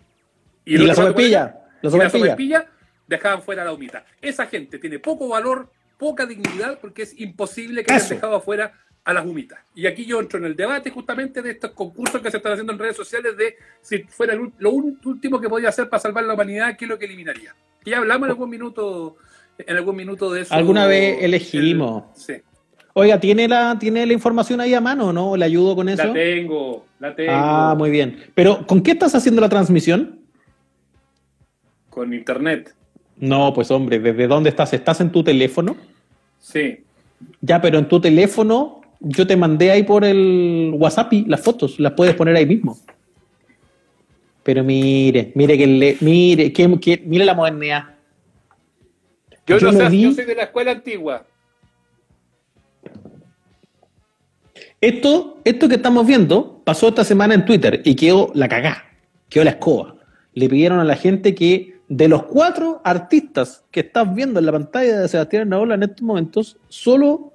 y, 0.64 0.78
la 0.78 0.94
sobrepilla, 0.94 1.60
la 1.82 2.68
dejaban 3.06 3.42
fuera 3.42 3.64
la 3.64 3.72
humita. 3.72 4.04
Esa 4.20 4.46
gente 4.46 4.78
tiene 4.78 4.98
poco 4.98 5.28
valor, 5.28 5.70
poca 6.02 6.26
dignidad 6.26 6.80
porque 6.80 7.02
es 7.02 7.20
imposible 7.20 7.84
que 7.84 7.94
hayan 7.94 8.08
dejado 8.08 8.34
afuera 8.34 8.72
a 9.04 9.12
las 9.12 9.24
humitas. 9.24 9.60
Y 9.72 9.86
aquí 9.86 10.04
yo 10.04 10.18
entro 10.18 10.36
en 10.40 10.46
el 10.46 10.56
debate 10.56 10.90
justamente 10.90 11.40
de 11.42 11.52
estos 11.52 11.70
concursos 11.70 12.20
que 12.20 12.28
se 12.28 12.38
están 12.38 12.54
haciendo 12.54 12.72
en 12.72 12.80
redes 12.80 12.96
sociales 12.96 13.36
de 13.36 13.54
si 13.80 14.02
fuera 14.02 14.36
lo 14.58 14.70
último 14.72 15.40
que 15.40 15.48
podía 15.48 15.68
hacer 15.68 15.88
para 15.88 16.00
salvar 16.00 16.24
la 16.24 16.34
humanidad, 16.34 16.76
¿qué 16.76 16.86
es 16.86 16.88
lo 16.88 16.98
que 16.98 17.04
eliminaría? 17.04 17.54
Y 17.84 17.90
ya 17.90 17.98
hablamos 17.98 18.26
en 18.26 18.30
algún 18.30 18.50
minuto, 18.50 19.14
en 19.56 19.76
algún 19.76 19.94
minuto 19.94 20.32
de 20.32 20.40
eso. 20.40 20.52
Alguna 20.52 20.86
vez 20.86 21.22
elegimos. 21.22 22.06
sí. 22.16 22.34
Oiga, 22.94 23.20
¿tiene 23.20 23.46
la, 23.46 23.78
¿tiene 23.78 24.04
la 24.04 24.12
información 24.12 24.60
ahí 24.60 24.74
a 24.74 24.80
mano 24.80 25.12
no? 25.14 25.34
¿Le 25.34 25.44
ayudo 25.44 25.76
con 25.76 25.88
eso? 25.88 26.04
La 26.04 26.12
tengo, 26.12 26.84
la 26.98 27.14
tengo. 27.14 27.32
Ah, 27.32 27.74
muy 27.78 27.90
bien. 27.90 28.24
Pero, 28.34 28.66
¿con 28.66 28.82
qué 28.82 28.90
estás 28.90 29.14
haciendo 29.14 29.40
la 29.40 29.48
transmisión? 29.48 30.18
Con 31.88 32.12
internet. 32.12 32.74
No, 33.16 33.54
pues 33.54 33.70
hombre, 33.70 34.00
¿desde 34.00 34.26
dónde 34.26 34.50
estás? 34.50 34.72
¿Estás 34.74 35.00
en 35.00 35.10
tu 35.10 35.22
teléfono? 35.22 35.76
Sí. 36.42 36.84
Ya, 37.40 37.60
pero 37.60 37.78
en 37.78 37.88
tu 37.88 38.00
teléfono 38.00 38.82
yo 39.00 39.26
te 39.26 39.36
mandé 39.36 39.70
ahí 39.70 39.84
por 39.84 40.04
el 40.04 40.72
WhatsApp 40.74 41.12
y 41.12 41.24
las 41.24 41.40
fotos, 41.40 41.78
las 41.80 41.92
puedes 41.92 42.14
poner 42.14 42.36
ahí 42.36 42.46
mismo. 42.46 42.78
Pero 44.42 44.64
mire, 44.64 45.32
mire 45.34 45.56
que 45.56 45.66
le, 45.66 45.96
mire, 46.00 46.52
que, 46.52 47.02
mire 47.06 47.24
la 47.24 47.34
modernidad. 47.34 47.84
Yo, 49.46 49.58
no 49.60 49.72
sé, 49.72 50.00
yo 50.00 50.12
soy 50.12 50.24
de 50.24 50.34
la 50.34 50.44
escuela 50.44 50.72
antigua. 50.72 51.24
Esto, 54.80 55.40
esto 55.44 55.68
que 55.68 55.76
estamos 55.76 56.06
viendo 56.06 56.60
pasó 56.64 56.88
esta 56.88 57.04
semana 57.04 57.34
en 57.34 57.44
Twitter 57.44 57.82
y 57.84 57.94
quedó 57.94 58.32
la 58.34 58.48
cagá, 58.48 58.84
quedó 59.28 59.44
la 59.44 59.50
escoba. 59.50 59.96
Le 60.34 60.48
pidieron 60.48 60.80
a 60.80 60.84
la 60.84 60.96
gente 60.96 61.34
que 61.34 61.71
de 61.92 62.08
los 62.08 62.22
cuatro 62.22 62.80
artistas 62.84 63.64
que 63.70 63.80
estás 63.80 64.14
viendo 64.14 64.40
en 64.40 64.46
la 64.46 64.52
pantalla 64.52 65.00
de 65.00 65.08
Sebastián 65.08 65.50
Naola 65.50 65.74
en 65.74 65.82
estos 65.82 66.00
momentos, 66.00 66.56
solo 66.70 67.32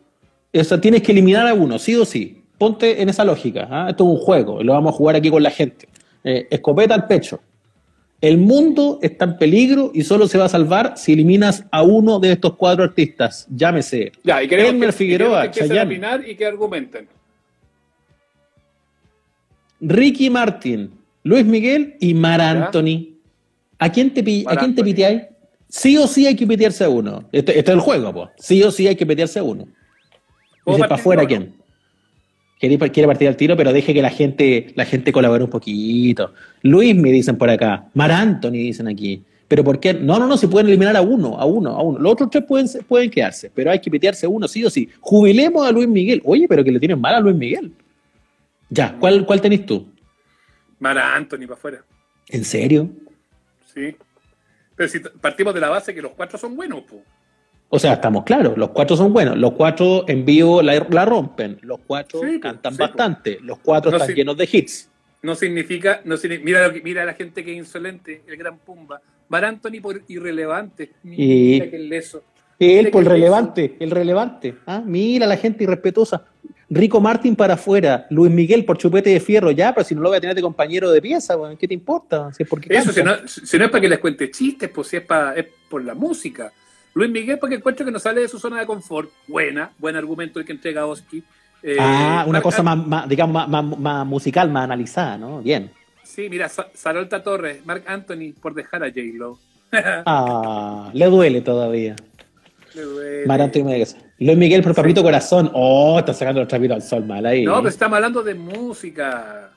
o 0.51 0.79
tienes 0.79 1.03
que 1.03 1.11
eliminar 1.11 1.45
a 1.45 1.53
uno, 1.53 1.77
sí 1.77 1.95
o 1.95 2.05
sí. 2.05 2.41
Ponte 2.57 2.99
en 2.99 3.07
esa 3.07 3.23
lógica. 3.23 3.67
¿ah? 3.69 3.85
Esto 3.87 4.03
es 4.03 4.09
un 4.09 4.25
juego, 4.25 4.59
y 4.59 4.63
lo 4.63 4.73
vamos 4.73 4.95
a 4.95 4.97
jugar 4.97 5.15
aquí 5.15 5.29
con 5.29 5.43
la 5.43 5.51
gente. 5.51 5.87
Eh, 6.23 6.47
escopeta 6.49 6.95
al 6.95 7.05
pecho. 7.05 7.39
El 8.19 8.39
mundo 8.39 8.97
está 9.03 9.25
en 9.25 9.37
peligro 9.37 9.91
y 9.93 10.01
solo 10.01 10.27
se 10.27 10.39
va 10.39 10.45
a 10.45 10.49
salvar 10.49 10.93
si 10.97 11.13
eliminas 11.13 11.63
a 11.69 11.83
uno 11.83 12.19
de 12.19 12.31
estos 12.31 12.55
cuatro 12.55 12.83
artistas. 12.83 13.45
Llámese. 13.51 14.11
Ya, 14.23 14.41
y 14.41 14.47
queremos 14.47 14.95
Figueroa, 14.95 15.45
y 15.45 15.49
que, 15.51 16.31
y 16.31 16.35
que 16.35 16.45
argumenten. 16.47 17.07
Ricky 19.81 20.31
Martin, 20.31 20.89
Luis 21.21 21.45
Miguel 21.45 21.95
y 21.99 22.15
Mar 22.15 22.41
Anthony. 22.41 23.16
¿A 23.79 23.91
quién 23.91 24.13
te, 24.13 24.21
¿a 24.47 24.55
quién 24.55 24.75
te 24.75 24.83
piteáis? 24.83 25.23
Sí 25.69 25.97
o 25.97 26.07
sí 26.07 26.25
hay 26.25 26.35
que 26.35 26.47
pitearse 26.47 26.83
a 26.83 26.89
uno. 26.89 27.27
Este, 27.31 27.57
este 27.57 27.71
es 27.71 27.75
el 27.75 27.81
juego, 27.81 28.13
pues. 28.13 28.29
Sí 28.37 28.63
o 28.63 28.71
sí 28.71 28.87
hay 28.87 28.95
que 28.95 29.05
pitearse 29.05 29.39
a 29.39 29.43
uno. 29.43 29.67
Dice, 30.65 30.79
para 30.79 30.95
afuera 30.95 31.25
quién. 31.25 31.55
Quiere, 32.59 32.77
quiere 32.91 33.07
partir 33.07 33.27
al 33.27 33.37
tiro, 33.37 33.55
pero 33.55 33.71
deje 33.71 33.93
que 33.93 34.01
la 34.01 34.09
gente, 34.09 34.73
la 34.75 34.85
gente 34.85 35.11
colabore 35.11 35.43
un 35.43 35.49
poquito. 35.49 36.33
Luis 36.63 36.95
me 36.95 37.11
dicen 37.11 37.37
por 37.37 37.49
acá. 37.49 37.85
Mar 37.93 38.11
Anthony 38.11 38.51
dicen 38.51 38.87
aquí. 38.87 39.23
Pero 39.47 39.63
¿por 39.63 39.79
qué? 39.79 39.93
No, 39.93 40.19
no, 40.19 40.27
no, 40.27 40.35
se 40.35 40.47
pueden 40.47 40.67
eliminar 40.67 40.95
a 40.97 41.01
uno, 41.01 41.37
a 41.39 41.45
uno, 41.45 41.69
a 41.71 41.81
uno. 41.81 41.99
Los 41.99 42.13
otros 42.13 42.29
tres 42.29 42.43
pueden, 42.45 42.67
pueden 42.87 43.09
quedarse, 43.09 43.49
pero 43.53 43.71
hay 43.71 43.79
que 43.79 43.89
pitearse 43.89 44.27
uno, 44.27 44.47
sí 44.47 44.65
o 44.65 44.69
sí. 44.69 44.89
Jubilemos 44.99 45.65
a 45.65 45.71
Luis 45.71 45.87
Miguel. 45.87 46.21
Oye, 46.25 46.47
pero 46.49 46.63
que 46.63 46.71
le 46.71 46.79
tienen 46.79 46.99
mal 46.99 47.15
a 47.15 47.19
Luis 47.19 47.35
Miguel. 47.35 47.71
Ya, 48.69 48.97
¿cuál, 48.99 49.25
cuál 49.25 49.39
tenés 49.39 49.65
tú? 49.65 49.87
Mara 50.79 51.15
Anthony 51.15 51.41
para 51.41 51.53
afuera. 51.53 51.85
¿En 52.27 52.43
serio? 52.43 52.89
Sí. 53.77 53.95
Pero 54.75 54.89
si 54.89 54.99
partimos 54.99 55.53
de 55.53 55.61
la 55.61 55.69
base 55.69 55.93
que 55.93 56.01
los 56.01 56.13
cuatro 56.13 56.37
son 56.39 56.55
buenos, 56.55 56.83
pues. 56.89 57.03
O 57.69 57.77
sea, 57.77 57.93
estamos 57.93 58.23
claros, 58.23 58.57
los 58.57 58.69
cuatro 58.69 58.95
son 58.95 59.13
buenos, 59.13 59.37
los 59.37 59.51
cuatro 59.51 60.05
en 60.07 60.23
vivo 60.23 60.61
la, 60.61 61.05
rompen, 61.05 61.59
los 61.61 61.79
cuatro 61.85 62.21
cantan 62.41 62.77
bastante, 62.77 63.39
los 63.41 63.59
cuatro 63.59 63.91
están 63.91 64.15
llenos 64.15 64.37
de 64.37 64.47
hits. 64.49 64.89
No 65.21 65.35
significa, 65.35 65.99
no 66.05 66.15
mira, 66.43 66.65
lo 66.65 66.73
que, 66.73 66.81
mira 66.81 67.03
la 67.03 67.13
gente 67.13 67.43
que 67.43 67.51
es 67.51 67.57
insolente, 67.57 68.23
el 68.25 68.37
gran 68.37 68.57
Pumba, 68.59 69.01
Mar 69.27 69.43
Anthony 69.43 69.81
por 69.81 70.01
irrelevante, 70.07 70.93
mira 71.03 71.65
y, 71.65 71.69
que 71.69 71.75
el 71.75 71.89
leso. 71.89 72.23
Él 72.57 72.89
por 72.89 73.03
relevante, 73.03 73.75
el 73.79 73.91
relevante, 73.91 74.55
¿ah? 74.65 74.81
mira 74.85 75.27
la 75.27 75.35
gente 75.35 75.65
irrespetuosa. 75.65 76.23
Rico 76.69 76.99
Martín 76.99 77.35
para 77.35 77.53
afuera, 77.53 78.07
Luis 78.09 78.31
Miguel 78.31 78.65
por 78.65 78.77
chupete 78.77 79.09
de 79.09 79.19
fierro, 79.21 79.51
ya, 79.51 79.73
pero 79.73 79.85
si 79.85 79.95
no 79.95 80.01
lo 80.01 80.09
voy 80.09 80.17
a 80.17 80.21
tener 80.21 80.35
de 80.35 80.41
compañero 80.41 80.91
de 80.91 81.01
pieza, 81.01 81.35
¿qué 81.57 81.67
te 81.67 81.73
importa? 81.73 82.33
Si 82.33 82.43
es 82.43 82.49
porque 82.49 82.75
Eso, 82.75 82.91
si 82.91 83.01
no, 83.03 83.15
si 83.25 83.57
no, 83.57 83.65
es 83.65 83.71
para 83.71 83.81
que 83.81 83.89
les 83.89 83.99
cuente 83.99 84.29
chistes, 84.29 84.69
pues 84.69 84.89
si 84.89 84.97
es, 84.97 85.03
para, 85.03 85.33
es 85.33 85.45
por 85.69 85.83
la 85.83 85.93
música. 85.93 86.51
Luis 86.93 87.09
Miguel 87.09 87.39
porque 87.39 87.55
encuentro 87.55 87.85
que 87.85 87.91
no 87.91 87.99
sale 87.99 88.21
de 88.21 88.27
su 88.27 88.37
zona 88.37 88.59
de 88.59 88.65
confort, 88.65 89.09
buena, 89.27 89.71
buen 89.77 89.95
argumento 89.95 90.39
el 90.39 90.45
que 90.45 90.51
entrega 90.51 90.85
Oski. 90.85 91.23
Eh, 91.63 91.77
ah, 91.79 92.25
una 92.27 92.41
cosa 92.41 92.61
más, 92.63 93.07
digamos, 93.07 93.47
más, 93.47 94.05
musical, 94.05 94.49
más 94.51 94.65
analizada, 94.65 95.17
¿no? 95.17 95.41
Bien. 95.41 95.71
Sí, 96.03 96.27
mira, 96.29 96.49
Sarolta 96.49 97.23
Torres, 97.23 97.65
Mark 97.65 97.83
Anthony 97.87 98.33
por 98.41 98.53
dejar 98.53 98.83
a 98.83 98.87
J-Lo. 98.87 99.39
ah, 99.71 100.89
le 100.93 101.05
duele 101.05 101.41
todavía. 101.41 101.95
Le 102.73 102.81
duele. 102.81 103.25
Marc 103.25 103.41
Anthony 103.41 103.85
Luis 104.19 104.37
Miguel 104.37 104.63
por 104.63 104.73
Papito 104.73 105.03
Corazón. 105.03 105.51
Oh, 105.53 105.99
está 105.99 106.13
sacando 106.13 106.41
los 106.41 106.47
trapitos 106.47 106.75
al 106.75 106.81
sol 106.81 107.05
mal 107.05 107.25
ahí. 107.25 107.45
No, 107.45 107.57
pero 107.57 107.69
estamos 107.69 107.95
hablando 107.95 108.23
de 108.23 108.33
música. 108.33 109.51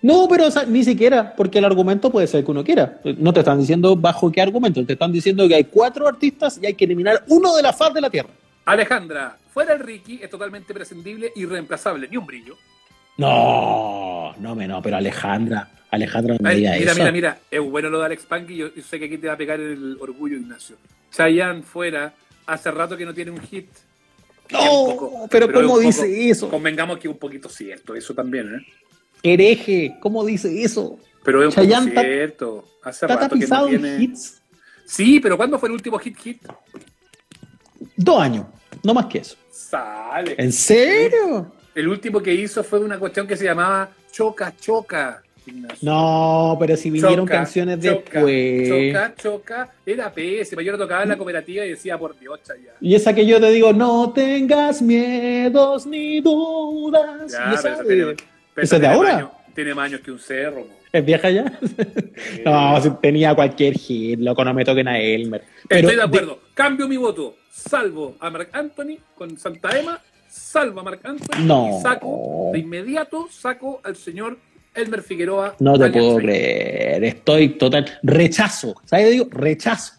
No, 0.00 0.28
pero 0.28 0.48
ni 0.68 0.84
siquiera, 0.84 1.34
porque 1.36 1.58
el 1.58 1.64
argumento 1.64 2.10
puede 2.10 2.26
ser 2.26 2.44
que 2.44 2.50
uno 2.50 2.62
quiera. 2.62 3.00
No 3.18 3.32
te 3.32 3.40
están 3.40 3.58
diciendo 3.58 3.96
bajo 3.96 4.30
qué 4.30 4.40
argumento, 4.40 4.84
te 4.84 4.92
están 4.92 5.12
diciendo 5.12 5.46
que 5.48 5.56
hay 5.56 5.64
cuatro 5.64 6.06
artistas 6.06 6.58
y 6.62 6.66
hay 6.66 6.74
que 6.74 6.84
eliminar 6.84 7.24
uno 7.28 7.54
de 7.56 7.62
la 7.62 7.72
faz 7.72 7.94
de 7.94 8.00
la 8.00 8.10
Tierra. 8.10 8.28
Alejandra, 8.64 9.36
fuera 9.52 9.72
el 9.72 9.80
Ricky 9.80 10.20
es 10.22 10.30
totalmente 10.30 10.72
prescindible 10.72 11.32
y 11.34 11.46
reemplazable, 11.46 12.06
ni 12.08 12.16
un 12.16 12.26
brillo. 12.26 12.56
No, 13.16 14.34
no 14.38 14.54
me 14.54 14.68
no, 14.68 14.80
pero 14.80 14.98
Alejandra, 14.98 15.68
Alejandra 15.90 16.34
no 16.34 16.40
me 16.40 16.54
diga 16.54 16.72
mira, 16.78 16.94
Mira, 16.94 17.12
mira, 17.12 17.38
es 17.50 17.60
bueno 17.60 17.88
lo 17.88 17.98
de 17.98 18.06
Alex 18.06 18.26
Punk 18.26 18.50
y 18.50 18.56
yo, 18.58 18.68
sé 18.86 19.00
que 19.00 19.06
aquí 19.06 19.18
te 19.18 19.26
va 19.26 19.32
a 19.32 19.36
pegar 19.36 19.58
el 19.58 19.96
orgullo, 20.00 20.36
Ignacio. 20.36 20.76
Chayanne 21.10 21.62
fuera, 21.62 22.12
hace 22.48 22.70
rato 22.70 22.96
que 22.96 23.04
no 23.04 23.14
tiene 23.14 23.30
un 23.30 23.40
hit. 23.40 23.68
No, 24.50 25.28
pero, 25.30 25.52
¿cómo 25.52 25.78
dice 25.78 26.30
eso? 26.30 26.48
Convengamos 26.48 26.98
que 26.98 27.06
es 27.06 27.12
un 27.12 27.18
poquito 27.18 27.50
cierto, 27.50 27.94
eso 27.94 28.14
también, 28.14 28.54
¿eh? 28.54 28.66
Hereje, 29.22 29.96
¿cómo 30.00 30.24
dice 30.24 30.62
eso? 30.62 30.98
Pero 31.22 31.42
es 31.46 31.54
un 31.54 31.68
poco 31.68 31.82
cierto. 31.82 32.64
Hace 32.82 33.06
rato 33.06 33.36
que 33.38 33.46
no 33.46 33.66
tiene... 33.66 34.02
hits. 34.02 34.40
Sí, 34.86 35.20
pero 35.20 35.36
¿cuándo 35.36 35.58
fue 35.58 35.68
el 35.68 35.74
último 35.74 35.98
hit 35.98 36.16
hit? 36.16 36.42
Dos 37.94 38.20
años, 38.20 38.46
no 38.82 38.94
más 38.94 39.06
que 39.06 39.18
eso. 39.18 39.36
Sale. 39.50 40.34
¿En 40.38 40.50
serio? 40.50 41.52
El 41.74 41.88
último 41.88 42.22
que 42.22 42.32
hizo 42.32 42.64
fue 42.64 42.78
una 42.78 42.98
cuestión 42.98 43.26
que 43.26 43.36
se 43.36 43.44
llamaba 43.44 43.90
Choca 44.10 44.56
Choca. 44.56 45.22
No, 45.82 46.56
pero 46.58 46.76
si 46.76 46.90
vinieron 46.90 47.26
canciones 47.26 47.80
después. 47.80 48.68
Choca, 48.68 49.14
choca, 49.16 49.72
era 49.84 50.12
PS, 50.12 50.50
yo 50.50 50.72
lo 50.72 50.78
tocaba 50.78 51.02
en 51.02 51.10
la 51.10 51.16
cooperativa 51.16 51.64
y 51.64 51.70
decía 51.70 51.98
por 51.98 52.18
Dios, 52.18 52.40
ya. 52.46 52.74
Y 52.80 52.94
esa 52.94 53.14
que 53.14 53.26
yo 53.26 53.40
te 53.40 53.50
digo, 53.50 53.72
no 53.72 54.12
tengas 54.12 54.82
miedos 54.82 55.86
ni 55.86 56.20
dudas. 56.20 57.32
Ya, 57.32 57.52
esa, 57.52 57.78
pero 57.86 58.14
es 58.56 58.70
de 58.70 58.86
ahora? 58.86 59.30
tiene 59.54 59.74
más 59.74 59.86
años 59.86 60.00
que 60.02 60.12
un 60.12 60.18
cerro. 60.18 60.66
¿Es 60.92 61.04
vieja 61.04 61.30
ya? 61.30 61.58
no, 62.44 62.98
tenía 62.98 63.34
cualquier 63.34 63.74
hit, 63.74 64.20
loco, 64.20 64.44
no 64.44 64.54
me 64.54 64.64
toquen 64.64 64.88
a 64.88 64.98
Elmer. 64.98 65.42
Estoy 65.68 65.96
de 65.96 66.02
acuerdo. 66.02 66.40
Cambio 66.54 66.88
mi 66.88 66.96
voto. 66.96 67.36
Salvo 67.50 68.16
a 68.20 68.30
Marc 68.30 68.50
Anthony 68.52 68.98
con 69.16 69.36
Santa 69.36 69.76
Emma 69.76 70.00
salvo 70.28 70.80
a 70.80 70.82
Marc 70.82 71.04
Anthony 71.04 71.78
y 71.78 71.82
saco, 71.82 72.50
de 72.52 72.58
inmediato 72.58 73.28
saco 73.30 73.80
al 73.82 73.96
señor 73.96 74.38
Elmer 74.78 75.02
Figueroa. 75.02 75.56
No 75.58 75.78
te 75.78 75.90
puedo 75.90 76.16
creer, 76.16 77.04
estoy 77.04 77.50
total. 77.50 77.86
Rechazo, 78.02 78.74
¿sabes? 78.84 79.10
Digo, 79.10 79.28
rechazo. 79.30 79.94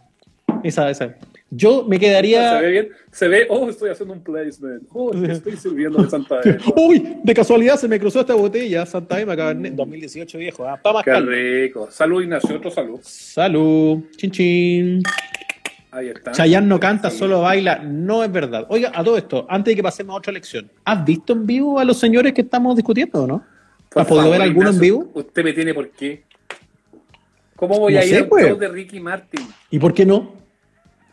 Esa, 0.63 0.89
esa. 0.89 1.15
Yo 1.51 1.83
me 1.83 1.99
quedaría. 1.99 2.59
Se 2.59 2.61
ve 2.61 2.71
bien, 2.71 2.89
se 3.11 3.27
ve, 3.27 3.47
oh, 3.49 3.69
estoy 3.69 3.89
haciendo 3.89 4.13
un 4.13 4.23
placement. 4.23 4.83
Oh, 4.91 5.11
estoy 5.23 5.57
sirviendo 5.57 6.03
de 6.03 6.09
Santa 6.09 6.41
Ema. 6.43 6.63
Uy, 6.75 7.17
de 7.23 7.33
casualidad 7.33 7.77
se 7.77 7.87
me 7.87 7.99
cruzó 7.99 8.21
esta 8.21 8.35
botella, 8.35 8.85
Santa 8.85 9.19
Ema, 9.19 9.33
en 9.51 9.75
2018, 9.75 10.37
viejo. 10.37 10.65
Ah, 10.67 10.79
más 10.93 11.03
Qué 11.03 11.19
rico. 11.19 11.87
Salud, 11.89 12.21
Ignacio, 12.21 12.55
otro 12.55 12.69
salud. 12.69 12.99
Salud. 13.01 14.03
Chin, 14.15 14.31
chin. 14.31 15.03
Ahí 15.91 16.09
está. 16.09 16.31
Chayanne 16.33 16.67
no 16.67 16.79
canta, 16.79 17.09
solo 17.09 17.41
baila. 17.41 17.79
No 17.79 18.23
es 18.23 18.31
verdad. 18.31 18.67
Oiga, 18.69 18.91
a 18.93 19.03
todo 19.03 19.17
esto, 19.17 19.47
antes 19.49 19.71
de 19.71 19.75
que 19.77 19.83
pasemos 19.83 20.13
a 20.13 20.17
otra 20.19 20.31
lección, 20.31 20.69
¿has 20.85 21.03
visto 21.03 21.33
en 21.33 21.47
vivo 21.47 21.79
a 21.79 21.83
los 21.83 21.97
señores 21.97 22.33
que 22.33 22.41
estamos 22.41 22.75
discutiendo 22.75 23.23
o 23.23 23.27
no? 23.27 23.43
¿Has 23.95 24.07
podido 24.07 24.29
ver 24.29 24.41
alguno 24.41 24.69
en 24.69 24.79
vivo? 24.79 25.11
Usted 25.13 25.43
me 25.43 25.53
tiene 25.53 25.73
por 25.73 25.89
qué. 25.89 26.23
¿Cómo 27.55 27.79
voy 27.79 27.97
a 27.97 28.05
ir 28.05 28.15
al 28.15 28.27
pues. 28.27 28.47
show 28.47 28.57
de 28.57 28.67
Ricky 28.67 28.99
Martin? 28.99 29.41
¿Y 29.69 29.79
por 29.79 29.93
qué 29.93 30.05
no? 30.05 30.33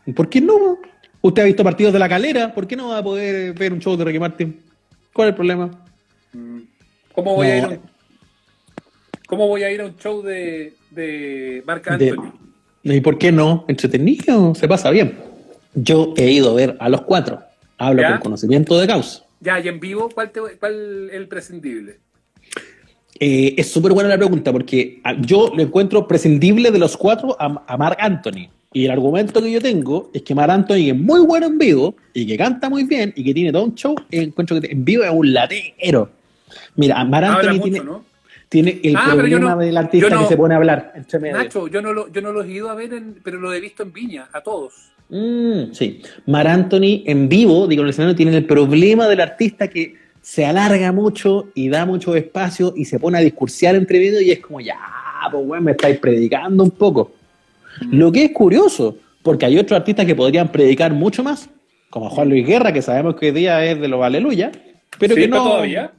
¿Y 0.05 0.13
por 0.13 0.29
qué 0.29 0.39
no? 0.39 0.79
Usted 1.21 1.41
ha 1.41 1.45
visto 1.45 1.63
partidos 1.63 1.91
de 1.91 1.99
la 1.99 2.07
calera, 2.07 2.53
¿por 2.53 2.67
qué 2.67 2.75
no 2.75 2.89
va 2.89 2.99
a 2.99 3.03
poder 3.03 3.53
ver 3.53 3.73
un 3.73 3.79
show 3.79 3.97
de 3.97 4.05
Ricky 4.05 4.19
Martin? 4.19 4.61
¿Cuál 5.11 5.27
es 5.27 5.31
el 5.31 5.35
problema? 5.35 5.85
Mm. 6.31 6.59
¿Cómo 7.13 7.35
voy, 7.35 7.47
a, 7.47 7.57
ir 7.57 7.63
a 7.63 7.67
un, 7.69 7.79
¿cómo 9.25 9.47
voy 9.47 9.63
a 9.63 9.71
ir 9.71 9.81
a 9.81 9.85
un 9.85 9.97
show 9.97 10.21
de, 10.21 10.73
de 10.91 11.63
Marc 11.65 11.87
Anthony? 11.89 12.31
¿Y 12.83 13.01
por 13.01 13.17
qué 13.17 13.31
no? 13.31 13.65
Entretenido, 13.67 14.55
se 14.55 14.67
pasa 14.67 14.91
bien. 14.91 15.17
Yo 15.73 16.13
he 16.15 16.31
ido 16.31 16.51
a 16.51 16.53
ver 16.53 16.77
a 16.79 16.89
los 16.89 17.01
cuatro. 17.01 17.41
Hablo 17.77 18.03
con 18.03 18.19
conocimiento 18.19 18.77
de 18.79 18.87
causa. 18.87 19.23
Ya, 19.39 19.59
y 19.59 19.67
en 19.67 19.79
vivo, 19.79 20.09
¿cuál, 20.09 20.31
es 20.33 21.13
el 21.13 21.27
prescindible? 21.27 21.99
Eh, 23.19 23.55
es 23.57 23.71
súper 23.71 23.93
buena 23.93 24.09
la 24.09 24.17
pregunta 24.17 24.51
porque 24.51 24.99
ah, 25.03 25.15
yo 25.19 25.51
lo 25.55 25.61
encuentro 25.63 26.07
prescindible 26.07 26.71
de 26.71 26.79
los 26.79 26.95
cuatro 26.97 27.35
a, 27.39 27.63
a 27.67 28.05
Anthony. 28.05 28.49
Y 28.73 28.85
el 28.85 28.91
argumento 28.91 29.41
que 29.41 29.51
yo 29.51 29.61
tengo 29.61 30.11
es 30.13 30.21
que 30.21 30.35
Mar 30.35 30.51
Anthony 30.51 30.89
es 30.89 30.95
muy 30.95 31.21
bueno 31.21 31.47
en 31.47 31.57
vivo 31.57 31.95
y 32.13 32.27
que 32.27 32.37
canta 32.37 32.69
muy 32.69 32.83
bien 32.83 33.13
y 33.15 33.23
que 33.23 33.33
tiene 33.33 33.51
todo 33.51 33.63
un 33.63 33.75
show. 33.75 33.95
Encuentro 34.11 34.59
que 34.61 34.71
en 34.71 34.85
vivo 34.85 35.03
es 35.03 35.09
un 35.11 35.33
latero. 35.33 36.11
Mira, 36.75 37.03
Mar 37.05 37.23
Anthony 37.23 37.61
tiene, 37.61 37.81
tiene 38.49 38.79
el 38.83 38.95
ah, 38.95 39.09
problema 39.13 39.55
del 39.55 39.77
artista 39.77 40.19
que 40.19 40.25
se 40.25 40.37
pone 40.37 40.53
a 40.53 40.57
hablar. 40.57 40.93
Nacho, 41.19 41.67
yo 41.67 41.81
no, 41.81 41.93
lo, 41.93 42.11
yo 42.11 42.21
no 42.21 42.31
los 42.31 42.45
he 42.45 42.51
ido 42.51 42.69
a 42.69 42.75
ver, 42.75 42.91
pero 43.23 43.39
lo 43.39 43.51
he 43.53 43.59
visto 43.59 43.83
en 43.83 43.93
Viña, 43.93 44.29
a 44.31 44.41
todos. 44.41 44.73
Mm, 45.09 45.71
sí, 45.71 46.01
Mar 46.25 46.47
Anthony 46.47 47.03
en 47.05 47.29
vivo, 47.29 47.65
digo, 47.67 47.81
en 47.81 47.87
el 47.87 47.89
escenario 47.91 48.15
tiene 48.15 48.35
el 48.35 48.45
problema 48.45 49.07
del 49.07 49.21
artista 49.21 49.69
que 49.69 49.95
se 50.27 50.45
alarga 50.45 50.91
mucho 50.91 51.47
y 51.55 51.69
da 51.69 51.85
mucho 51.85 52.13
espacio 52.13 52.73
y 52.75 52.83
se 52.83 52.99
pone 52.99 53.17
a 53.17 53.21
discursiar 53.21 53.75
entre 53.75 53.97
medio 53.97 54.19
y 54.19 54.31
es 54.31 54.39
como, 54.39 54.59
ya, 54.59 54.77
pues 55.31 55.47
bueno, 55.47 55.63
me 55.63 55.71
estáis 55.71 55.99
predicando 55.99 56.65
un 56.65 56.71
poco. 56.71 57.13
Lo 57.91 58.11
que 58.11 58.25
es 58.25 58.31
curioso, 58.33 58.97
porque 59.23 59.45
hay 59.45 59.57
otros 59.57 59.79
artistas 59.79 60.05
que 60.05 60.15
podrían 60.15 60.51
predicar 60.51 60.91
mucho 60.91 61.23
más, 61.23 61.49
como 61.89 62.09
Juan 62.09 62.27
Luis 62.27 62.45
Guerra, 62.45 62.73
que 62.73 62.81
sabemos 62.81 63.15
que 63.15 63.27
hoy 63.27 63.31
día 63.31 63.63
es 63.63 63.79
de 63.79 63.87
los 63.87 64.03
aleluya, 64.03 64.51
pero 64.99 65.15
que 65.15 65.29
no. 65.29 65.43
todavía? 65.43 65.91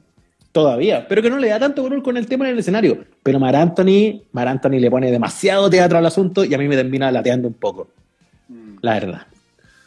Todavía, 0.51 1.07
pero 1.09 1.23
que 1.23 1.31
no 1.31 1.39
le 1.39 1.49
da 1.49 1.57
tanto 1.57 1.81
valor 1.81 2.03
con 2.03 2.15
el 2.15 2.27
tema 2.27 2.45
en 2.45 2.53
el 2.53 2.59
escenario. 2.59 3.03
Pero 3.23 3.39
Mar 3.39 3.55
Anthony, 3.55 4.21
Mar 4.31 4.47
Anthony 4.47 4.79
le 4.79 4.91
pone 4.91 5.09
demasiado 5.09 5.71
teatro 5.71 5.97
al 5.97 6.05
asunto 6.05 6.45
y 6.45 6.53
a 6.53 6.57
mí 6.59 6.67
me 6.67 6.75
termina 6.75 7.11
lateando 7.11 7.47
un 7.47 7.55
poco. 7.55 7.87
Mm. 8.47 8.75
La 8.81 8.93
verdad. 8.93 9.21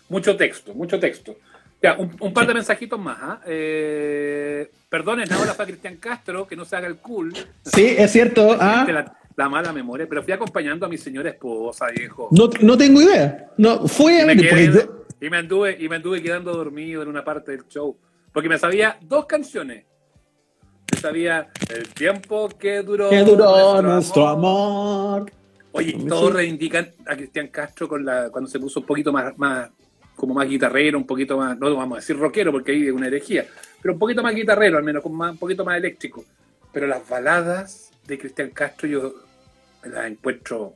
Mucho 0.09 0.37
texto, 0.37 0.75
mucho 0.75 0.99
texto. 0.99 1.37
Ya, 1.83 1.97
un, 1.99 2.33
par 2.33 2.47
de 2.47 2.55
mensajitos 2.55 2.99
más. 2.99 3.19
¿ah? 3.21 3.41
¿eh? 3.45 4.71
perdonen 4.89 5.33
ahora 5.33 5.55
para 5.55 5.67
Cristian 5.67 5.97
Castro, 5.97 6.47
que 6.47 6.55
no 6.55 6.65
se 6.65 6.77
haga 6.77 6.87
el 6.87 6.99
cool. 6.99 7.35
Sí, 7.65 7.95
es 7.99 8.13
cierto. 8.13 8.57
¿ah? 8.61 8.87
la 9.37 9.49
mala 9.49 9.73
memoria, 9.73 10.07
pero 10.09 10.23
fui 10.23 10.33
acompañando 10.33 10.87
a 10.87 10.89
mi 10.89 10.99
señora 10.99 11.31
esposa, 11.31 11.87
viejo. 11.87 12.29
No, 12.31 12.51
no 12.61 12.77
tengo 12.77 13.01
idea. 13.01 13.51
No, 13.57 13.89
fue 13.89 14.23
y 14.23 14.25
me, 14.27 14.35
y 14.35 15.31
me 15.31 15.37
anduve 15.39 15.77
y 15.79 15.89
me 15.89 15.97
anduve 15.97 16.23
quedando 16.23 16.53
dormido 16.53 17.03
en 17.03 17.09
una 17.09 17.25
parte 17.25 17.53
del 17.53 17.67
show, 17.67 17.97
porque 18.33 18.49
me 18.49 18.59
sabía 18.59 18.99
dos 19.01 19.27
canciones. 19.27 19.87
Me 20.93 20.99
sabía 21.01 21.49
el 21.71 21.89
tiempo 21.89 22.49
que 22.51 22.83
duró, 22.83 23.09
que 23.09 23.23
duró 23.23 23.81
nuestro, 23.81 24.29
amor. 24.29 25.33
Oye, 25.73 25.97
todos 26.07 26.35
reivindican 26.35 26.93
a 27.07 27.17
Cristian 27.17 27.49
Castro 27.49 27.89
con 27.89 28.05
la, 28.05 28.29
cuando 28.31 28.51
se 28.51 28.61
puso 28.61 28.81
un 28.81 28.87
poquito 28.87 29.11
más, 29.11 29.37
más, 29.39 29.71
como 30.17 30.35
más 30.35 30.49
guitarrero, 30.49 30.99
un 30.99 31.07
poquito 31.07 31.37
más, 31.37 31.59
no 31.59 31.75
vamos 31.75 31.97
a 31.97 32.01
decir 32.01 32.17
rockero 32.17 32.53
porque 32.53 32.73
ahí 32.73 32.87
es 32.87 32.93
una 32.93 33.07
herejía, 33.07 33.47
pero 33.81 33.95
un 33.95 33.99
poquito 33.99 34.23
más 34.23 34.35
guitarrero, 34.35 34.79
al 34.79 34.85
menos, 34.85 35.03
con 35.03 35.15
más, 35.15 35.33
un 35.33 35.39
poquito 35.39 35.65
más 35.65 35.77
eléctrico. 35.77 36.25
Pero 36.73 36.87
las 36.87 37.07
baladas 37.09 37.91
de 38.07 38.19
Cristian 38.19 38.51
Castro 38.51 38.89
yo 38.89 39.15
las 39.85 40.07
encuentro 40.07 40.75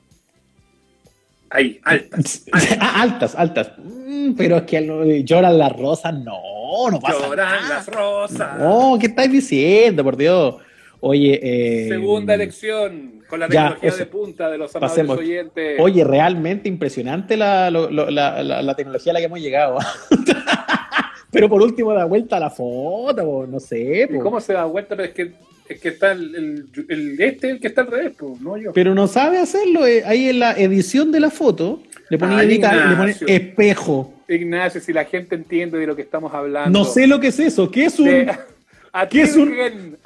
ahí, 1.50 1.80
altas. 1.84 2.44
altas, 2.80 3.34
altas. 3.34 3.72
Mm, 3.78 4.32
pero 4.34 4.56
es 4.58 4.62
que 4.64 5.24
lloran 5.24 5.58
las 5.58 5.72
rosas, 5.72 6.14
no, 6.14 6.90
no 6.90 7.00
pasa 7.00 7.26
Lloran 7.26 7.68
las 7.68 7.86
rosas. 7.86 8.58
No, 8.58 8.96
¿qué 9.00 9.06
estáis 9.06 9.30
diciendo, 9.30 10.02
por 10.02 10.16
Dios? 10.16 10.56
Oye, 11.00 11.40
eh, 11.42 11.88
segunda 11.88 12.34
elección 12.34 13.22
con 13.28 13.40
la 13.40 13.48
tecnología 13.48 13.90
de 13.92 14.06
punta 14.06 14.50
de 14.50 14.58
los 14.58 14.74
amables 14.74 15.08
oyentes. 15.10 15.78
Oye, 15.80 16.04
realmente 16.04 16.68
impresionante 16.68 17.36
la, 17.36 17.70
la, 17.70 18.74
tecnología 18.76 19.12
a 19.12 19.14
la 19.14 19.20
que 19.20 19.26
hemos 19.26 19.40
llegado. 19.40 19.78
Pero 21.30 21.48
por 21.48 21.60
último 21.60 21.92
da 21.92 22.04
vuelta 22.04 22.38
a 22.38 22.40
la 22.40 22.50
foto, 22.50 23.46
no 23.46 23.60
sé. 23.60 24.08
¿Cómo 24.22 24.40
se 24.40 24.54
da 24.54 24.64
vuelta? 24.64 24.96
Pero 24.96 25.08
es 25.08 25.14
que 25.14 25.32
es 25.68 25.80
que 25.80 25.88
está 25.88 26.12
el, 26.12 26.68
el, 26.88 27.20
este 27.20 27.50
el 27.50 27.60
que 27.60 27.68
está 27.68 27.80
al 27.82 27.88
revés, 27.88 28.12
no 28.40 28.56
yo. 28.56 28.72
Pero 28.72 28.94
no 28.94 29.06
sabe 29.06 29.38
hacerlo. 29.38 29.86
Eh, 29.86 30.04
ahí 30.04 30.28
en 30.28 30.38
la 30.38 30.52
edición 30.52 31.10
de 31.10 31.20
la 31.20 31.30
foto 31.30 31.82
le 32.08 32.18
pone, 32.18 32.34
ah, 32.36 32.42
le 32.42 32.96
pone 32.96 33.16
espejo. 33.26 34.14
Ignacio, 34.28 34.80
si 34.80 34.92
la 34.92 35.04
gente 35.04 35.34
entiende 35.34 35.78
de 35.78 35.86
lo 35.86 35.96
que 35.96 36.02
estamos 36.02 36.32
hablando. 36.32 36.78
No 36.78 36.84
sé 36.84 37.06
lo 37.06 37.20
que 37.20 37.28
es 37.28 37.40
eso. 37.40 37.70
¿Qué 37.70 37.86
es 37.86 37.98
un. 37.98 38.08
¿Qué 39.10 39.22
es 39.22 39.36
un. 39.36 39.52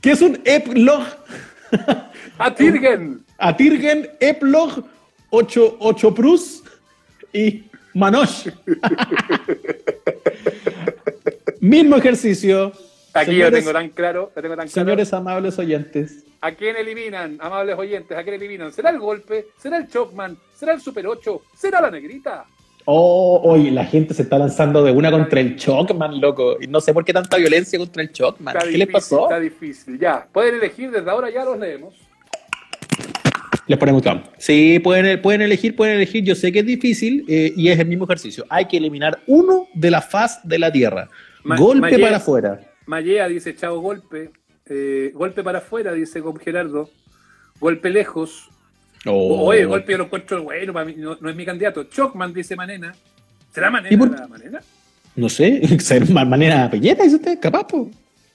¿Qué 0.00 0.12
es 0.12 0.22
un 0.22 0.40
Eplog? 0.44 1.04
Atirgen. 2.38 3.24
Atirgen, 3.38 4.08
Eplog 4.20 4.84
8, 5.30 5.76
8 5.80 6.14
Plus 6.14 6.62
y 7.32 7.64
Manosh. 7.94 8.48
Mismo 11.60 11.96
ejercicio, 11.96 12.72
Aquí 13.12 13.30
señores, 13.30 13.52
yo 13.52 13.58
tengo 13.58 13.72
tan 13.72 13.88
claro, 13.90 14.32
tengo 14.34 14.56
tan 14.56 14.68
Señores 14.68 15.12
amables 15.12 15.58
oyentes. 15.58 16.24
¿A 16.42 16.52
quién 16.52 16.76
eliminan, 16.76 17.38
amables 17.40 17.76
oyentes? 17.78 18.16
¿A 18.16 18.22
quién 18.22 18.34
eliminan? 18.34 18.72
¿Será 18.72 18.90
el 18.90 18.98
golpe? 18.98 19.46
¿Será 19.56 19.78
el 19.78 19.88
Chocman? 19.88 20.36
¿Será 20.54 20.74
el 20.74 20.80
Super 20.80 21.06
8? 21.06 21.42
¿Será 21.56 21.80
la 21.80 21.90
negrita? 21.90 22.44
Oh, 22.88 23.40
oye, 23.42 23.72
la 23.72 23.84
gente 23.84 24.14
se 24.14 24.22
está 24.22 24.38
lanzando 24.38 24.84
de 24.84 24.92
una 24.92 25.10
contra 25.10 25.40
el 25.40 25.56
Chocman, 25.56 26.20
loco. 26.20 26.56
Y 26.60 26.68
no 26.68 26.80
sé 26.80 26.94
por 26.94 27.04
qué 27.04 27.12
tanta 27.12 27.36
violencia 27.36 27.76
contra 27.80 28.00
el 28.00 28.12
Chocman. 28.12 28.56
¿Qué 28.70 28.78
le 28.78 28.86
pasó? 28.86 29.24
Está 29.24 29.40
difícil, 29.40 29.98
ya. 29.98 30.26
Pueden 30.32 30.54
elegir 30.54 30.92
desde 30.92 31.10
ahora, 31.10 31.28
ya 31.28 31.44
los 31.44 31.58
leemos. 31.58 31.94
Les 33.66 33.76
ponemos 33.76 34.02
cam. 34.02 34.22
Sí, 34.38 34.78
pueden, 34.78 35.20
pueden 35.20 35.42
elegir, 35.42 35.74
pueden 35.74 35.96
elegir. 35.96 36.22
Yo 36.22 36.36
sé 36.36 36.52
que 36.52 36.60
es 36.60 36.66
difícil 36.66 37.24
eh, 37.26 37.52
y 37.56 37.70
es 37.70 37.78
el 37.80 37.88
mismo 37.88 38.04
ejercicio. 38.04 38.46
Hay 38.48 38.66
que 38.66 38.76
eliminar 38.76 39.18
uno 39.26 39.66
de 39.74 39.90
la 39.90 40.00
faz 40.00 40.40
de 40.44 40.60
la 40.60 40.70
Tierra. 40.70 41.08
Golpe 41.42 41.98
para 41.98 42.18
afuera. 42.18 42.60
Mallea 42.86 43.26
dice 43.26 43.56
chao 43.56 43.80
golpe. 43.80 44.30
Eh, 44.66 45.10
golpe 45.12 45.42
para 45.42 45.58
afuera, 45.58 45.92
dice 45.92 46.22
con 46.22 46.36
Gerardo. 46.36 46.88
Golpe 47.58 47.90
lejos. 47.90 48.48
Oh. 49.06 49.46
Oye, 49.46 49.64
golpe 49.64 49.92
yo 49.92 49.98
lo 49.98 50.04
encuentro 50.04 50.42
bueno, 50.42 50.72
no, 51.20 51.30
es 51.30 51.36
mi 51.36 51.44
candidato. 51.44 51.84
Chocman, 51.84 52.32
dice 52.32 52.56
Manena. 52.56 52.94
¿Será 53.52 53.70
Manena 53.70 54.06
la 54.06 54.26
Manena? 54.26 54.60
No 55.14 55.28
sé, 55.28 55.62
Manena 56.10 56.70
Pelleta, 56.70 57.04
dice 57.04 57.16
usted, 57.16 57.40
capaz, 57.40 57.66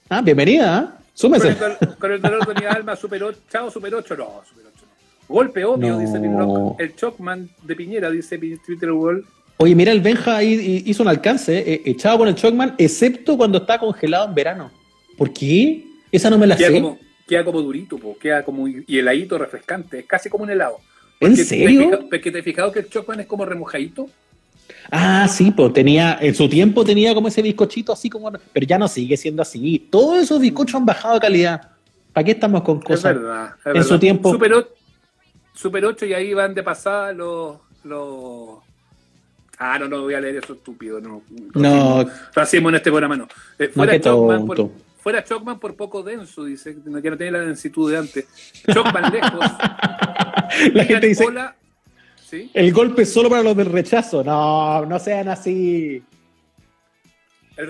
Ah, 0.08 0.20
bienvenida, 0.20 0.76
¿ah? 0.76 0.98
Súmese. 1.14 1.56
Con 1.98 2.12
el, 2.12 2.20
dolor 2.20 2.46
de 2.46 2.60
mi 2.60 2.66
alma, 2.68 2.96
super 2.96 3.22
8, 3.22 3.38
chao, 3.50 3.70
super 3.70 3.94
8, 3.94 4.16
no, 4.16 4.42
super 4.48 4.64
8 4.66 4.86
no. 4.86 5.34
Golpe 5.34 5.64
obvio, 5.64 5.98
dice 5.98 6.18
Rock. 6.18 6.80
El 6.80 6.96
Chocman 6.96 7.48
de 7.62 7.76
Piñera, 7.76 8.10
dice 8.10 8.38
Twitter 8.38 8.90
World. 8.90 9.24
Oye, 9.58 9.74
mira, 9.74 9.92
el 9.92 10.00
Benja 10.00 10.38
ahí 10.38 10.82
hizo 10.86 11.02
un 11.02 11.08
alcance, 11.08 11.58
eh, 11.58 11.82
echado 11.84 12.18
con 12.18 12.28
el 12.28 12.34
Chocman, 12.34 12.74
excepto 12.78 13.36
cuando 13.36 13.58
está 13.58 13.78
congelado 13.78 14.26
en 14.26 14.34
verano. 14.34 14.70
¿Por 15.16 15.32
qué? 15.32 15.84
Esa 16.10 16.30
no 16.30 16.38
me 16.38 16.46
la 16.46 16.56
queda 16.56 16.68
sé. 16.68 16.74
Como, 16.74 16.98
queda 17.32 17.44
como 17.44 17.62
durito, 17.62 17.96
po, 17.96 18.18
queda 18.18 18.44
como 18.44 18.68
y 18.68 18.98
heladito 18.98 19.38
refrescante, 19.38 20.00
es 20.00 20.06
casi 20.06 20.28
como 20.28 20.44
un 20.44 20.50
helado. 20.50 20.78
¿En 21.18 21.34
serio? 21.34 22.06
Te, 22.10 22.18
te 22.18 22.38
he 22.38 22.42
fijado 22.42 22.70
que 22.70 22.80
el 22.80 22.88
Chocman 22.90 23.20
es 23.20 23.26
como 23.26 23.46
remojadito. 23.46 24.06
Ah, 24.90 25.26
sí, 25.28 25.50
pues 25.50 25.72
tenía, 25.72 26.18
en 26.20 26.34
su 26.34 26.46
tiempo 26.46 26.84
tenía 26.84 27.14
como 27.14 27.28
ese 27.28 27.40
bizcochito 27.40 27.92
así 27.92 28.10
como, 28.10 28.30
pero 28.52 28.66
ya 28.66 28.76
no 28.76 28.86
sigue 28.86 29.16
siendo 29.16 29.40
así. 29.40 29.88
Todos 29.90 30.22
esos 30.22 30.40
bizcochos 30.40 30.74
han 30.74 30.84
bajado 30.84 31.14
de 31.14 31.20
calidad. 31.20 31.70
¿Para 32.12 32.24
qué 32.24 32.32
estamos 32.32 32.62
con 32.62 32.80
cosas? 32.80 33.16
Es 33.16 33.22
verdad. 33.22 33.54
en 33.64 33.84
su 33.84 33.98
tiempo. 33.98 34.38
Super 35.54 35.84
8, 35.84 36.06
y 36.06 36.14
ahí 36.14 36.34
van 36.34 36.54
de 36.54 36.62
pasada 36.62 37.12
los, 37.12 37.58
los 37.84 38.58
Ah, 39.58 39.78
no, 39.78 39.88
no 39.88 40.02
voy 40.02 40.14
a 40.14 40.20
leer 40.20 40.36
eso 40.36 40.54
estúpido, 40.54 41.00
no. 41.00 41.22
No. 41.54 42.04
Hacemos 42.34 42.70
en 42.70 42.76
este 42.76 42.90
programa, 42.90 43.16
no. 43.16 43.28
Eh, 43.58 43.68
fuera, 43.68 43.98
Chocman 44.00 44.46
por, 44.46 44.70
fuera 45.02 45.24
Chocman 45.24 45.58
por 45.58 45.74
poco 45.74 46.02
denso, 46.02 46.44
dice, 46.44 46.76
que 46.82 46.88
no 46.88 47.02
tiene 47.02 47.32
la 47.32 47.40
densitud 47.40 47.90
de 47.90 47.98
antes. 47.98 48.26
Chocman 48.72 49.12
lejos. 49.12 49.40
la 50.74 50.84
gente 50.84 51.08
dice. 51.08 51.26
El 52.54 52.72
golpe 52.72 53.02
es 53.02 53.12
solo 53.12 53.28
para 53.28 53.42
los 53.42 53.56
del 53.56 53.66
rechazo. 53.66 54.22
No, 54.22 54.86
no 54.86 54.98
sean 54.98 55.28
así. 55.28 56.02
El, 57.56 57.68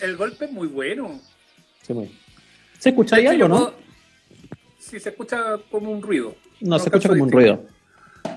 el, 0.00 0.16
golpe 0.16 0.46
es 0.46 0.52
muy 0.52 0.66
bueno. 0.66 1.20
Sí, 1.82 1.92
muy. 1.92 2.10
¿Se 2.78 2.88
escucha 2.88 3.16
ahí 3.16 3.26
algo, 3.26 3.46
no? 3.46 3.72
Sí, 4.78 4.98
se 4.98 5.10
escucha 5.10 5.58
como 5.70 5.92
un 5.92 6.02
ruido. 6.02 6.34
No, 6.60 6.78
se 6.78 6.86
escucha 6.86 7.08
como 7.08 7.22
un 7.22 7.30
ruido. 7.30 7.64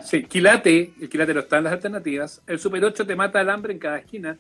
Sí, 0.04 0.24
quilate, 0.24 0.94
el 1.02 1.10
quilate 1.10 1.34
no 1.34 1.40
está 1.40 1.58
en 1.58 1.64
las 1.64 1.74
alternativas. 1.74 2.42
El 2.46 2.60
Super 2.60 2.84
8 2.84 3.08
te 3.08 3.16
mata 3.16 3.42
el 3.42 3.50
hambre 3.50 3.74
en 3.74 3.80
cada 3.80 3.98
esquina. 3.98 4.38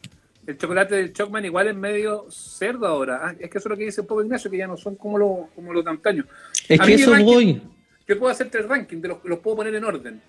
El 0.48 0.58
chocolate 0.58 0.96
del 0.96 1.14
Chocman 1.14 1.44
igual 1.46 1.68
es 1.68 1.76
medio 1.76 2.28
cerdo 2.30 2.86
ahora. 2.88 3.22
Ah, 3.24 3.36
es 3.40 3.50
que 3.50 3.58
eso 3.58 3.68
es 3.68 3.72
lo 3.72 3.78
que 3.78 3.86
dice 3.86 4.02
un 4.02 4.08
poco 4.08 4.24
Ignacio, 4.24 4.52
que 4.52 4.58
ya 4.58 4.68
no 4.68 4.78
son 4.78 4.96
como, 4.96 5.18
lo, 5.18 5.50
como 5.56 5.74
los 5.74 5.84
de 5.84 5.90
antaño. 5.90 6.26
Es 6.68 6.80
que 6.80 6.94
eso 6.94 7.12
voy. 7.24 7.62
Yo 8.08 8.20
puedo 8.20 8.32
hacerte 8.32 8.60
el 8.60 8.70
ranking, 8.70 9.02
de 9.02 9.08
los, 9.08 9.18
los 9.24 9.40
puedo 9.40 9.58
poner 9.58 9.74
en 9.74 9.84
orden. 9.84 10.22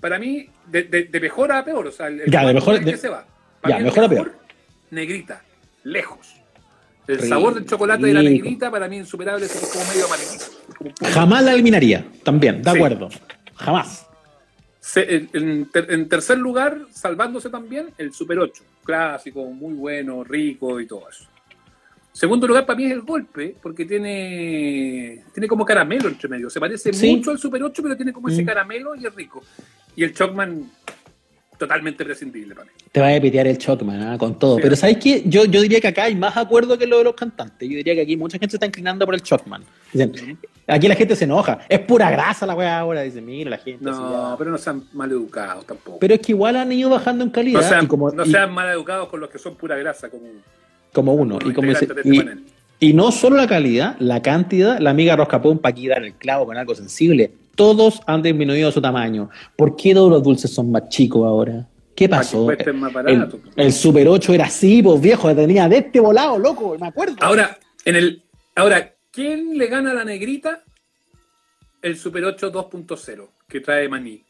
Para 0.00 0.18
mí, 0.18 0.48
de, 0.66 0.82
de, 0.82 1.20
mejor 1.20 1.50
a 1.52 1.64
peor. 1.64 1.86
O 1.86 1.92
sea, 1.92 2.06
el, 2.08 2.30
ya, 2.30 2.46
de 2.46 2.54
mejor, 2.54 2.82
que 2.84 2.96
se 2.96 3.08
va. 3.08 3.26
ya, 3.68 3.78
mejor, 3.78 4.04
a 4.04 4.08
peor. 4.08 4.32
Negrita, 4.90 5.42
lejos. 5.84 6.36
El 7.06 7.20
sabor 7.20 7.54
del 7.54 7.66
chocolate 7.66 8.06
de 8.06 8.14
la 8.14 8.22
negrita 8.22 8.70
para 8.70 8.88
mí 8.88 8.98
insuperable 8.98 9.46
es 9.46 9.70
como 9.72 9.84
medio 9.86 10.06
amarillito. 10.06 10.44
Jamás 11.12 11.44
la 11.44 11.52
eliminaría, 11.52 12.06
también, 12.22 12.62
de 12.62 12.70
acuerdo. 12.70 13.08
Jamás. 13.56 14.06
en, 14.94 16.08
tercer 16.08 16.38
lugar, 16.38 16.78
salvándose 16.92 17.50
también, 17.50 17.90
el 17.98 18.12
Super 18.12 18.38
8. 18.38 18.62
Clásico, 18.84 19.44
muy 19.44 19.74
bueno, 19.74 20.24
rico 20.24 20.80
y 20.80 20.86
todo 20.86 21.08
eso. 21.08 21.24
Segundo 22.12 22.46
lugar, 22.46 22.66
para 22.66 22.76
mí 22.76 22.84
es 22.84 22.92
el 22.92 23.00
golpe, 23.00 23.56
porque 23.62 23.86
tiene, 23.86 25.24
tiene 25.32 25.48
como 25.48 25.64
caramelo 25.64 26.08
entre 26.08 26.28
medio. 26.28 26.50
Se 26.50 26.60
parece 26.60 26.92
mucho 26.92 27.30
al 27.30 27.38
Super 27.38 27.62
8, 27.62 27.82
pero 27.82 27.96
tiene 27.96 28.12
como 28.12 28.28
ese 28.28 28.42
mm. 28.42 28.46
caramelo 28.46 28.94
y 28.94 29.06
es 29.06 29.14
rico. 29.14 29.42
Y 29.96 30.04
el 30.04 30.12
Chocman, 30.12 30.70
totalmente 31.56 32.04
prescindible 32.04 32.54
para 32.54 32.66
mí. 32.66 32.72
Te 32.90 33.00
va 33.00 33.14
a 33.14 33.20
pitear 33.20 33.46
el 33.46 33.56
Chocman, 33.56 34.02
¿ah? 34.02 34.18
con 34.18 34.38
todo. 34.38 34.56
Pero 34.56 34.76
¿sabes 34.76 34.98
qué? 34.98 35.22
Yo, 35.24 35.46
yo 35.46 35.62
diría 35.62 35.80
que 35.80 35.88
acá 35.88 36.04
hay 36.04 36.14
más 36.14 36.36
acuerdo 36.36 36.76
que 36.76 36.86
lo 36.86 36.98
de 36.98 37.04
los 37.04 37.14
cantantes. 37.14 37.66
Yo 37.66 37.76
diría 37.76 37.94
que 37.94 38.02
aquí 38.02 38.16
mucha 38.18 38.38
gente 38.38 38.50
se 38.50 38.56
está 38.56 38.66
inclinando 38.66 39.06
por 39.06 39.14
el 39.14 39.22
Chocman. 39.22 39.64
Aquí 40.72 40.88
la 40.88 40.94
gente 40.94 41.16
se 41.16 41.24
enoja. 41.24 41.60
Es 41.68 41.80
pura 41.80 42.10
grasa 42.10 42.46
la 42.46 42.54
weá 42.54 42.78
ahora. 42.78 43.02
Dice, 43.02 43.20
mira, 43.20 43.50
la 43.50 43.58
gente. 43.58 43.84
No, 43.84 44.34
pero 44.38 44.50
no 44.50 44.58
sean 44.58 44.84
mal 44.92 45.10
educados 45.10 45.66
tampoco. 45.66 45.98
Pero 45.98 46.14
es 46.14 46.20
que 46.20 46.32
igual 46.32 46.56
han 46.56 46.72
ido 46.72 46.90
bajando 46.90 47.24
en 47.24 47.30
calidad. 47.30 47.60
No 47.60 47.68
sean, 47.68 47.86
como, 47.86 48.10
no 48.10 48.24
sean 48.24 48.52
mal 48.52 48.68
educados 48.70 49.08
con 49.08 49.20
los 49.20 49.30
que 49.30 49.38
son 49.38 49.54
pura 49.56 49.76
grasa, 49.76 50.08
como, 50.08 50.24
como 50.92 51.14
uno. 51.14 51.38
y, 51.44 51.52
como 51.52 51.72
y, 52.80 52.92
no 52.92 53.12
solo 53.12 53.36
la 53.36 53.46
calidad, 53.46 53.96
la 53.98 54.22
cantidad. 54.22 54.78
La 54.78 54.90
amiga 54.90 55.16
Roscapón, 55.16 55.58
para 55.58 55.72
aquí 55.72 55.88
dar 55.88 56.02
el 56.02 56.14
clavo 56.14 56.46
con 56.46 56.56
algo 56.56 56.74
sensible 56.74 57.32
todos 57.54 58.00
han 58.06 58.22
disminuido 58.22 58.70
su 58.72 58.80
tamaño. 58.80 59.30
¿Por 59.56 59.76
qué 59.76 59.94
todos 59.94 60.10
los 60.10 60.22
dulces 60.22 60.52
son 60.52 60.70
más 60.70 60.88
chicos 60.88 61.26
ahora? 61.26 61.66
¿Qué 61.94 62.08
pasó? 62.08 62.50
el, 62.50 63.72
Super 63.72 64.08
8 64.08 64.34
era 64.34 64.46
así, 64.46 64.82
pues 64.82 65.00
viejo, 65.00 65.34
tenía 65.34 65.68
de 65.68 65.78
este 65.78 66.00
volado, 66.00 66.38
loco, 66.38 66.76
me 66.80 66.86
acuerdo. 66.86 67.16
Ahora, 67.20 67.58
en 67.84 67.96
el, 67.96 68.22
ahora, 68.56 68.94
¿quién 69.12 69.56
le 69.56 69.66
gana 69.66 69.92
a 69.92 69.94
la 69.94 70.04
negrita? 70.04 70.64
El 71.80 71.96
Super 71.96 72.24
8 72.24 72.52
2.0 72.52 73.28
que 73.46 73.60
trae 73.60 73.88
Maní. 73.88 74.24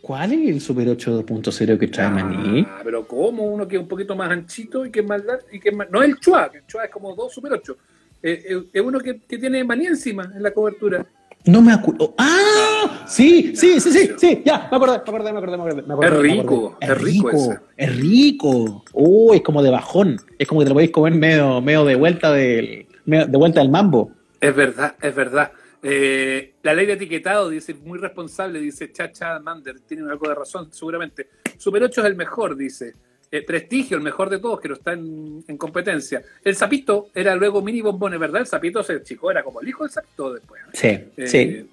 ¿Cuál 0.00 0.32
es 0.32 0.48
el 0.48 0.60
Super 0.60 0.88
8 0.88 1.24
2.0 1.24 1.78
que 1.78 1.88
trae 1.88 2.10
Maní? 2.10 2.66
Ah, 2.68 2.80
pero 2.82 3.06
¿cómo? 3.06 3.44
Uno 3.44 3.68
que 3.68 3.76
es 3.76 3.82
un 3.82 3.88
poquito 3.88 4.16
más 4.16 4.30
anchito 4.30 4.86
y 4.86 4.90
que 4.90 5.00
es 5.00 5.06
más 5.06 5.24
largo. 5.24 5.46
Y 5.52 5.60
que 5.60 5.70
No 5.72 6.02
el 6.02 6.18
Chua, 6.18 6.50
el 6.54 6.66
Chua 6.66 6.84
es 6.84 6.90
como 6.90 7.14
dos 7.14 7.32
Super 7.32 7.52
8. 7.52 7.76
Eh, 8.22 8.44
eh, 8.48 8.62
es 8.72 8.82
uno 8.82 8.98
que, 9.00 9.20
que 9.20 9.38
tiene 9.38 9.62
Maní 9.62 9.86
encima 9.86 10.32
en 10.34 10.42
la 10.42 10.52
cobertura. 10.52 11.06
No 11.46 11.62
me 11.62 11.72
acuerdo. 11.72 12.14
¡Ah! 12.18 13.04
Sí, 13.06 13.56
sí, 13.56 13.80
sí, 13.80 13.90
sí, 13.90 14.10
sí, 14.16 14.42
ya, 14.44 14.68
me 14.70 14.76
acordé, 14.76 14.98
me 14.98 15.10
acordé, 15.10 15.32
me 15.32 15.38
acordé, 15.38 15.82
me 15.82 15.94
acordé. 15.94 16.06
es 16.06 16.22
rico, 16.22 16.76
es 16.80 16.98
rico. 17.00 17.56
Es 17.76 17.96
rico. 17.96 18.84
Oh, 18.92 19.34
es 19.34 19.42
como 19.42 19.62
de 19.62 19.70
bajón. 19.70 20.20
Es 20.38 20.46
como 20.46 20.60
que 20.60 20.66
te 20.66 20.68
lo 20.70 20.74
podéis 20.74 20.92
comer 20.92 21.14
medio, 21.14 21.60
medio 21.60 21.84
de 21.84 21.96
vuelta 21.96 22.32
del, 22.32 22.86
de 23.04 23.36
vuelta 23.36 23.60
del 23.60 23.70
mambo. 23.70 24.12
Es 24.40 24.54
verdad, 24.54 24.94
es 25.00 25.14
verdad. 25.14 25.52
Eh, 25.82 26.54
la 26.62 26.74
ley 26.74 26.86
de 26.86 26.92
etiquetado, 26.92 27.48
dice, 27.48 27.74
muy 27.74 27.98
responsable, 27.98 28.60
dice 28.60 28.92
Chacha 28.92 29.38
Mander, 29.40 29.80
tiene 29.80 30.10
algo 30.10 30.28
de 30.28 30.34
razón, 30.34 30.68
seguramente. 30.72 31.28
Super 31.56 31.82
8 31.82 32.02
es 32.02 32.06
el 32.06 32.16
mejor, 32.16 32.56
dice. 32.56 32.94
Eh, 33.32 33.42
prestigio, 33.42 33.96
el 33.96 34.02
mejor 34.02 34.28
de 34.28 34.38
todos, 34.40 34.60
que 34.60 34.68
no 34.68 34.74
está 34.74 34.92
en, 34.92 35.44
competencia. 35.56 36.22
El 36.42 36.56
Zapito 36.56 37.10
era 37.14 37.36
luego 37.36 37.62
mini 37.62 37.80
bombones, 37.80 38.18
¿verdad? 38.18 38.40
El 38.40 38.46
Zapito 38.46 38.82
se 38.82 39.02
chico, 39.04 39.30
era 39.30 39.44
como 39.44 39.60
el 39.60 39.68
hijo 39.68 39.84
del 39.84 39.92
Zapito 39.92 40.34
después. 40.34 40.62
¿eh? 40.82 41.10
Sí, 41.16 41.26
sí. 41.26 41.70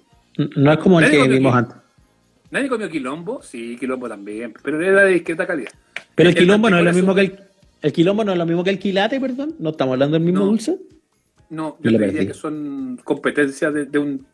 No 0.56 0.72
es 0.72 0.78
como 0.78 1.00
el 1.00 1.10
que 1.10 1.26
vimos 1.26 1.54
antes. 1.54 1.76
¿Nadie 2.50 2.68
comió 2.68 2.88
quilombo? 2.88 3.42
Sí, 3.42 3.76
quilombo 3.78 4.08
también, 4.08 4.54
pero 4.62 4.80
era 4.80 5.02
de 5.02 5.14
discreta 5.14 5.46
calidad. 5.46 5.72
Pero 6.14 6.30
el, 6.30 6.34
quilombo 6.34 6.70
no 6.70 6.78
es 6.78 6.84
lo 6.84 6.92
mismo 6.92 7.14
que 7.14 7.20
el, 7.22 7.40
el 7.82 7.92
quilombo 7.92 8.24
no 8.24 8.32
es 8.32 8.38
lo 8.38 8.46
mismo 8.46 8.64
que 8.64 8.70
el 8.70 8.78
quilate, 8.78 9.20
perdón. 9.20 9.54
¿No 9.58 9.70
estamos 9.70 9.94
hablando 9.94 10.14
del 10.14 10.24
mismo 10.24 10.44
dulce? 10.44 10.78
No, 11.50 11.78
yo, 11.80 11.90
diría 11.90 12.26
que 12.26 12.34
son 12.34 13.00
competencias 13.04 13.72
de, 13.72 13.98
un 13.98 14.26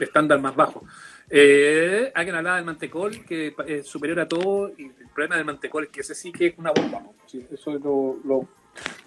estándar 0.00 0.40
más 0.40 0.54
bajo. 0.54 0.84
Eh, 1.32 2.10
alguien 2.12 2.34
hablaba 2.34 2.56
del 2.56 2.64
mantecol, 2.64 3.24
que 3.24 3.54
es 3.68 3.86
superior 3.86 4.18
a 4.18 4.26
todo, 4.26 4.72
y 4.76 4.86
el 4.86 5.08
problema 5.14 5.36
del 5.36 5.44
mantecol 5.44 5.84
es 5.84 5.90
que 5.90 6.00
ese 6.00 6.14
sí 6.14 6.32
que 6.32 6.48
es 6.48 6.54
una 6.58 6.72
bomba. 6.72 7.02
eso 7.26 7.76
es 7.76 7.80
lo, 7.80 8.48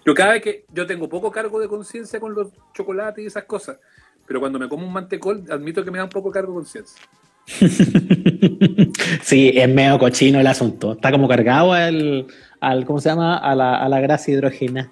Yo 0.06 0.14
cada 0.14 0.32
vez 0.32 0.42
que 0.42 0.64
yo 0.72 0.86
tengo 0.86 1.06
poco 1.06 1.30
cargo 1.30 1.60
de 1.60 1.68
conciencia 1.68 2.18
con 2.18 2.34
los 2.34 2.48
chocolates 2.72 3.22
y 3.22 3.26
esas 3.26 3.44
cosas, 3.44 3.78
pero 4.26 4.40
cuando 4.40 4.58
me 4.58 4.68
como 4.68 4.86
un 4.86 4.92
mantecol, 4.92 5.44
admito 5.50 5.84
que 5.84 5.90
me 5.90 5.98
da 5.98 6.04
un 6.04 6.10
poco 6.10 6.30
cargo 6.30 6.52
de 6.52 6.56
conciencia. 6.56 7.02
sí, 9.22 9.52
es 9.54 9.68
medio 9.68 9.98
cochino 9.98 10.40
el 10.40 10.46
asunto. 10.46 10.92
Está 10.92 11.10
como 11.10 11.28
cargado 11.28 11.74
al, 11.74 12.26
al 12.58 12.86
¿cómo 12.86 13.00
se 13.00 13.10
llama? 13.10 13.36
A 13.36 13.54
la, 13.54 13.76
a 13.76 13.88
la 13.90 14.00
grasa 14.00 14.30
hidrógena. 14.30 14.90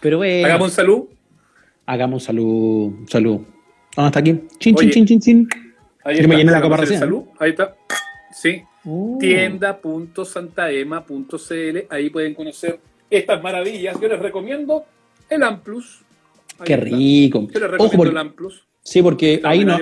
Pero 0.00 0.16
bueno. 0.16 0.44
Hagamos 0.44 0.70
un 0.70 0.74
salud. 0.74 1.04
Hagamos 1.86 2.22
un 2.22 2.26
salud. 2.26 2.92
Salud. 3.08 3.40
¿Dónde 3.94 4.08
está 4.08 4.18
aquí? 4.18 4.42
Chin, 4.58 4.74
chin, 4.74 4.90
chin, 4.90 5.06
chin, 5.06 5.20
chin. 5.20 5.63
Ahí 6.04 6.16
está. 6.16 6.28
me 6.28 6.36
llené 6.36 6.52
la 6.52 6.60
copa 6.60 6.84
Salud. 6.86 7.24
Ahí 7.38 7.50
está. 7.50 7.74
Sí. 8.32 8.62
Uh. 8.84 9.18
Tienda.santaema.cl. 9.18 11.78
Ahí 11.88 12.10
pueden 12.10 12.34
conocer 12.34 12.78
estas 13.10 13.42
maravillas. 13.42 14.00
Yo 14.00 14.08
les 14.08 14.20
recomiendo 14.20 14.84
el 15.30 15.42
Amplus. 15.42 16.02
Qué 16.64 16.76
rico. 16.76 17.48
Yo 17.52 17.60
les 17.60 17.70
recomiendo 17.70 18.10
el 18.10 18.18
Amplus. 18.18 18.64
Sí, 18.82 19.02
porque 19.02 19.40
ahí 19.42 19.64
no. 19.64 19.78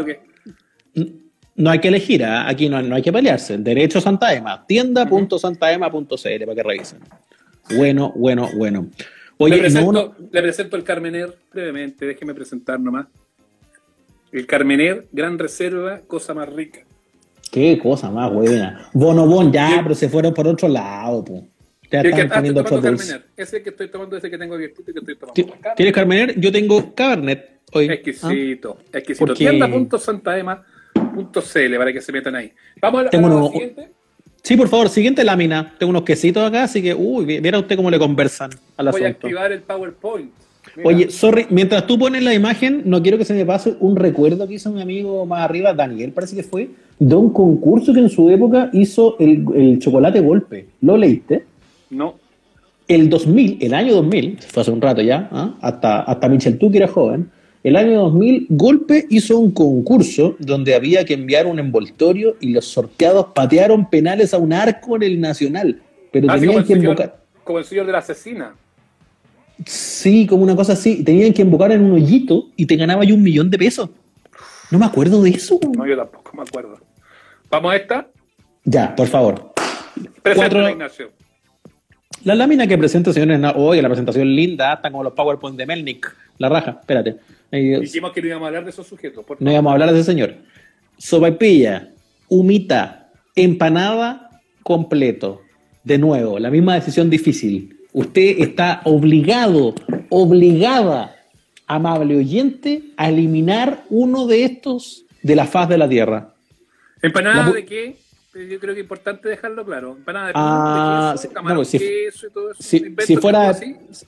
No 1.54 1.70
hay 1.70 1.80
que 1.80 1.88
elegir, 1.88 2.24
¿ah? 2.24 2.48
aquí 2.48 2.70
no, 2.70 2.80
no, 2.80 2.94
hay 2.94 3.02
que 3.02 3.12
pelearse. 3.12 3.58
Derecho 3.58 4.00
Santa 4.00 4.34
Ema, 4.34 4.64
tienda.santaema.cl 4.66 6.44
para 6.46 6.54
que 6.54 6.62
revisen. 6.62 7.00
Bueno, 7.76 8.10
bueno, 8.16 8.48
bueno. 8.56 8.88
Oye, 9.36 9.56
le 9.56 9.60
presento, 9.60 10.16
le 10.30 10.42
presento 10.42 10.76
el 10.76 10.84
Carmener 10.84 11.36
brevemente, 11.52 12.06
déjeme 12.06 12.34
presentar 12.34 12.80
nomás. 12.80 13.06
El 14.32 14.46
Carmener, 14.46 15.06
gran 15.12 15.38
reserva, 15.38 16.00
cosa 16.06 16.34
más 16.34 16.48
rica. 16.48 16.80
Qué 17.50 17.78
cosa 17.78 18.10
más 18.10 18.32
buena. 18.32 18.88
Bonobón, 18.94 19.52
ya, 19.52 19.80
pero 19.82 19.94
se 19.94 20.08
fueron 20.08 20.32
por 20.32 20.48
otro 20.48 20.68
lado, 20.68 21.24
po. 21.24 21.46
Ya 21.90 22.00
están 22.00 22.28
poniendo 22.30 22.64
Carmener. 22.64 23.26
Ese 23.36 23.62
que 23.62 23.70
estoy 23.70 23.88
tomando, 23.88 24.16
ese 24.16 24.30
que 24.30 24.38
tengo 24.38 24.54
abierto 24.54 24.80
y 24.80 24.84
que 24.84 24.98
estoy 24.98 25.16
tomando. 25.16 25.54
¿Tienes 25.76 25.94
Carmener? 25.94 26.40
Yo 26.40 26.50
tengo 26.50 26.94
Cabernet 26.94 27.60
hoy. 27.72 27.90
Exquisito, 27.90 28.78
¿Ah? 28.80 28.98
exquisito. 28.98 29.26
Porque... 29.26 29.44
Tienda.santaema.cl 29.44 30.72
.cl 30.94 31.76
para 31.76 31.92
que 31.92 32.00
se 32.00 32.12
metan 32.12 32.34
ahí. 32.34 32.52
Vamos 32.80 33.00
a, 33.00 33.04
la 33.04 33.48
siguiente. 33.50 33.88
Sí, 34.42 34.56
por 34.56 34.68
favor, 34.68 34.88
siguiente 34.88 35.22
lámina. 35.24 35.74
Tengo 35.78 35.90
unos 35.90 36.02
quesitos 36.02 36.42
acá, 36.42 36.64
así 36.64 36.82
que, 36.82 36.94
uy, 36.94 37.24
viera 37.24 37.58
usted 37.58 37.76
cómo 37.76 37.90
le 37.90 37.98
conversan 37.98 38.50
al 38.76 38.90
Voy 38.90 39.04
a 39.04 39.08
activar 39.08 39.52
el 39.52 39.62
PowerPoint. 39.62 40.32
Oye, 40.84 41.10
sorry, 41.10 41.46
mientras 41.50 41.86
tú 41.86 41.98
pones 41.98 42.22
la 42.22 42.34
imagen, 42.34 42.82
no 42.86 43.02
quiero 43.02 43.18
que 43.18 43.24
se 43.24 43.34
me 43.34 43.44
pase 43.44 43.74
un 43.80 43.96
recuerdo 43.96 44.48
que 44.48 44.54
hizo 44.54 44.70
mi 44.70 44.80
amigo 44.80 45.26
más 45.26 45.42
arriba, 45.42 45.74
Daniel, 45.74 46.12
parece 46.12 46.36
que 46.36 46.42
fue, 46.42 46.70
de 46.98 47.14
un 47.14 47.30
concurso 47.30 47.92
que 47.92 48.00
en 48.00 48.08
su 48.08 48.30
época 48.30 48.70
hizo 48.72 49.16
el, 49.18 49.78
chocolate 49.78 50.20
golpe. 50.20 50.66
¿Lo 50.80 50.96
leíste? 50.96 51.44
No. 51.90 52.14
El 52.88 53.08
2000, 53.08 53.58
el 53.60 53.74
año 53.74 53.94
2000, 53.94 54.38
fue 54.40 54.62
hace 54.62 54.70
un 54.70 54.80
rato 54.80 55.02
ya, 55.02 55.28
¿ah? 55.30 55.54
hasta, 55.60 56.00
hasta 56.02 56.28
Michel 56.28 56.58
que 56.58 56.76
era 56.76 56.88
joven, 56.88 57.30
el 57.64 57.76
año 57.76 58.00
2000, 58.02 58.46
Golpe 58.50 59.06
hizo 59.08 59.38
un 59.38 59.52
concurso 59.52 60.34
donde 60.40 60.74
había 60.74 61.04
que 61.04 61.14
enviar 61.14 61.46
un 61.46 61.60
envoltorio 61.60 62.36
y 62.40 62.52
los 62.52 62.64
sorteados 62.64 63.26
patearon 63.34 63.88
penales 63.88 64.34
a 64.34 64.38
un 64.38 64.52
arco 64.52 64.96
en 64.96 65.04
el 65.04 65.20
Nacional. 65.20 65.80
Pero 66.10 66.28
ah, 66.28 66.38
tenían 66.40 66.64
que 66.64 66.72
invocar. 66.72 67.20
Como 67.44 67.60
el 67.60 67.64
señor 67.64 67.86
de 67.86 67.92
la 67.92 67.98
asesina. 67.98 68.54
Sí, 69.66 70.26
como 70.26 70.42
una 70.42 70.56
cosa 70.56 70.72
así. 70.72 71.04
Tenían 71.04 71.32
que 71.32 71.42
invocar 71.42 71.72
en 71.72 71.82
un 71.82 71.92
hoyito 71.92 72.50
y 72.56 72.66
te 72.66 72.76
ganaba 72.76 73.04
yo 73.04 73.14
un 73.14 73.22
millón 73.22 73.50
de 73.50 73.58
pesos. 73.58 73.90
No 74.70 74.78
me 74.78 74.86
acuerdo 74.86 75.22
de 75.22 75.30
eso. 75.30 75.60
No, 75.76 75.86
yo 75.86 75.96
tampoco 75.96 76.36
me 76.36 76.42
acuerdo. 76.42 76.78
¿Vamos 77.50 77.72
a 77.72 77.76
esta? 77.76 78.08
Ya, 78.64 78.94
por 78.96 79.08
favor. 79.08 79.52
Presenta, 80.22 80.70
Ignacio. 80.70 81.10
La 82.24 82.34
lámina 82.34 82.66
que 82.66 82.78
presenta, 82.78 83.12
señores, 83.12 83.40
oye, 83.56 83.82
la 83.82 83.88
presentación 83.88 84.34
linda, 84.34 84.74
está 84.74 84.90
como 84.90 85.02
los 85.02 85.12
PowerPoint 85.12 85.56
de 85.56 85.66
Melnick. 85.66 86.14
La 86.38 86.48
raja, 86.48 86.78
espérate. 86.80 87.16
Dijimos 87.50 88.12
que 88.12 88.22
no 88.22 88.28
íbamos 88.28 88.46
a 88.46 88.48
hablar 88.48 88.64
de 88.64 88.70
esos 88.70 88.86
sujetos. 88.86 89.24
no 89.38 89.50
íbamos 89.50 89.70
a 89.70 89.72
hablar 89.74 89.92
de 89.92 90.00
ese 90.00 90.10
señor. 90.10 90.36
Sopaipilla, 90.96 91.90
humita, 92.28 93.10
empanada, 93.34 94.40
completo. 94.62 95.42
De 95.84 95.98
nuevo, 95.98 96.38
la 96.38 96.50
misma 96.50 96.76
decisión 96.76 97.10
difícil. 97.10 97.76
Usted 97.92 98.38
está 98.38 98.80
obligado, 98.84 99.74
obligada, 100.08 101.14
amable 101.66 102.16
oyente, 102.16 102.82
a 102.96 103.10
eliminar 103.10 103.84
uno 103.90 104.26
de 104.26 104.44
estos 104.44 105.04
de 105.22 105.36
la 105.36 105.46
faz 105.46 105.68
de 105.68 105.78
la 105.78 105.88
tierra. 105.88 106.32
¿Empanada 107.02 107.52
de 107.52 107.64
qué? 107.64 107.96
Yo 108.34 108.58
creo 108.58 108.74
que 108.74 108.80
es 108.80 108.84
importante 108.84 109.28
dejarlo 109.28 109.62
claro. 109.64 109.94
Empanada 109.98 110.28
de, 110.28 110.32
ah, 110.36 111.14
queso, 111.14 111.28
pues, 111.54 111.68
si, 111.68 111.78
queso 111.78 112.26
y 112.28 112.30
todo 112.30 112.52
eso. 112.52 112.62
Si, 112.62 113.16
fuera, 113.16 113.54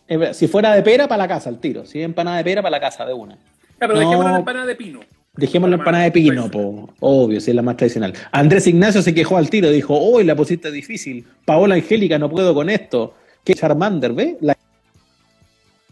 eh, 0.08 0.32
si 0.32 0.48
fuera 0.48 0.74
de 0.74 0.82
pera, 0.82 1.06
para 1.06 1.24
la 1.24 1.28
casa, 1.28 1.50
al 1.50 1.60
tiro. 1.60 1.84
Si 1.84 2.00
empanada 2.00 2.38
de 2.38 2.44
pera, 2.44 2.62
para 2.62 2.70
la 2.70 2.80
casa, 2.80 3.04
de 3.04 3.12
una. 3.12 3.34
Ah, 3.34 3.38
pero 3.80 3.98
dejémoslo 3.98 4.30
la 4.30 4.38
empanada 4.38 4.66
de 4.66 4.76
pino. 4.76 5.00
Dejemos 5.36 5.68
la 5.68 5.76
empanada 5.76 6.04
de 6.04 6.12
pino, 6.12 6.50
po. 6.50 6.94
obvio, 7.00 7.40
si 7.40 7.50
es 7.50 7.56
la 7.56 7.62
más 7.62 7.76
tradicional. 7.76 8.14
Andrés 8.30 8.66
Ignacio 8.68 9.02
se 9.02 9.12
quejó 9.12 9.36
al 9.36 9.50
tiro, 9.50 9.68
dijo, 9.70 9.98
hoy 9.98 10.24
la 10.24 10.36
pusiste 10.36 10.70
difícil. 10.70 11.26
Paola 11.44 11.74
Angélica, 11.74 12.18
no 12.18 12.30
puedo 12.30 12.54
con 12.54 12.70
esto. 12.70 13.14
Que 13.44 13.54
Charmander, 13.54 14.12
¿ve? 14.12 14.36
La, 14.40 14.56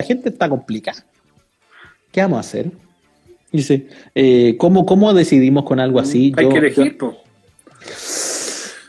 gente 0.01 0.31
está 0.31 0.49
complicada. 0.49 1.05
¿Qué 2.11 2.21
vamos 2.21 2.39
a 2.39 2.41
hacer? 2.41 2.71
Dice, 3.53 3.87
eh, 4.15 4.57
¿cómo, 4.59 4.85
¿cómo 4.85 5.13
decidimos 5.15 5.65
con 5.65 5.79
algo 5.79 6.01
así? 6.01 6.33
Hay 6.37 6.49
que 6.49 6.59
elegir, 6.59 6.99
po. 6.99 7.17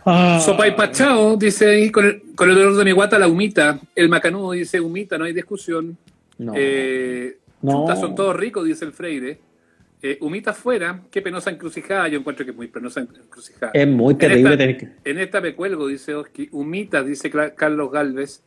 Ah. 0.05 0.41
Sopa 0.43 0.67
y 0.67 0.71
pachao, 0.71 1.37
dice 1.37 1.69
ahí, 1.69 1.89
con 1.91 2.05
el, 2.05 2.21
con 2.35 2.49
el 2.49 2.55
dolor 2.55 2.75
de 2.75 2.85
mi 2.85 2.91
guata, 2.91 3.19
la 3.19 3.27
humita. 3.27 3.79
El 3.95 4.09
macanudo 4.09 4.51
dice 4.51 4.79
humita, 4.79 5.17
no 5.17 5.25
hay 5.25 5.33
discusión. 5.33 5.97
No. 6.37 6.53
Eh, 6.55 7.37
son 7.61 8.15
todos 8.15 8.35
ricos, 8.35 8.65
dice 8.65 8.85
el 8.85 8.91
Freire. 8.91 9.39
Eh, 10.01 10.17
humita 10.19 10.51
fuera, 10.51 11.01
qué 11.09 11.21
penosa 11.21 11.49
encrucijada. 11.49 12.09
Yo 12.09 12.19
encuentro 12.19 12.43
que 12.43 12.51
es 12.51 12.57
muy 12.57 12.67
penosa 12.67 12.99
encrucijada. 12.99 13.71
Es 13.73 13.87
muy 13.87 14.15
terrible 14.15 14.55
en 14.55 14.69
esta, 14.69 14.87
En 15.05 15.19
esta 15.19 15.41
me 15.41 15.55
cuelgo, 15.55 15.87
dice 15.87 16.13
Oski. 16.13 16.49
Humita, 16.51 17.03
dice 17.03 17.31
Carlos 17.55 17.89
Galvez. 17.89 18.43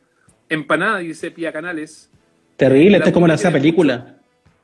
Empanada, 0.48 0.98
dice 0.98 1.30
Pía 1.30 1.52
Canales. 1.52 2.10
Terrible, 2.56 2.96
esta 2.96 3.10
es 3.10 3.14
como 3.14 3.26
la 3.26 3.34
esa 3.34 3.50
película 3.50 4.16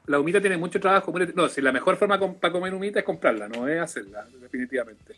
la 0.06 0.18
humita 0.18 0.40
tiene 0.40 0.56
mucho 0.56 0.80
trabajo. 0.80 1.12
No, 1.34 1.48
si 1.48 1.60
la 1.60 1.72
mejor 1.72 1.96
forma 1.96 2.18
para 2.18 2.52
comer 2.52 2.74
humita 2.74 3.00
es 3.00 3.04
comprarla, 3.04 3.48
no 3.48 3.68
es 3.68 3.80
hacerla, 3.80 4.26
definitivamente. 4.40 5.14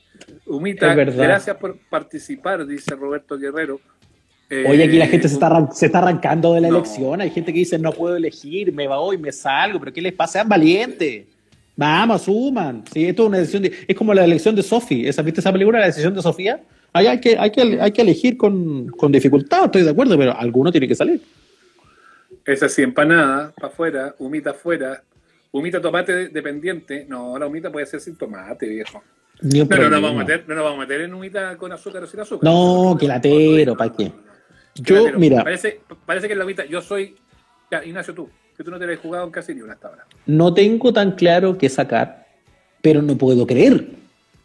Humita, 0.47 0.95
gracias 0.95 1.57
por 1.57 1.79
participar, 1.89 2.67
dice 2.67 2.95
Roberto 2.95 3.39
Guerrero. 3.39 3.81
Oye, 4.69 4.85
aquí 4.85 4.99
la 4.99 5.07
gente 5.07 5.27
se 5.29 5.35
está, 5.35 5.69
se 5.73 5.87
está 5.87 5.99
arrancando 5.99 6.53
de 6.53 6.61
la 6.61 6.69
elección. 6.69 7.21
Hay 7.21 7.31
gente 7.31 7.53
que 7.53 7.61
dice, 7.61 7.79
no 7.79 7.93
puedo 7.93 8.15
elegir, 8.15 8.73
me 8.73 8.87
voy, 8.87 9.17
me 9.17 9.33
salgo, 9.33 9.81
pero 9.81 9.93
¿qué 9.93 10.03
les 10.03 10.13
pasa? 10.13 10.35
Sean 10.35 10.49
valientes. 10.49 11.27
Vamos, 11.77 12.23
asuman. 12.23 12.85
Sí, 12.93 13.07
esto 13.07 13.23
es 13.25 13.29
una 13.29 13.39
decisión. 13.39 13.65
es 13.65 13.97
como 13.97 14.15
la 14.15 14.25
elección 14.25 14.55
de. 14.55 14.61
¿Esa, 14.61 15.23
¿Viste 15.23 15.41
esa 15.41 15.51
película, 15.51 15.81
la 15.81 15.87
decisión 15.87 16.15
de 16.15 16.23
Sofía? 16.23 16.63
Hay, 16.95 17.21
que, 17.21 17.37
hay, 17.37 17.51
que, 17.51 17.79
hay 17.81 17.93
que 17.93 18.03
elegir 18.03 18.37
con, 18.37 18.89
con 18.89 19.11
dificultad, 19.11 19.65
estoy 19.67 19.83
de 19.83 19.91
acuerdo, 19.91 20.17
pero 20.17 20.37
alguno 20.37 20.71
tiene 20.71 20.87
que 20.87 20.95
salir. 20.95 21.21
Es 22.45 22.63
así, 22.63 22.83
empanada, 22.83 23.53
para 23.53 23.69
afuera, 23.69 24.15
humita 24.19 24.51
afuera, 24.51 25.03
humita 25.51 25.81
tomate 25.81 26.29
dependiente. 26.29 27.07
No, 27.09 27.39
la 27.39 27.47
humita 27.47 27.73
puede 27.73 27.87
ser 27.87 28.01
sin 28.01 28.17
tomate, 28.17 28.69
viejo. 28.69 29.03
Pero 29.41 29.85
no 29.85 29.91
nos, 29.91 30.03
vamos 30.03 30.21
a 30.21 30.25
meter, 30.25 30.45
no 30.47 30.55
nos 30.55 30.65
vamos 30.65 30.79
a 30.79 30.81
meter 30.83 31.01
en 31.01 31.15
humita 31.15 31.57
con 31.57 31.73
azúcar 31.73 32.05
o 32.05 32.07
sin 32.07 32.21
azúcar. 32.21 32.49
No, 32.49 32.97
que 32.99 33.09
latero, 33.09 33.77
¿para 33.77 33.93
qué? 33.93 34.13
Yo, 34.77 35.19
mira. 35.19 35.43
Parece, 35.43 35.81
parece 36.07 36.29
que 36.29 36.35
la 36.35 36.45
humita, 36.45 36.65
yo 36.67 36.81
soy. 36.81 37.17
Ya, 37.71 37.85
Ignacio, 37.85 38.15
tú, 38.15 38.29
que 38.57 38.63
tú 38.63 38.71
no 38.71 38.79
te 38.79 38.93
has 38.93 38.99
jugado 39.01 39.25
en 39.25 39.31
casi 39.31 39.55
ni 39.55 39.63
una 39.63 39.73
hasta 39.73 39.89
ahora. 39.89 40.07
No 40.27 40.55
tengo 40.55 40.93
tan 40.93 41.13
claro 41.13 41.57
qué 41.59 41.69
sacar, 41.69 42.27
pero 42.83 43.03
no 43.03 43.17
puedo 43.17 43.47
creer. 43.47 43.87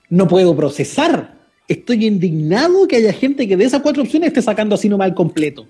No 0.09 0.27
puedo 0.27 0.55
procesar. 0.55 1.38
Estoy 1.69 2.07
indignado 2.07 2.87
que 2.87 2.95
haya 2.95 3.13
gente 3.13 3.47
que 3.47 3.55
de 3.55 3.63
esas 3.63 3.81
cuatro 3.81 4.01
opciones 4.01 4.29
esté 4.29 4.41
sacando 4.41 4.73
así 4.73 4.89
nomás 4.89 5.07
el 5.07 5.13
completo. 5.13 5.67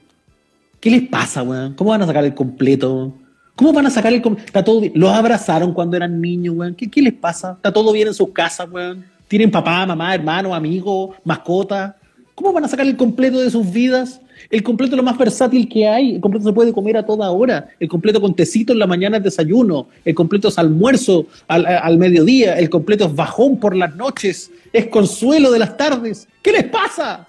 ¿Qué 0.79 0.89
les 0.89 1.09
pasa, 1.09 1.43
weón? 1.43 1.73
¿Cómo 1.73 1.89
van 1.89 2.01
a 2.01 2.07
sacar 2.07 2.23
el 2.23 2.33
completo? 2.33 3.13
¿Cómo 3.53 3.73
van 3.73 3.85
a 3.85 3.89
sacar 3.89 4.13
el 4.13 4.21
completo? 4.21 4.47
Está 4.47 4.63
todo 4.63 4.79
bien. 4.79 4.93
Los 4.95 5.11
abrazaron 5.11 5.73
cuando 5.73 5.97
eran 5.97 6.21
niños, 6.21 6.55
weón. 6.55 6.73
¿Qué, 6.73 6.89
¿Qué 6.89 7.01
les 7.01 7.11
pasa? 7.11 7.51
Está 7.57 7.73
todo 7.73 7.91
bien 7.91 8.07
en 8.07 8.13
sus 8.13 8.31
casas, 8.31 8.69
weón. 8.71 9.03
Tienen 9.27 9.51
papá, 9.51 9.85
mamá, 9.85 10.15
hermano, 10.15 10.55
amigo, 10.55 11.15
mascota. 11.25 11.97
¿Cómo 12.39 12.53
van 12.53 12.63
a 12.63 12.69
sacar 12.69 12.87
el 12.87 12.95
completo 12.95 13.41
de 13.41 13.51
sus 13.51 13.69
vidas? 13.69 14.21
El 14.49 14.63
completo 14.63 14.95
es 14.95 14.97
lo 14.97 15.03
más 15.03 15.17
versátil 15.17 15.67
que 15.67 15.85
hay. 15.85 16.15
El 16.15 16.21
completo 16.21 16.47
se 16.47 16.53
puede 16.53 16.71
comer 16.71 16.95
a 16.95 17.05
toda 17.05 17.29
hora. 17.31 17.67
El 17.81 17.89
completo 17.89 18.21
con 18.21 18.33
tecito 18.33 18.71
en 18.71 18.79
la 18.79 18.87
mañana 18.87 19.17
es 19.17 19.23
desayuno. 19.23 19.89
El 20.05 20.15
completo 20.15 20.47
es 20.47 20.57
almuerzo 20.57 21.27
al, 21.49 21.65
al 21.65 21.97
mediodía. 21.97 22.57
El 22.57 22.69
completo 22.69 23.07
es 23.07 23.13
bajón 23.13 23.59
por 23.59 23.75
las 23.75 23.93
noches. 23.97 24.53
Es 24.71 24.87
consuelo 24.87 25.51
de 25.51 25.59
las 25.59 25.75
tardes. 25.75 26.29
¿Qué 26.41 26.53
les 26.53 26.63
pasa? 26.63 27.27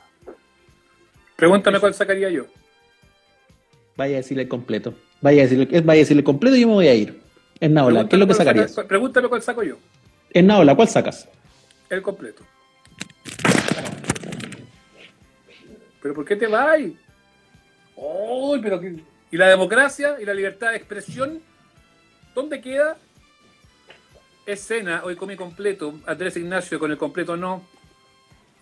Pregúntame 1.34 1.80
cuál 1.80 1.92
sacaría 1.92 2.30
yo. 2.30 2.44
Vaya 3.96 4.14
a 4.14 4.18
decirle 4.18 4.44
el 4.44 4.48
completo. 4.48 4.94
Vaya 5.20 5.42
a 5.42 5.46
decirle, 5.46 5.80
vaya 5.80 5.98
a 5.98 6.02
decirle 6.04 6.20
el 6.20 6.24
completo 6.24 6.54
y 6.54 6.60
yo 6.60 6.68
me 6.68 6.74
voy 6.74 6.86
a 6.86 6.94
ir. 6.94 7.20
En 7.58 7.74
Naola, 7.74 8.08
¿qué 8.08 8.14
es 8.14 8.20
lo 8.20 8.28
que 8.28 8.34
sacarías? 8.34 8.74
Saca, 8.74 8.86
pregúntame 8.86 9.26
cuál 9.26 9.42
saco 9.42 9.64
yo. 9.64 9.74
En 10.32 10.46
Naola, 10.46 10.76
¿cuál 10.76 10.88
sacas? 10.88 11.28
El 11.88 12.00
completo. 12.00 12.44
¿Pero 16.00 16.14
por 16.14 16.24
qué 16.24 16.36
te 16.36 16.46
vas? 16.46 16.80
¡Oh, 17.96 18.56
pero. 18.62 18.80
¿Y 19.30 19.36
la 19.36 19.48
democracia 19.48 20.16
y 20.20 20.24
la 20.24 20.34
libertad 20.34 20.70
de 20.70 20.76
expresión? 20.76 21.40
¿Dónde 22.34 22.60
queda? 22.60 22.96
Escena, 24.46 25.02
hoy 25.04 25.16
comí 25.16 25.36
completo. 25.36 25.94
Andrés 26.06 26.36
Ignacio 26.36 26.78
con 26.78 26.90
el 26.90 26.98
completo 26.98 27.36
no. 27.36 27.62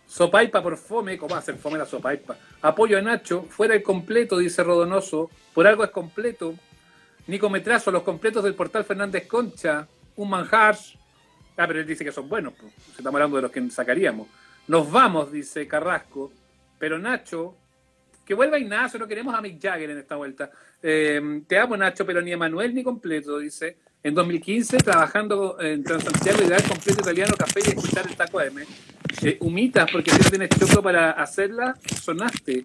Sopaipa 0.06 0.62
por 0.62 0.76
fome, 0.76 1.18
¿cómo 1.18 1.34
va 1.34 1.40
a 1.40 1.42
ser 1.42 1.56
fome 1.56 1.78
la 1.78 1.84
sopaipa? 1.84 2.36
Apoyo 2.62 2.96
a 2.96 3.02
Nacho, 3.02 3.42
fuera 3.42 3.74
el 3.74 3.82
completo, 3.82 4.38
dice 4.38 4.64
Rodonoso. 4.64 5.30
Por 5.54 5.66
algo 5.66 5.84
es 5.84 5.90
completo. 5.90 6.54
Nico 7.26 7.50
Metrazo, 7.50 7.90
los 7.90 8.02
completos 8.02 8.42
del 8.42 8.54
portal 8.54 8.84
Fernández 8.84 9.26
Concha. 9.26 9.86
Un 10.16 10.30
manjar. 10.30 10.76
Ah, 11.56 11.66
pero 11.66 11.80
él 11.80 11.86
dice 11.86 12.04
que 12.04 12.12
son 12.12 12.28
buenos. 12.28 12.54
Pues. 12.54 12.72
Estamos 12.90 13.14
hablando 13.14 13.36
de 13.36 13.42
los 13.42 13.50
que 13.50 13.70
sacaríamos. 13.70 14.28
Nos 14.66 14.90
vamos, 14.90 15.30
dice 15.30 15.68
Carrasco. 15.68 16.32
Pero 16.78 16.98
Nacho, 16.98 17.56
que 18.24 18.34
vuelva 18.34 18.58
Ignacio, 18.58 18.98
no 18.98 19.08
queremos 19.08 19.34
a 19.34 19.40
Mick 19.40 19.60
Jagger 19.60 19.90
en 19.90 19.98
esta 19.98 20.16
vuelta. 20.16 20.50
Eh, 20.82 21.42
te 21.46 21.58
amo, 21.58 21.76
Nacho, 21.76 22.04
pero 22.04 22.20
ni 22.20 22.32
Emanuel 22.32 22.74
ni 22.74 22.82
completo, 22.82 23.38
dice. 23.38 23.78
En 24.02 24.14
2015, 24.14 24.78
trabajando 24.78 25.60
en 25.60 25.82
Transantiago, 25.82 26.42
ideal 26.42 26.62
completo 26.62 27.00
italiano, 27.00 27.34
café 27.36 27.60
y 27.64 27.68
escuchar 27.70 28.06
el 28.06 28.14
taco 28.14 28.40
M. 28.40 28.62
Eh, 29.22 29.38
humitas, 29.40 29.90
porque 29.90 30.10
si 30.12 30.18
no 30.18 30.30
tienes 30.30 30.50
choco 30.50 30.82
para 30.82 31.12
hacerla, 31.12 31.76
sonaste. 32.02 32.64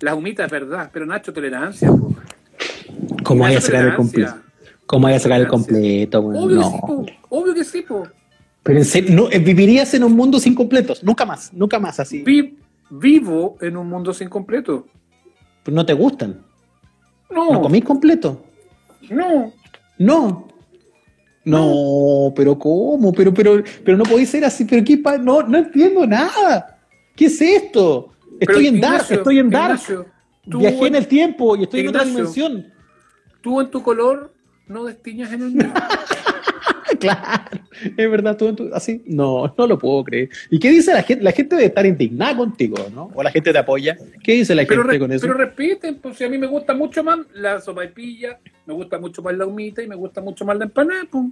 Las 0.00 0.14
humitas, 0.14 0.50
verdad, 0.50 0.90
pero 0.92 1.04
Nacho, 1.04 1.32
tolerancia. 1.32 1.88
Po. 1.88 2.14
¿Cómo 3.22 3.44
hay 3.44 3.56
a 3.56 3.60
sacar 3.60 3.86
el 3.86 3.94
completo? 3.94 4.34
¿Cómo 4.86 5.06
hay 5.06 5.14
a 5.14 5.20
sacar 5.20 5.40
el 5.40 5.48
completo? 5.48 6.22
Bueno, 6.22 6.40
obvio, 6.40 6.56
no. 6.56 6.70
sí, 6.70 6.78
po. 6.80 7.06
obvio 7.30 7.54
que 7.54 7.64
sí, 7.64 7.82
po. 7.82 8.08
Pero 8.62 8.78
en 8.78 8.84
serio, 8.84 9.14
no, 9.14 9.28
vivirías 9.28 9.92
en 9.94 10.04
un 10.04 10.12
mundo 10.12 10.40
sin 10.40 10.54
completos, 10.54 11.02
nunca 11.04 11.26
más, 11.26 11.52
nunca 11.52 11.78
más 11.78 12.00
así. 12.00 12.22
Vi, 12.22 12.56
vivo 12.90 13.56
en 13.60 13.76
un 13.76 13.88
mundo 13.88 14.12
sin 14.12 14.28
completo. 14.28 14.86
Pues 15.62 15.74
no 15.74 15.84
te 15.84 15.92
gustan. 15.92 16.42
No. 17.30 17.52
¿No 17.52 17.62
comís 17.62 17.84
completo? 17.84 18.44
No. 19.10 19.52
No. 19.98 20.48
No, 21.44 22.32
pero 22.34 22.58
¿cómo? 22.58 23.12
Pero, 23.12 23.32
pero, 23.34 23.62
pero 23.84 23.98
no 23.98 24.04
podéis 24.04 24.30
ser 24.30 24.44
así, 24.44 24.64
pero 24.64 24.82
qué 24.82 24.96
pa 24.96 25.18
no, 25.18 25.42
no 25.42 25.58
entiendo 25.58 26.06
nada. 26.06 26.78
¿Qué 27.14 27.26
es 27.26 27.40
esto? 27.40 28.12
Estoy 28.40 28.68
en 28.68 28.80
Dark, 28.80 29.06
estoy 29.10 29.38
en 29.38 29.50
Dark. 29.50 29.80
Viajé 30.46 30.86
en 30.86 30.94
el 30.94 31.06
tiempo 31.06 31.54
y 31.56 31.64
estoy 31.64 31.80
en 31.80 31.88
otra 31.88 32.04
dimensión. 32.04 32.66
Tú 33.42 33.60
en 33.60 33.70
tu 33.70 33.82
color 33.82 34.32
no 34.66 34.84
destiñas 34.84 35.32
en 35.32 35.42
el 35.42 35.50
mío. 35.52 35.72
Claro, 37.04 37.60
es 37.96 38.10
verdad, 38.10 38.36
tú, 38.36 38.54
tú- 38.54 38.70
así. 38.72 39.02
No, 39.06 39.52
no 39.56 39.66
lo 39.66 39.78
puedo 39.78 40.04
creer. 40.04 40.28
¿Y 40.50 40.58
qué 40.58 40.70
dice 40.70 40.92
la 40.92 41.02
gente? 41.02 41.22
La 41.22 41.32
gente 41.32 41.56
debe 41.56 41.68
estar 41.68 41.86
indignada 41.86 42.36
contigo, 42.36 42.76
¿no? 42.94 43.10
O 43.14 43.22
la 43.22 43.30
gente 43.30 43.52
te 43.52 43.58
apoya. 43.58 43.96
¿Qué 44.22 44.32
dice 44.32 44.54
la 44.54 44.64
pero, 44.66 44.82
gente 44.82 44.98
con 44.98 45.12
eso? 45.12 45.26
pero 45.26 45.34
repiten, 45.34 45.96
pues 45.96 46.16
si 46.16 46.24
a 46.24 46.28
mí 46.28 46.38
me 46.38 46.46
gusta 46.46 46.74
mucho 46.74 47.04
más 47.04 47.18
la 47.34 47.60
sopaipilla, 47.60 48.38
me 48.66 48.74
gusta 48.74 48.98
mucho 48.98 49.22
más 49.22 49.34
la 49.34 49.46
humita 49.46 49.82
y 49.82 49.88
me 49.88 49.96
gusta 49.96 50.20
mucho 50.20 50.44
más 50.44 50.56
la 50.56 50.64
empanada. 50.64 51.02
Pues. 51.10 51.24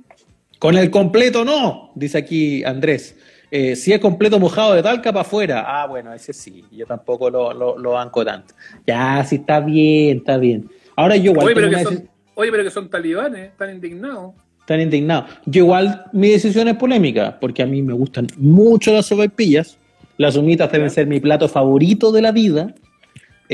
Con 0.58 0.76
el 0.76 0.90
completo 0.90 1.44
no, 1.44 1.90
dice 1.94 2.18
aquí 2.18 2.62
Andrés. 2.64 3.16
Eh, 3.50 3.76
si 3.76 3.92
es 3.92 4.00
completo 4.00 4.38
mojado 4.38 4.72
de 4.72 4.82
talca 4.82 5.12
para 5.12 5.20
afuera. 5.20 5.64
Ah, 5.66 5.86
bueno, 5.86 6.14
ese 6.14 6.32
sí. 6.32 6.64
Yo 6.70 6.86
tampoco 6.86 7.28
lo, 7.28 7.52
lo, 7.52 7.76
lo 7.76 7.90
banco 7.90 8.24
tanto. 8.24 8.54
Ya, 8.86 9.22
sí, 9.24 9.36
está 9.36 9.60
bien, 9.60 10.18
está 10.18 10.38
bien. 10.38 10.70
Ahora 10.96 11.16
yo 11.16 11.32
igual 11.32 11.46
Oye, 11.48 11.54
pero 11.54 11.68
que 11.68 11.82
son, 11.82 12.08
oye, 12.34 12.50
pero 12.50 12.64
que 12.64 12.70
son 12.70 12.88
talibanes, 12.88 13.50
están 13.50 13.70
indignados. 13.70 14.34
Están 14.62 14.80
indignados. 14.80 15.26
Yo 15.46 15.64
igual 15.64 16.04
mi 16.12 16.30
decisión 16.30 16.68
es 16.68 16.76
polémica, 16.76 17.38
porque 17.40 17.62
a 17.62 17.66
mí 17.66 17.82
me 17.82 17.92
gustan 17.92 18.26
mucho 18.38 18.92
las 18.92 19.06
sopaipillas. 19.06 19.76
Las 20.18 20.36
humitas 20.36 20.70
deben 20.70 20.88
ser 20.90 21.06
mi 21.06 21.20
plato 21.20 21.48
favorito 21.48 22.10
de 22.12 22.22
la 22.22 22.32
vida. 22.32 22.74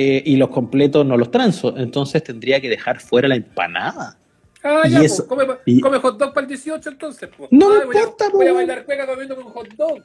eh, 0.00 0.22
y 0.26 0.36
los 0.36 0.50
completos 0.50 1.04
no 1.04 1.16
los 1.16 1.28
transo. 1.28 1.74
Entonces 1.76 2.22
tendría 2.22 2.61
que 2.61 2.68
dejar 2.68 3.00
fuera 3.00 3.26
la 3.26 3.34
empanada. 3.34 4.16
Ah, 4.62 4.82
Y 4.86 4.90
ya, 4.90 5.00
eso- 5.02 5.26
pues, 5.26 5.44
come, 5.46 5.54
y- 5.66 5.80
come 5.80 5.98
hot 5.98 6.16
dog 6.18 6.32
para 6.32 6.42
el 6.44 6.48
18 6.48 6.90
entonces. 6.90 7.28
Pues. 7.36 7.48
No 7.50 7.68
me 7.70 7.74
Ay, 7.80 7.86
voy 7.86 7.96
a- 7.96 8.00
importa, 8.00 8.24
Voy 8.32 8.46
a 8.46 8.52
pues. 8.52 8.54
bailar 8.54 8.84
cueca 8.84 9.06
comiendo 9.06 9.34
con 9.34 9.44
hot 9.46 9.68
dog. 9.76 9.98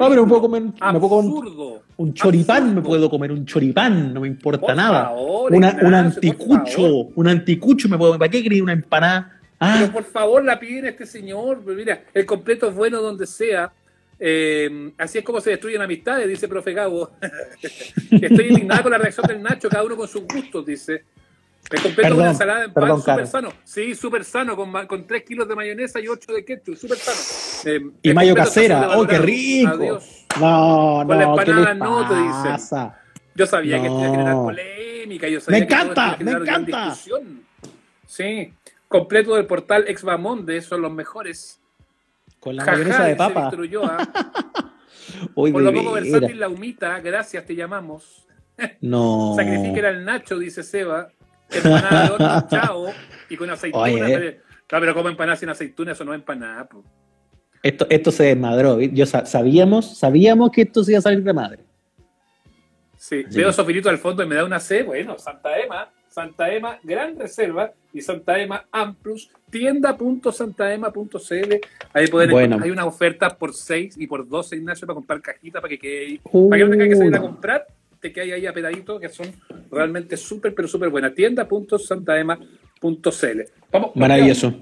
Ah, 0.00 0.06
pero 0.08 0.22
me 0.24 0.28
puedo 0.28 0.40
comer, 0.40 0.62
me 0.62 0.72
puedo 0.98 1.08
comer 1.08 1.80
un- 1.98 2.14
choripán, 2.14 2.74
me 2.74 2.82
puedo 2.82 3.08
comer 3.08 3.30
un 3.30 3.46
choripán, 3.46 4.12
no 4.14 4.20
me 4.22 4.26
importa 4.26 4.66
Por 4.66 4.74
nada. 4.74 5.04
favor, 5.10 5.52
Una- 5.54 5.76
un 5.82 5.94
anticucho, 5.94 6.82
un 7.14 7.28
anticucho 7.28 7.88
me 7.88 7.98
puedo. 7.98 8.18
¿Para 8.18 8.30
qué 8.30 8.42
quería 8.42 8.64
una 8.64 8.72
empanada? 8.72 9.35
Ah, 9.58 9.76
Pero 9.80 9.92
por 9.92 10.04
favor, 10.04 10.44
la 10.44 10.58
piden 10.60 10.86
a 10.86 10.88
este 10.90 11.06
señor. 11.06 11.62
Pero 11.64 11.76
Mira, 11.76 12.04
el 12.12 12.26
completo 12.26 12.68
es 12.68 12.74
bueno 12.74 13.00
donde 13.00 13.26
sea. 13.26 13.72
Eh, 14.18 14.92
así 14.98 15.18
es 15.18 15.24
como 15.24 15.40
se 15.40 15.50
destruyen 15.50 15.82
amistades, 15.82 16.26
dice 16.28 16.48
profe 16.48 16.72
Gabo. 16.72 17.10
Estoy 18.10 18.46
indignado 18.48 18.82
con 18.84 18.92
la 18.92 18.98
reacción 18.98 19.26
del 19.26 19.42
Nacho, 19.42 19.68
cada 19.68 19.84
uno 19.84 19.96
con 19.96 20.08
sus 20.08 20.22
gustos, 20.26 20.64
dice. 20.64 21.04
El 21.70 21.82
completo 21.82 21.90
es 21.90 21.96
Perdón, 21.96 22.18
una 22.20 22.30
ensalada 22.30 22.64
en 22.64 22.72
pan 22.72 23.00
súper 23.00 23.26
sano. 23.26 23.48
Sí, 23.64 23.94
súper 23.96 24.24
sano, 24.24 24.54
con, 24.54 24.86
con 24.86 25.04
3 25.06 25.22
kilos 25.24 25.48
de 25.48 25.56
mayonesa 25.56 25.98
y 25.98 26.06
8 26.06 26.32
de 26.32 26.44
ketchup, 26.44 26.76
súper 26.76 26.96
sano. 26.96 27.18
Eh, 27.74 27.90
y 28.02 28.08
el 28.10 28.14
mayo 28.14 28.34
casera. 28.36 28.96
¡Oh, 28.96 29.04
qué 29.06 29.18
rico! 29.18 29.70
Adiós. 29.70 30.26
No, 30.40 31.02
Con 31.06 31.18
la 31.18 31.24
no, 31.26 31.34
¿qué 31.36 31.42
empanada 31.50 31.74
no, 31.74 32.08
te 32.08 32.14
pasa? 32.48 33.00
Yo 33.34 33.46
sabía 33.46 33.80
que 33.82 33.86
iba 33.88 33.96
a 34.06 34.10
generar 34.10 34.34
No. 34.34 34.44
polémica. 34.44 35.28
Yo 35.28 35.40
sabía 35.40 35.60
Me 35.60 35.66
que 35.66 35.74
encanta, 35.74 36.14
generar 36.16 36.40
me 36.42 36.48
encanta. 36.48 36.84
discusión. 36.90 37.40
Sí, 38.06 38.52
completo 38.88 39.34
del 39.34 39.46
portal 39.46 39.84
Exbamonde, 39.88 40.60
son 40.62 40.82
los 40.82 40.92
mejores. 40.92 41.60
Con 42.40 42.56
la 42.56 42.64
Jaja, 42.64 42.76
mayonesa 42.78 43.04
de 43.04 43.16
papa. 43.16 43.50
Ulloa. 43.56 43.98
Hoy 45.34 45.52
Por 45.52 45.62
lo 45.62 45.72
poco 45.72 45.92
versátil 45.92 46.38
la 46.40 46.48
humita, 46.48 46.98
gracias, 47.00 47.44
te 47.44 47.54
llamamos. 47.54 48.22
No. 48.80 49.34
Sacrifiquen 49.36 49.84
al 49.84 50.04
Nacho, 50.04 50.38
dice 50.38 50.62
Seba. 50.62 51.08
Empanada 51.50 52.06
de 52.06 52.12
horno, 52.12 52.46
chao. 52.50 52.86
Y 53.28 53.36
con 53.36 53.50
aceituna. 53.50 53.82
Oye. 53.84 54.02
pero, 54.18 54.30
no, 54.72 54.80
pero 54.80 54.94
como 54.94 55.08
empanada 55.10 55.36
sin 55.36 55.48
aceituna, 55.50 55.92
eso 55.92 56.04
no 56.04 56.14
es 56.14 56.20
empanada. 56.20 56.64
po. 56.66 56.82
Esto, 57.62 57.86
esto 57.90 58.10
se 58.10 58.24
desmadró. 58.24 58.80
Yo 58.80 59.04
sa- 59.04 59.26
sabíamos, 59.26 59.98
sabíamos 59.98 60.50
que 60.52 60.62
esto 60.62 60.82
se 60.84 60.92
iba 60.92 61.00
a 61.00 61.02
salir 61.02 61.22
de 61.22 61.32
madre. 61.34 61.64
Sí, 62.96 63.24
Sí. 63.28 63.36
veo 63.38 63.52
Sofirito 63.52 63.90
al 63.90 63.98
fondo 63.98 64.22
y 64.22 64.26
me 64.26 64.34
da 64.36 64.44
una 64.44 64.58
C. 64.58 64.82
Bueno, 64.82 65.18
Santa 65.18 65.58
Ema, 65.58 65.90
Santa 66.16 66.50
Ema, 66.50 66.78
gran 66.82 67.18
reserva. 67.18 67.72
Y 67.92 68.00
Santa 68.00 68.40
Ema 68.40 68.64
Amplus, 68.72 69.28
tienda.santaema.cl. 69.50 71.54
Ahí 71.92 72.06
pueden 72.06 72.30
Bueno. 72.30 72.58
Hay 72.62 72.70
una 72.70 72.86
oferta 72.86 73.36
por 73.36 73.52
6 73.52 73.96
y 73.98 74.06
por 74.06 74.26
12, 74.26 74.56
Ignacio, 74.56 74.86
para 74.86 74.94
comprar 74.94 75.20
cajita, 75.20 75.60
para 75.60 75.68
que 75.68 75.78
quede 75.78 76.06
ahí. 76.06 76.18
Uh, 76.32 76.48
Para 76.48 76.58
que 76.58 76.64
no 76.64 76.70
tengas 76.70 76.88
que 76.88 76.96
salir 76.96 77.16
a 77.16 77.20
comprar, 77.20 77.66
te 78.00 78.14
quede 78.14 78.32
ahí 78.32 78.46
apedadito, 78.46 78.98
que 78.98 79.10
son 79.10 79.26
realmente 79.70 80.16
súper, 80.16 80.54
pero 80.54 80.66
súper 80.68 80.88
buenas. 80.88 81.14
Tienda.santaema.cl. 81.14 83.40
Vamos. 83.70 83.90
Maravilloso. 83.94 84.54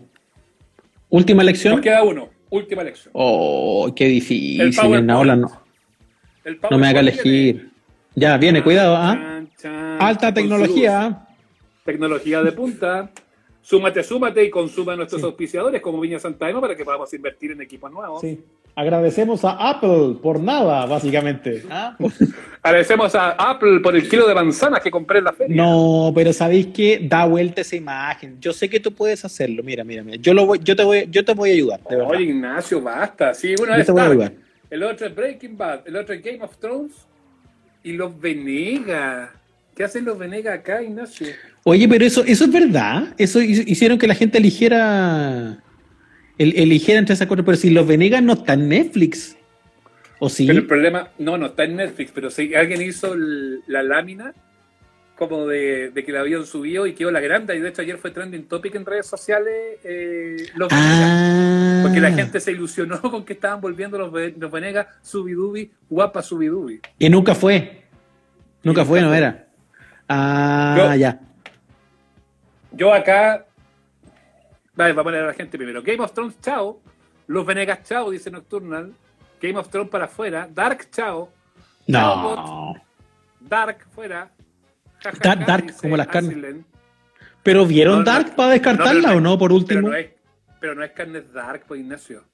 Última 1.09 1.45
lección. 1.45 1.75
nos 1.75 1.85
queda 1.85 2.03
uno. 2.03 2.31
Última 2.51 2.83
lección. 2.83 3.11
Oh, 3.13 3.93
qué 3.95 4.07
difícil. 4.07 4.75
No, 4.75 4.89
me 6.79 6.89
haga 6.89 7.01
viene. 7.01 7.01
elegir. 7.01 7.71
Ya, 8.17 8.37
viene, 8.39 8.65
cuidado, 8.65 8.97
¿ah? 8.97 9.15
Chan, 9.15 9.49
chan, 9.57 9.99
Alta 10.01 10.35
tecnología. 10.35 11.29
Tecnología 11.85 12.43
de 12.43 12.53
punta. 12.53 13.11
Súmate, 13.63 14.03
súmate 14.03 14.45
y 14.45 14.51
consuma 14.51 14.93
a 14.93 14.97
nuestros 14.97 15.23
auspiciadores 15.23 15.81
como 15.81 15.99
Viña 15.99 16.19
Santa 16.19 16.51
Ema 16.51 16.61
para 16.61 16.77
que 16.77 16.85
podamos 16.85 17.13
invertir 17.15 17.53
en 17.53 17.63
equipos 17.63 17.91
nuevos. 17.91 18.21
Sí. 18.21 18.39
Agradecemos 18.77 19.43
a 19.45 19.53
Apple 19.71 20.17
por 20.21 20.39
nada, 20.41 20.85
básicamente. 20.85 21.63
¿ah? 21.71 21.97
Agradecemos 22.63 23.15
a 23.15 23.31
Apple 23.31 23.81
por 23.81 23.95
el 23.97 24.07
kilo 24.07 24.27
de 24.29 24.35
manzanas 24.35 24.81
que 24.81 24.91
compré 24.91 25.19
en 25.21 25.25
la 25.25 25.33
feria. 25.33 25.57
No, 25.57 26.13
pero 26.15 26.33
¿sabéis 26.35 26.67
qué? 26.75 27.01
Da 27.09 27.25
vuelta 27.25 27.63
esa 27.63 27.77
imagen. 27.77 28.39
Yo 28.41 28.53
sé 28.53 28.69
que 28.69 28.81
tú 28.81 28.93
puedes 28.93 29.25
hacerlo. 29.25 29.63
Mira, 29.63 29.83
mira, 29.85 30.03
mira. 30.03 30.19
Yo, 30.21 30.35
lo 30.35 30.45
voy, 30.45 30.61
yo, 30.63 30.77
te, 30.77 30.85
voy, 30.85 31.07
yo 31.11 31.25
te 31.25 31.33
voy 31.33 31.51
a 31.51 31.53
ayudar, 31.55 31.81
de 31.89 31.97
verdad. 31.97 32.11
Oye, 32.11 32.25
Ignacio, 32.25 32.83
basta. 32.83 33.33
Sí, 33.33 33.55
una 33.59 33.73
Yo 33.73 33.77
vez 33.79 33.87
te 33.87 33.93
voy 33.93 34.01
a 34.01 34.05
Dark, 34.05 34.13
ayudar. 34.13 34.33
el 34.71 34.83
otro 34.83 35.07
es 35.07 35.15
Breaking 35.15 35.57
Bad, 35.57 35.81
el 35.89 35.97
otro 35.97 36.15
es 36.15 36.23
Game 36.23 36.43
of 36.43 36.57
Thrones 36.59 36.93
y 37.83 37.93
los 37.93 38.21
Venegas. 38.21 39.31
¿Qué 39.75 39.85
hacen 39.85 40.05
los 40.05 40.19
Venegas 40.19 40.59
acá, 40.59 40.83
Ignacio? 40.83 41.29
Oye, 41.65 41.89
pero 41.89 42.05
eso, 42.05 42.23
eso 42.25 42.45
es 42.45 42.53
verdad. 42.53 43.15
Eso 43.17 43.41
hicieron 43.41 43.99
que 43.99 44.07
la 44.07 44.15
gente 44.15 44.37
eligiera, 44.39 45.63
eligiera 46.37 46.99
entre 46.99 47.15
esas 47.15 47.27
cuatro. 47.27 47.45
Pero 47.45 47.57
si 47.57 47.71
los 47.71 47.87
Venegas 47.87 48.23
no 48.23 48.35
están 48.35 48.63
en 48.63 48.69
Netflix. 48.69 49.37
¿O 50.19 50.29
sí? 50.29 50.47
Pero 50.47 50.59
el 50.59 50.67
problema, 50.67 51.09
no, 51.19 51.39
no 51.39 51.47
está 51.47 51.65
en 51.65 51.77
Netflix, 51.77 52.13
pero 52.15 52.31
si 52.31 52.55
alguien 52.55 52.83
hizo 52.83 53.15
la 53.67 53.83
lámina 53.83 54.35
como 55.17 55.47
de, 55.47 55.93
que 55.95 56.13
la 56.13 56.21
habían 56.21 56.45
subido 56.45 56.87
y 56.87 56.93
quedó 56.93 57.11
la 57.11 57.21
grande. 57.21 57.57
Y 57.57 57.61
de 57.61 57.71
hecho 57.71 57.83
ayer 57.83 57.97
fue 57.97 58.11
trending 58.11 58.45
topic 58.45 58.75
en 58.75 58.85
redes 58.85 59.07
sociales 59.07 59.79
eh, 59.85 60.37
los 60.57 60.69
ah. 60.71 61.81
Porque 61.83 62.01
la 62.01 62.13
gente 62.13 62.41
se 62.41 62.53
ilusionó 62.53 63.01
con 63.11 63.25
que 63.25 63.33
estaban 63.33 63.61
volviendo 63.61 63.97
los, 63.97 64.13
los 64.37 64.51
Venegas 64.51 64.87
subidubi, 65.03 65.71
guapa 65.89 66.23
subidubi. 66.23 66.81
Y 66.99 67.09
nunca 67.09 67.35
fue. 67.35 67.85
Nunca 68.63 68.85
fue, 68.85 69.01
no 69.01 69.15
era. 69.15 69.47
Ah, 70.09 70.97
ya. 70.99 71.21
Yo 72.77 72.93
acá. 72.93 73.47
Vale, 74.75 74.93
va 74.93 75.03
a 75.03 75.05
poner 75.05 75.23
a 75.23 75.27
la 75.29 75.35
gente 75.35 75.57
primero. 75.57 75.83
Game 75.83 76.03
of 76.03 76.13
Thrones, 76.13 76.41
chao. 76.41 76.81
Los 77.27 77.47
Venegas, 77.47 77.83
chao, 77.85 78.11
dice 78.11 78.31
Nocturnal. 78.31 78.93
Game 79.41 79.59
of 79.59 79.69
Thrones 79.69 79.91
para 79.91 80.07
afuera. 80.07 80.49
Dark, 80.53 80.91
chao. 80.91 81.31
No. 81.87 82.75
Dark, 83.41 83.87
fuera. 83.95 84.31
dark, 85.23 85.77
como 85.81 85.97
las 85.97 86.07
carnes. 86.09 86.57
Pero 87.43 87.67
¿vieron 87.67 88.05
Dark 88.05 88.35
para 88.35 88.51
descartarla 88.53 89.15
o 89.15 89.21
no, 89.21 89.39
por 89.39 89.53
último? 89.53 89.91
Pero 90.61 90.75
no 90.75 90.83
es, 90.83 90.93
carnes 90.93 91.31
Dark, 91.33 91.65
pues 91.69 91.81
Ignacio. 91.81 92.25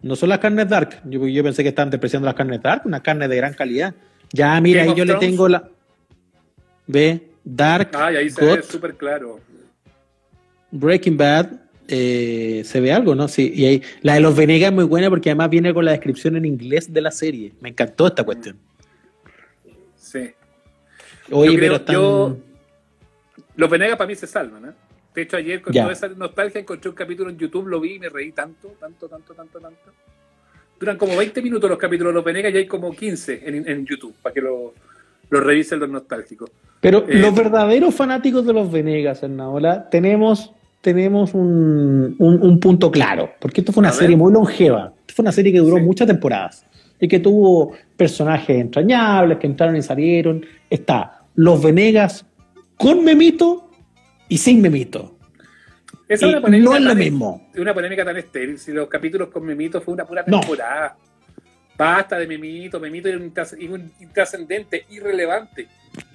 No 0.00 0.14
son 0.14 0.28
las 0.28 0.38
carnes 0.38 0.68
Dark. 0.68 1.00
Yo, 1.04 1.26
yo 1.26 1.42
pensé 1.42 1.64
que 1.64 1.70
estaban 1.70 1.90
despreciando 1.90 2.26
las 2.26 2.36
carnes 2.36 2.62
Dark, 2.62 2.82
una 2.84 3.02
carne 3.02 3.26
de 3.26 3.36
gran 3.36 3.54
calidad. 3.54 3.92
Ya, 4.32 4.60
mira, 4.60 4.84
ahí 4.84 4.94
yo 4.94 5.04
le 5.04 5.14
tengo 5.16 5.48
la. 5.48 5.68
Ve, 6.86 7.33
Dark. 7.44 7.90
Ah, 7.92 8.06
ahí 8.06 8.30
se 8.30 8.44
ve 8.44 8.62
súper 8.62 8.94
claro. 8.94 9.40
Breaking 10.70 11.16
Bad. 11.16 11.50
Eh, 11.86 12.62
se 12.64 12.80
ve 12.80 12.92
algo, 12.92 13.14
¿no? 13.14 13.28
Sí, 13.28 13.52
y 13.54 13.66
ahí, 13.66 13.82
la 14.00 14.14
de 14.14 14.20
los 14.20 14.34
Venegas 14.34 14.70
es 14.70 14.74
muy 14.74 14.84
buena 14.84 15.10
porque 15.10 15.28
además 15.28 15.50
viene 15.50 15.74
con 15.74 15.84
la 15.84 15.90
descripción 15.90 16.34
en 16.36 16.46
inglés 16.46 16.90
de 16.90 17.00
la 17.02 17.10
serie. 17.10 17.52
Me 17.60 17.68
encantó 17.68 18.06
esta 18.06 18.24
cuestión. 18.24 18.58
Sí. 19.94 20.30
Oye, 21.30 21.58
pero 21.58 21.76
están... 21.76 21.96
los 23.56 23.70
Venegas 23.70 23.98
para 23.98 24.08
mí 24.08 24.14
se 24.14 24.26
salvan, 24.26 24.64
¿eh? 24.64 24.72
De 25.14 25.22
hecho, 25.22 25.36
ayer 25.36 25.62
con 25.62 25.72
toda 25.72 25.92
esa 25.92 26.08
nostalgia 26.08 26.60
encontré 26.60 26.90
un 26.90 26.96
capítulo 26.96 27.30
en 27.30 27.38
YouTube, 27.38 27.68
lo 27.68 27.80
vi 27.80 27.94
y 27.94 27.98
me 28.00 28.08
reí 28.08 28.32
tanto, 28.32 28.74
tanto, 28.80 29.08
tanto, 29.08 29.32
tanto, 29.32 29.60
tanto. 29.60 29.92
Duran 30.80 30.98
como 30.98 31.16
20 31.16 31.40
minutos 31.40 31.70
los 31.70 31.78
capítulos 31.78 32.12
de 32.12 32.14
los 32.14 32.24
Venegas 32.24 32.52
y 32.52 32.56
hay 32.56 32.66
como 32.66 32.90
15 32.90 33.42
en, 33.44 33.86
YouTube, 33.86 34.14
para 34.20 34.34
que 34.34 34.40
lo, 34.40 34.74
lo 35.30 35.40
revisen 35.40 35.80
los 35.80 35.88
nostálgicos. 35.88 36.50
Pero 36.80 37.04
eh, 37.08 37.18
los 37.18 37.34
verdaderos 37.34 37.94
fanáticos 37.94 38.44
de 38.46 38.52
los 38.52 38.70
Venegas, 38.70 39.22
Ernaola, 39.22 39.88
tenemos, 39.88 40.52
tenemos 40.80 41.34
un, 41.34 42.14
un, 42.18 42.60
punto 42.60 42.90
claro, 42.90 43.30
porque 43.40 43.60
esto 43.60 43.72
fue 43.72 43.80
una 43.80 43.92
serie 43.92 44.16
muy 44.16 44.32
longeva, 44.32 44.92
fue 45.08 45.22
una 45.22 45.32
serie 45.32 45.52
que 45.52 45.58
duró 45.58 45.78
muchas 45.78 46.06
temporadas 46.06 46.66
y 47.00 47.08
que 47.08 47.20
tuvo 47.20 47.72
personajes 47.96 48.60
entrañables 48.60 49.38
que 49.38 49.46
entraron 49.46 49.76
y 49.76 49.82
salieron. 49.82 50.44
Está 50.68 51.22
Los 51.34 51.62
Venegas 51.62 52.26
con 52.76 53.04
Memito 53.04 53.70
y 54.28 54.38
sin 54.38 54.60
Memito. 54.60 55.14
Esa 56.08 56.26
es 56.26 56.32
una 56.32 56.40
polémica 56.42 56.70
no 56.70 56.76
es 56.76 56.82
lo 56.82 56.94
mismo. 56.94 57.48
Una 57.56 57.72
polémica 57.74 58.04
tan 58.04 58.16
estéril. 58.16 58.58
Si 58.58 58.72
los 58.72 58.88
capítulos 58.88 59.28
con 59.28 59.44
Memito 59.44 59.80
fue 59.80 59.94
una 59.94 60.04
pura 60.04 60.24
temporada. 60.24 60.96
Basta 61.76 62.18
de 62.18 62.26
Memito. 62.26 62.78
Memito 62.80 63.08
es 63.08 63.52
un 63.68 63.92
intrascendente, 64.00 64.84
irrelevante. 64.90 65.68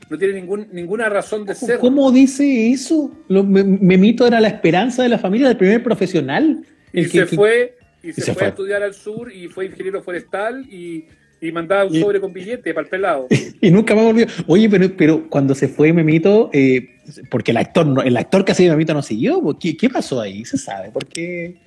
No 0.09 0.17
tiene 0.17 0.33
ningún, 0.33 0.67
ninguna 0.71 1.07
razón 1.07 1.45
de 1.45 1.53
ser. 1.53 1.79
¿Cómo 1.79 2.11
dice 2.11 2.71
eso? 2.71 3.11
Memito 3.27 4.25
era 4.25 4.39
la 4.39 4.47
esperanza 4.47 5.03
de 5.03 5.09
la 5.09 5.19
familia, 5.19 5.47
del 5.47 5.57
primer 5.57 5.83
profesional. 5.83 6.65
y 6.91 7.05
se 7.05 7.25
fue, 7.27 7.77
y 8.01 8.13
se, 8.13 8.33
fue, 8.33 8.45
a 8.45 8.49
estudiar 8.49 8.81
al 8.81 8.93
sur 8.93 9.31
y 9.31 9.47
fue 9.47 9.67
ingeniero 9.67 10.01
forestal 10.01 10.65
y, 10.71 11.05
y 11.41 11.51
mandaba 11.51 11.85
un 11.85 11.99
sobre 11.99 12.19
con 12.19 12.33
billete 12.33 12.73
para 12.73 12.85
el 12.85 12.89
pelado. 12.89 13.27
y 13.61 13.69
nunca 13.69 13.93
más 13.93 14.05
volvió. 14.05 14.25
Oye, 14.47 14.67
pero, 14.69 14.89
pero 14.97 15.29
cuando 15.29 15.53
se 15.53 15.67
fue 15.67 15.93
Memito, 15.93 16.49
eh, 16.53 16.89
porque 17.29 17.51
el 17.51 17.57
actor, 17.57 17.85
no, 17.85 18.01
el 18.01 18.17
actor 18.17 18.43
que 18.43 18.53
hacía 18.53 18.71
Memito 18.71 18.93
no 18.93 19.03
siguió, 19.03 19.57
¿qué, 19.59 19.77
¿qué, 19.77 19.89
pasó 19.89 20.21
ahí? 20.21 20.43
¿Se 20.43 20.57
sabe? 20.57 20.89
¿Por 20.89 21.05
qué, 21.05 21.57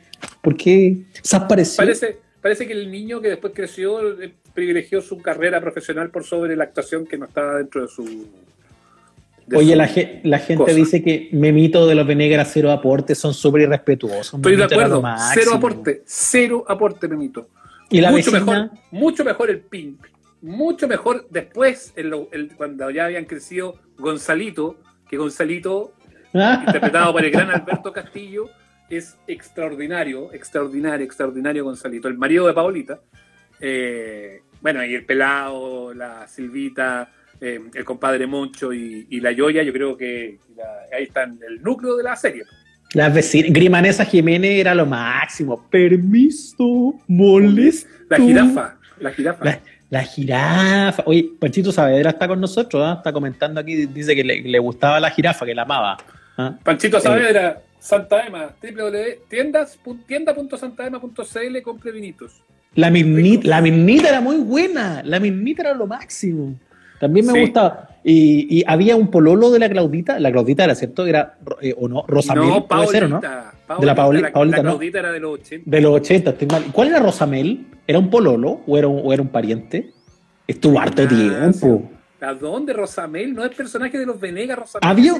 por 0.40 0.56
qué? 0.56 1.04
Parece, 1.48 2.18
parece 2.42 2.66
que 2.66 2.74
el 2.74 2.90
niño 2.90 3.20
que 3.22 3.28
después 3.28 3.54
creció 3.54 4.20
eh, 4.20 4.34
privilegió 4.52 5.00
su 5.00 5.22
carrera 5.22 5.60
profesional 5.60 6.10
por 6.10 6.24
sobre 6.24 6.56
la 6.56 6.64
actuación 6.64 7.06
que 7.06 7.16
no 7.16 7.26
estaba 7.26 7.56
dentro 7.56 7.82
de 7.82 7.88
su... 7.88 8.28
Oye, 9.54 9.76
la, 9.76 9.90
la, 10.22 10.38
gente 10.38 10.74
dice 10.74 11.02
que 11.02 11.28
Memito 11.32 11.86
de 11.86 11.94
los 11.94 12.06
Venegas 12.06 12.50
cero 12.52 12.70
aporte, 12.70 13.14
son 13.14 13.34
súper 13.34 13.62
irrespetuosos. 13.62 14.34
Estoy 14.34 14.56
de 14.56 14.64
acuerdo, 14.64 15.02
cero 15.34 15.50
aporte, 15.54 16.02
cero 16.06 16.64
aporte 16.66 17.08
Memito. 17.08 17.48
¿Y 17.90 18.00
la 18.00 18.10
mucho 18.10 18.32
mejor, 18.32 18.70
mucho 18.90 19.24
mejor 19.24 19.50
el 19.50 19.60
Pink, 19.60 20.06
mucho 20.40 20.88
mejor 20.88 21.26
después, 21.28 21.92
cuando 22.56 22.90
ya 22.90 23.06
habían 23.06 23.24
crecido 23.24 23.76
Gonzalito, 23.98 24.76
que 25.08 25.16
Gonzalito, 25.18 25.92
interpretado 26.32 27.12
por 27.12 27.24
el 27.24 27.30
gran 27.30 27.50
Alberto 27.50 27.92
Castillo, 27.92 28.48
es 28.96 29.18
extraordinario, 29.26 30.32
extraordinario, 30.32 31.04
extraordinario 31.04 31.64
Gonzalito, 31.64 32.08
el 32.08 32.18
marido 32.18 32.46
de 32.46 32.52
Paolita. 32.52 33.00
Eh, 33.60 34.42
bueno, 34.60 34.84
y 34.84 34.94
el 34.94 35.04
pelado, 35.04 35.94
la 35.94 36.26
Silvita, 36.28 37.10
eh, 37.40 37.60
el 37.74 37.84
compadre 37.84 38.26
Moncho 38.26 38.72
y, 38.72 39.20
la 39.20 39.32
Yoya, 39.32 39.62
yo 39.62 39.72
creo 39.72 39.96
que 39.96 40.38
ahí 40.96 41.04
están 41.04 41.38
el 41.46 41.62
núcleo 41.62 41.96
de 41.96 42.02
la 42.02 42.16
serie. 42.16 42.44
La 42.94 43.08
vecina, 43.08 43.48
Grimanesa 43.50 44.04
Jiménez 44.04 44.60
era 44.60 44.74
lo 44.74 44.84
máximo. 44.84 45.66
Permiso, 45.70 46.94
molesto. 47.08 47.88
La 48.10 48.18
jirafa, 48.18 48.78
la 49.00 49.10
jirafa. 49.10 49.60
La, 49.88 50.02
jirafa. 50.04 51.02
Oye, 51.06 51.30
Panchito 51.40 51.72
Saavedra 51.72 52.10
está 52.10 52.28
con 52.28 52.40
nosotros, 52.40 52.82
¿ah? 52.84 52.94
está 52.98 53.12
comentando 53.12 53.60
aquí, 53.60 53.86
dice 53.86 54.14
que 54.14 54.22
le, 54.24 54.58
gustaba 54.58 55.00
la 55.00 55.10
jirafa, 55.10 55.46
que 55.46 55.54
la 55.54 55.62
amaba. 55.62 55.96
¿ah? 56.36 56.58
Panchito 56.62 57.00
Saavedra, 57.00 57.62
Santa 57.82 58.24
Ema, 58.24 58.54
www.tiendas.santaema.cl, 58.62 61.62
compre 61.62 61.90
vinitos. 61.90 62.44
La 62.76 62.90
minita, 62.90 63.48
la 63.48 63.60
minita 63.60 64.08
era 64.08 64.20
muy 64.20 64.36
buena, 64.36 65.02
la 65.04 65.18
minita 65.18 65.62
era 65.62 65.74
lo 65.74 65.88
máximo. 65.88 66.54
También 67.00 67.26
me 67.26 67.40
gustaba. 67.40 67.88
Y, 68.04 68.62
había 68.68 68.94
un 68.94 69.10
pololo 69.10 69.50
de 69.50 69.58
la 69.58 69.68
Claudita, 69.68 70.20
la 70.20 70.30
Claudita 70.30 70.62
era 70.62 70.76
cierto, 70.76 71.06
era 71.06 71.38
eh, 71.60 71.74
o 71.76 71.88
no, 71.88 72.04
Rosamel, 72.06 72.48
no, 72.48 72.68
Paulita, 72.68 73.08
¿no? 73.08 73.20
de 73.20 73.86
la 73.86 73.96
Paulita, 73.96 74.30
la, 74.44 74.60
Claudita 74.60 75.00
era 75.00 75.10
de 75.10 75.18
los 75.18 75.40
80. 75.40 75.68
De 75.68 75.80
los 75.80 75.92
80, 75.92 76.30
estoy 76.30 76.46
mal. 76.46 76.62
¿Cuál 76.70 76.86
era 76.88 77.00
Rosamel? 77.00 77.66
¿Era 77.88 77.98
un 77.98 78.10
pololo 78.10 78.60
o 78.64 78.78
era 78.78 78.86
un, 78.86 79.00
o 79.04 79.12
era 79.12 79.22
un 79.22 79.28
pariente? 79.28 79.92
Estuvo 80.46 80.78
harto 80.78 81.08
tiempo. 81.08 81.90
¿A 82.22 82.34
dónde 82.34 82.72
Rosamel? 82.72 83.34
No 83.34 83.44
es 83.44 83.54
personaje 83.54 83.98
de 83.98 84.06
los 84.06 84.20
Venegas, 84.20 84.58
Rosamel. 84.58 84.88
Había, 84.88 85.14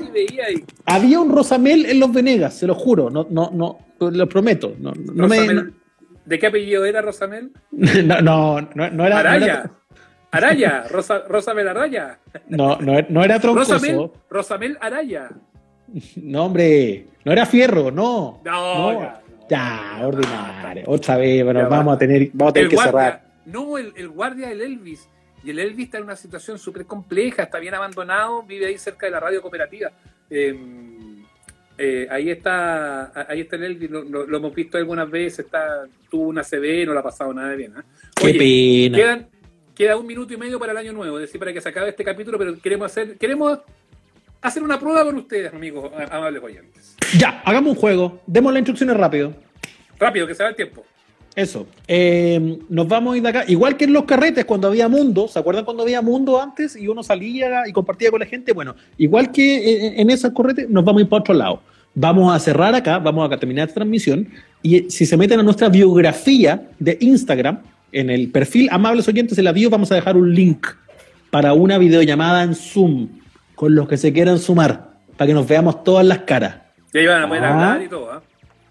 había 0.86 1.20
un 1.20 1.34
Rosamel 1.34 1.86
en 1.86 1.98
los 1.98 2.12
Venegas, 2.12 2.54
se 2.54 2.66
lo 2.66 2.76
juro, 2.76 3.10
no, 3.10 3.26
no, 3.28 3.50
no, 3.52 3.78
lo 3.98 4.28
prometo. 4.28 4.76
No, 4.78 4.92
no 4.92 5.26
me, 5.26 5.72
¿De 6.24 6.38
qué 6.38 6.46
apellido 6.46 6.84
era 6.84 7.02
Rosamel? 7.02 7.50
no, 7.72 8.20
no, 8.20 8.60
no, 8.60 9.06
era. 9.06 9.18
Araya. 9.18 9.70
Araya, 10.30 10.84
Rosa, 10.88 11.24
Rosamel 11.28 11.68
Araya. 11.68 12.18
No, 12.48 12.78
no, 12.78 12.94
no 13.08 13.24
era 13.24 13.40
troncoso. 13.40 13.74
Rosamel, 13.74 14.10
Rosamel 14.30 14.78
Araya. 14.80 15.28
No, 16.16 16.46
hombre, 16.46 17.06
no 17.24 17.32
era 17.32 17.44
fierro, 17.44 17.90
no. 17.90 18.40
No, 18.44 18.92
no. 18.92 19.12
Ya, 19.50 20.00
ordinario. 20.02 20.84
Otra 20.86 21.16
vez, 21.16 21.44
bueno, 21.44 21.68
vamos 21.68 21.96
a 21.96 21.98
tener, 21.98 22.30
vamos 22.32 22.52
a 22.52 22.54
tener 22.54 22.68
que 22.70 22.76
cerrar. 22.76 23.24
No, 23.44 23.76
el, 23.76 23.92
el 23.96 24.08
guardia 24.08 24.48
del 24.48 24.60
Elvis. 24.60 25.08
Y 25.44 25.50
el 25.50 25.58
Elvis 25.58 25.86
está 25.86 25.98
en 25.98 26.04
una 26.04 26.16
situación 26.16 26.58
súper 26.58 26.86
compleja, 26.86 27.44
está 27.44 27.58
bien 27.58 27.74
abandonado, 27.74 28.42
vive 28.42 28.66
ahí 28.66 28.78
cerca 28.78 29.06
de 29.06 29.12
la 29.12 29.20
radio 29.20 29.42
cooperativa. 29.42 29.90
Em, 30.30 31.24
eh, 31.78 32.06
ahí 32.10 32.30
está 32.30 33.12
ahí 33.28 33.40
está 33.40 33.56
el 33.56 33.64
Elvis, 33.64 33.90
lo, 33.90 34.36
hemos 34.36 34.54
visto 34.54 34.78
algunas 34.78 35.10
veces, 35.10 35.46
está, 35.46 35.84
tuvo 36.10 36.28
una 36.28 36.42
CB, 36.42 36.86
no 36.86 36.92
le 36.92 37.00
ha 37.00 37.02
pasado 37.02 37.32
nada 37.34 37.50
de 37.50 37.56
bien. 37.56 37.72
¿eh? 37.76 37.82
Qué 38.14 38.34
pena. 38.34 38.96
Quedan, 38.96 39.28
queda 39.74 39.96
un 39.96 40.06
minuto 40.06 40.32
y 40.32 40.36
medio 40.36 40.58
para 40.58 40.72
el 40.72 40.78
año 40.78 40.92
nuevo, 40.92 41.18
es 41.18 41.22
decir, 41.22 41.38
para 41.38 41.52
que 41.52 41.60
se 41.60 41.68
acabe 41.68 41.90
este 41.90 42.04
capítulo, 42.04 42.38
pero 42.38 42.60
queremos 42.60 42.90
hacer, 42.90 43.18
queremos 43.18 43.58
hacer 44.40 44.62
una 44.62 44.78
prueba 44.78 45.04
con 45.04 45.16
ustedes, 45.16 45.52
amigos, 45.52 45.90
amables 46.10 46.42
oyentes. 46.42 46.96
Ya, 47.18 47.42
hagamos 47.44 47.74
un 47.74 47.80
juego, 47.80 48.20
demos 48.26 48.52
las 48.52 48.60
instrucciones 48.60 48.96
rápido. 48.96 49.34
Rápido, 49.98 50.26
que 50.26 50.34
se 50.34 50.42
va 50.42 50.50
el 50.50 50.56
tiempo. 50.56 50.84
Eso. 51.34 51.66
Eh, 51.88 52.58
nos 52.68 52.88
vamos 52.88 53.14
a 53.14 53.16
ir 53.16 53.22
de 53.22 53.28
acá. 53.30 53.44
Igual 53.48 53.76
que 53.76 53.84
en 53.84 53.92
los 53.92 54.04
carretes, 54.04 54.44
cuando 54.44 54.68
había 54.68 54.88
mundo, 54.88 55.28
¿se 55.28 55.38
acuerdan 55.38 55.64
cuando 55.64 55.82
había 55.82 56.02
mundo 56.02 56.40
antes 56.40 56.76
y 56.76 56.88
uno 56.88 57.02
salía 57.02 57.66
y 57.66 57.72
compartía 57.72 58.10
con 58.10 58.20
la 58.20 58.26
gente? 58.26 58.52
Bueno, 58.52 58.74
igual 58.98 59.32
que 59.32 59.94
en 59.96 60.10
esos 60.10 60.32
carretes, 60.32 60.68
nos 60.68 60.84
vamos 60.84 61.00
a 61.00 61.02
ir 61.04 61.08
para 61.08 61.20
otro 61.20 61.34
lado. 61.34 61.62
Vamos 61.94 62.34
a 62.34 62.38
cerrar 62.38 62.74
acá, 62.74 62.98
vamos 62.98 63.30
a 63.30 63.38
terminar 63.38 63.68
esta 63.68 63.80
transmisión 63.80 64.28
y 64.62 64.90
si 64.90 65.04
se 65.04 65.16
meten 65.16 65.40
a 65.40 65.42
nuestra 65.42 65.68
biografía 65.68 66.70
de 66.78 66.96
Instagram, 67.00 67.60
en 67.92 68.08
el 68.08 68.30
perfil 68.30 68.68
Amables 68.70 69.06
Oyentes 69.08 69.36
en 69.36 69.44
la 69.44 69.52
bio 69.52 69.68
vamos 69.68 69.92
a 69.92 69.94
dejar 69.94 70.16
un 70.16 70.34
link 70.34 70.66
para 71.30 71.52
una 71.52 71.76
videollamada 71.76 72.42
en 72.42 72.54
Zoom 72.54 73.08
con 73.54 73.74
los 73.74 73.88
que 73.88 73.96
se 73.96 74.12
quieran 74.12 74.38
sumar. 74.38 74.92
para 75.16 75.28
que 75.28 75.34
nos 75.34 75.46
veamos 75.46 75.84
todas 75.84 76.06
las 76.06 76.20
caras. 76.20 76.56
Y 76.92 76.98
ahí 76.98 77.06
van 77.06 77.22
a 77.22 77.28
poder 77.28 77.44
hablar 77.44 77.82
y 77.82 77.88
todo. 77.88 78.10
¿ah? 78.10 78.22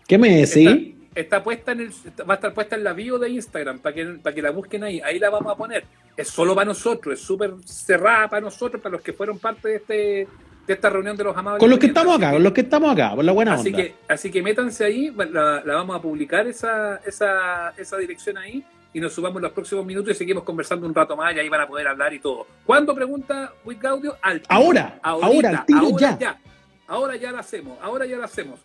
¿Qué 0.08 0.18
me 0.18 0.38
decís? 0.38 0.96
Está, 1.14 1.44
puesta 1.44 1.74
en 1.74 1.82
el, 1.82 1.92
va 2.28 2.34
a 2.34 2.36
estar 2.36 2.54
puesta 2.54 2.76
en 2.76 2.84
la 2.84 2.94
bio 2.94 3.20
de 3.20 3.30
Instagram 3.30 3.80
para 3.80 3.94
que, 3.94 4.06
para 4.06 4.34
que 4.34 4.42
la 4.42 4.52
busquen 4.52 4.84
ahí. 4.84 5.02
Ahí 5.02 5.20
la 5.20 5.30
vamos 5.30 5.52
a 5.52 5.58
poner. 5.58 5.84
Es 6.16 6.30
solo 6.30 6.56
para 6.56 6.66
nosotros, 6.66 7.20
es 7.20 7.26
súper 7.26 7.54
cerrada 7.66 8.30
para 8.30 8.42
nosotros, 8.42 8.82
para 8.82 8.94
los 8.94 9.02
que 9.02 9.14
fueron 9.14 9.40
parte 9.40 9.70
de 9.70 9.76
este 9.76 10.28
de 10.68 10.74
esta 10.74 10.90
reunión 10.90 11.18
de 11.18 11.24
los 11.24 11.36
amables. 11.36 11.60
Con 11.60 11.70
los 11.70 11.80
que 11.80 11.88
estamos 11.88 12.16
acá, 12.18 12.32
con 12.32 12.44
los 12.44 12.54
que 12.54 12.62
estamos 12.62 12.92
acá, 12.94 13.16
por 13.16 13.26
la 13.26 13.32
buena 13.32 13.54
así 13.56 13.72
Que, 13.72 13.96
así 14.08 14.32
que 14.32 14.42
métanse 14.42 14.86
ahí, 14.86 15.14
la, 15.32 15.64
vamos 15.66 15.96
a 15.96 16.02
publicar 16.02 16.48
esa, 16.48 16.98
esa, 17.06 17.74
esa 17.78 17.98
dirección 17.98 18.38
ahí 18.38 18.64
y 18.94 19.00
nos 19.00 19.14
subamos 19.14 19.42
los 19.42 19.52
próximos 19.52 19.86
minutos 19.86 20.12
y 20.14 20.16
seguimos 20.16 20.44
conversando 20.44 20.86
un 20.86 20.94
rato 20.94 21.16
más 21.16 21.36
y 21.36 21.40
ahí 21.40 21.50
van 21.50 21.62
a 21.62 21.68
poder 21.68 21.88
hablar 21.88 22.14
y 22.14 22.20
todo. 22.20 22.46
¿Cuándo 22.66 22.94
pregunta 22.94 23.54
With 23.64 23.80
Gaudio? 23.80 24.18
Al 24.22 24.42
ahora, 24.50 25.00
ahora, 25.02 25.50
al 25.50 25.66
tiro 25.66 25.80
ahora 25.80 26.18
ya. 26.20 26.40
Ahora 26.88 27.16
ya 27.16 27.32
la 27.32 27.40
hacemos, 27.40 27.78
ahora 27.82 28.06
ya 28.06 28.18
la 28.18 28.26
hacemos. 28.26 28.60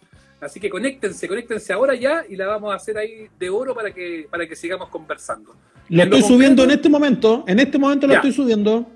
Así 0.46 0.60
que 0.60 0.70
conéctense, 0.70 1.28
conéctense 1.28 1.72
ahora 1.72 1.94
ya 1.94 2.24
y 2.28 2.36
la 2.36 2.46
vamos 2.46 2.72
a 2.72 2.76
hacer 2.76 2.96
ahí 2.96 3.28
de 3.38 3.50
oro 3.50 3.74
para 3.74 3.90
que, 3.92 4.26
para 4.30 4.46
que 4.46 4.56
sigamos 4.56 4.88
conversando. 4.88 5.54
Lo 5.88 6.02
estoy 6.02 6.22
subiendo 6.22 6.64
en 6.64 6.70
este 6.70 6.88
momento, 6.88 7.44
en 7.46 7.58
este 7.58 7.78
momento 7.78 8.06
lo 8.06 8.14
estoy 8.14 8.32
subiendo. 8.32 8.86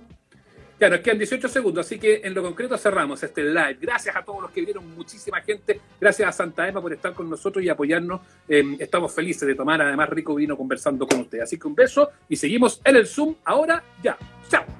Ya, 0.81 0.89
nos 0.89 1.01
quedan 1.01 1.19
18 1.19 1.47
segundos, 1.49 1.85
así 1.85 1.99
que 1.99 2.23
en 2.25 2.33
lo 2.33 2.43
concreto 2.43 2.79
cerramos 2.79 3.23
este 3.23 3.45
live. 3.45 3.77
Gracias 3.81 4.17
a 4.17 4.23
todos 4.23 4.41
los 4.41 4.51
que 4.51 4.63
vieron, 4.63 4.95
muchísima 4.97 5.43
gente. 5.43 5.79
Gracias 6.01 6.27
a 6.27 6.33
Santa 6.33 6.67
Emma 6.67 6.81
por 6.81 6.93
estar 6.93 7.13
con 7.13 7.29
nosotros 7.29 7.63
y 7.63 7.69
apoyarnos. 7.69 8.23
Em, 8.49 8.77
estamos 8.79 9.13
felices 9.13 9.47
de 9.47 9.55
tomar 9.55 9.83
además 9.83 10.09
rico 10.09 10.35
vino 10.35 10.57
conversando 10.57 11.07
con 11.07 11.21
ustedes. 11.21 11.45
Así 11.45 11.59
que 11.59 11.69
un 11.69 11.75
beso 11.75 12.09
y 12.31 12.37
seguimos 12.37 12.81
en 12.83 12.97
el 12.97 13.07
Zoom 13.07 13.35
ahora 13.45 13.85
ya. 14.03 14.17
Chao. 14.49 14.80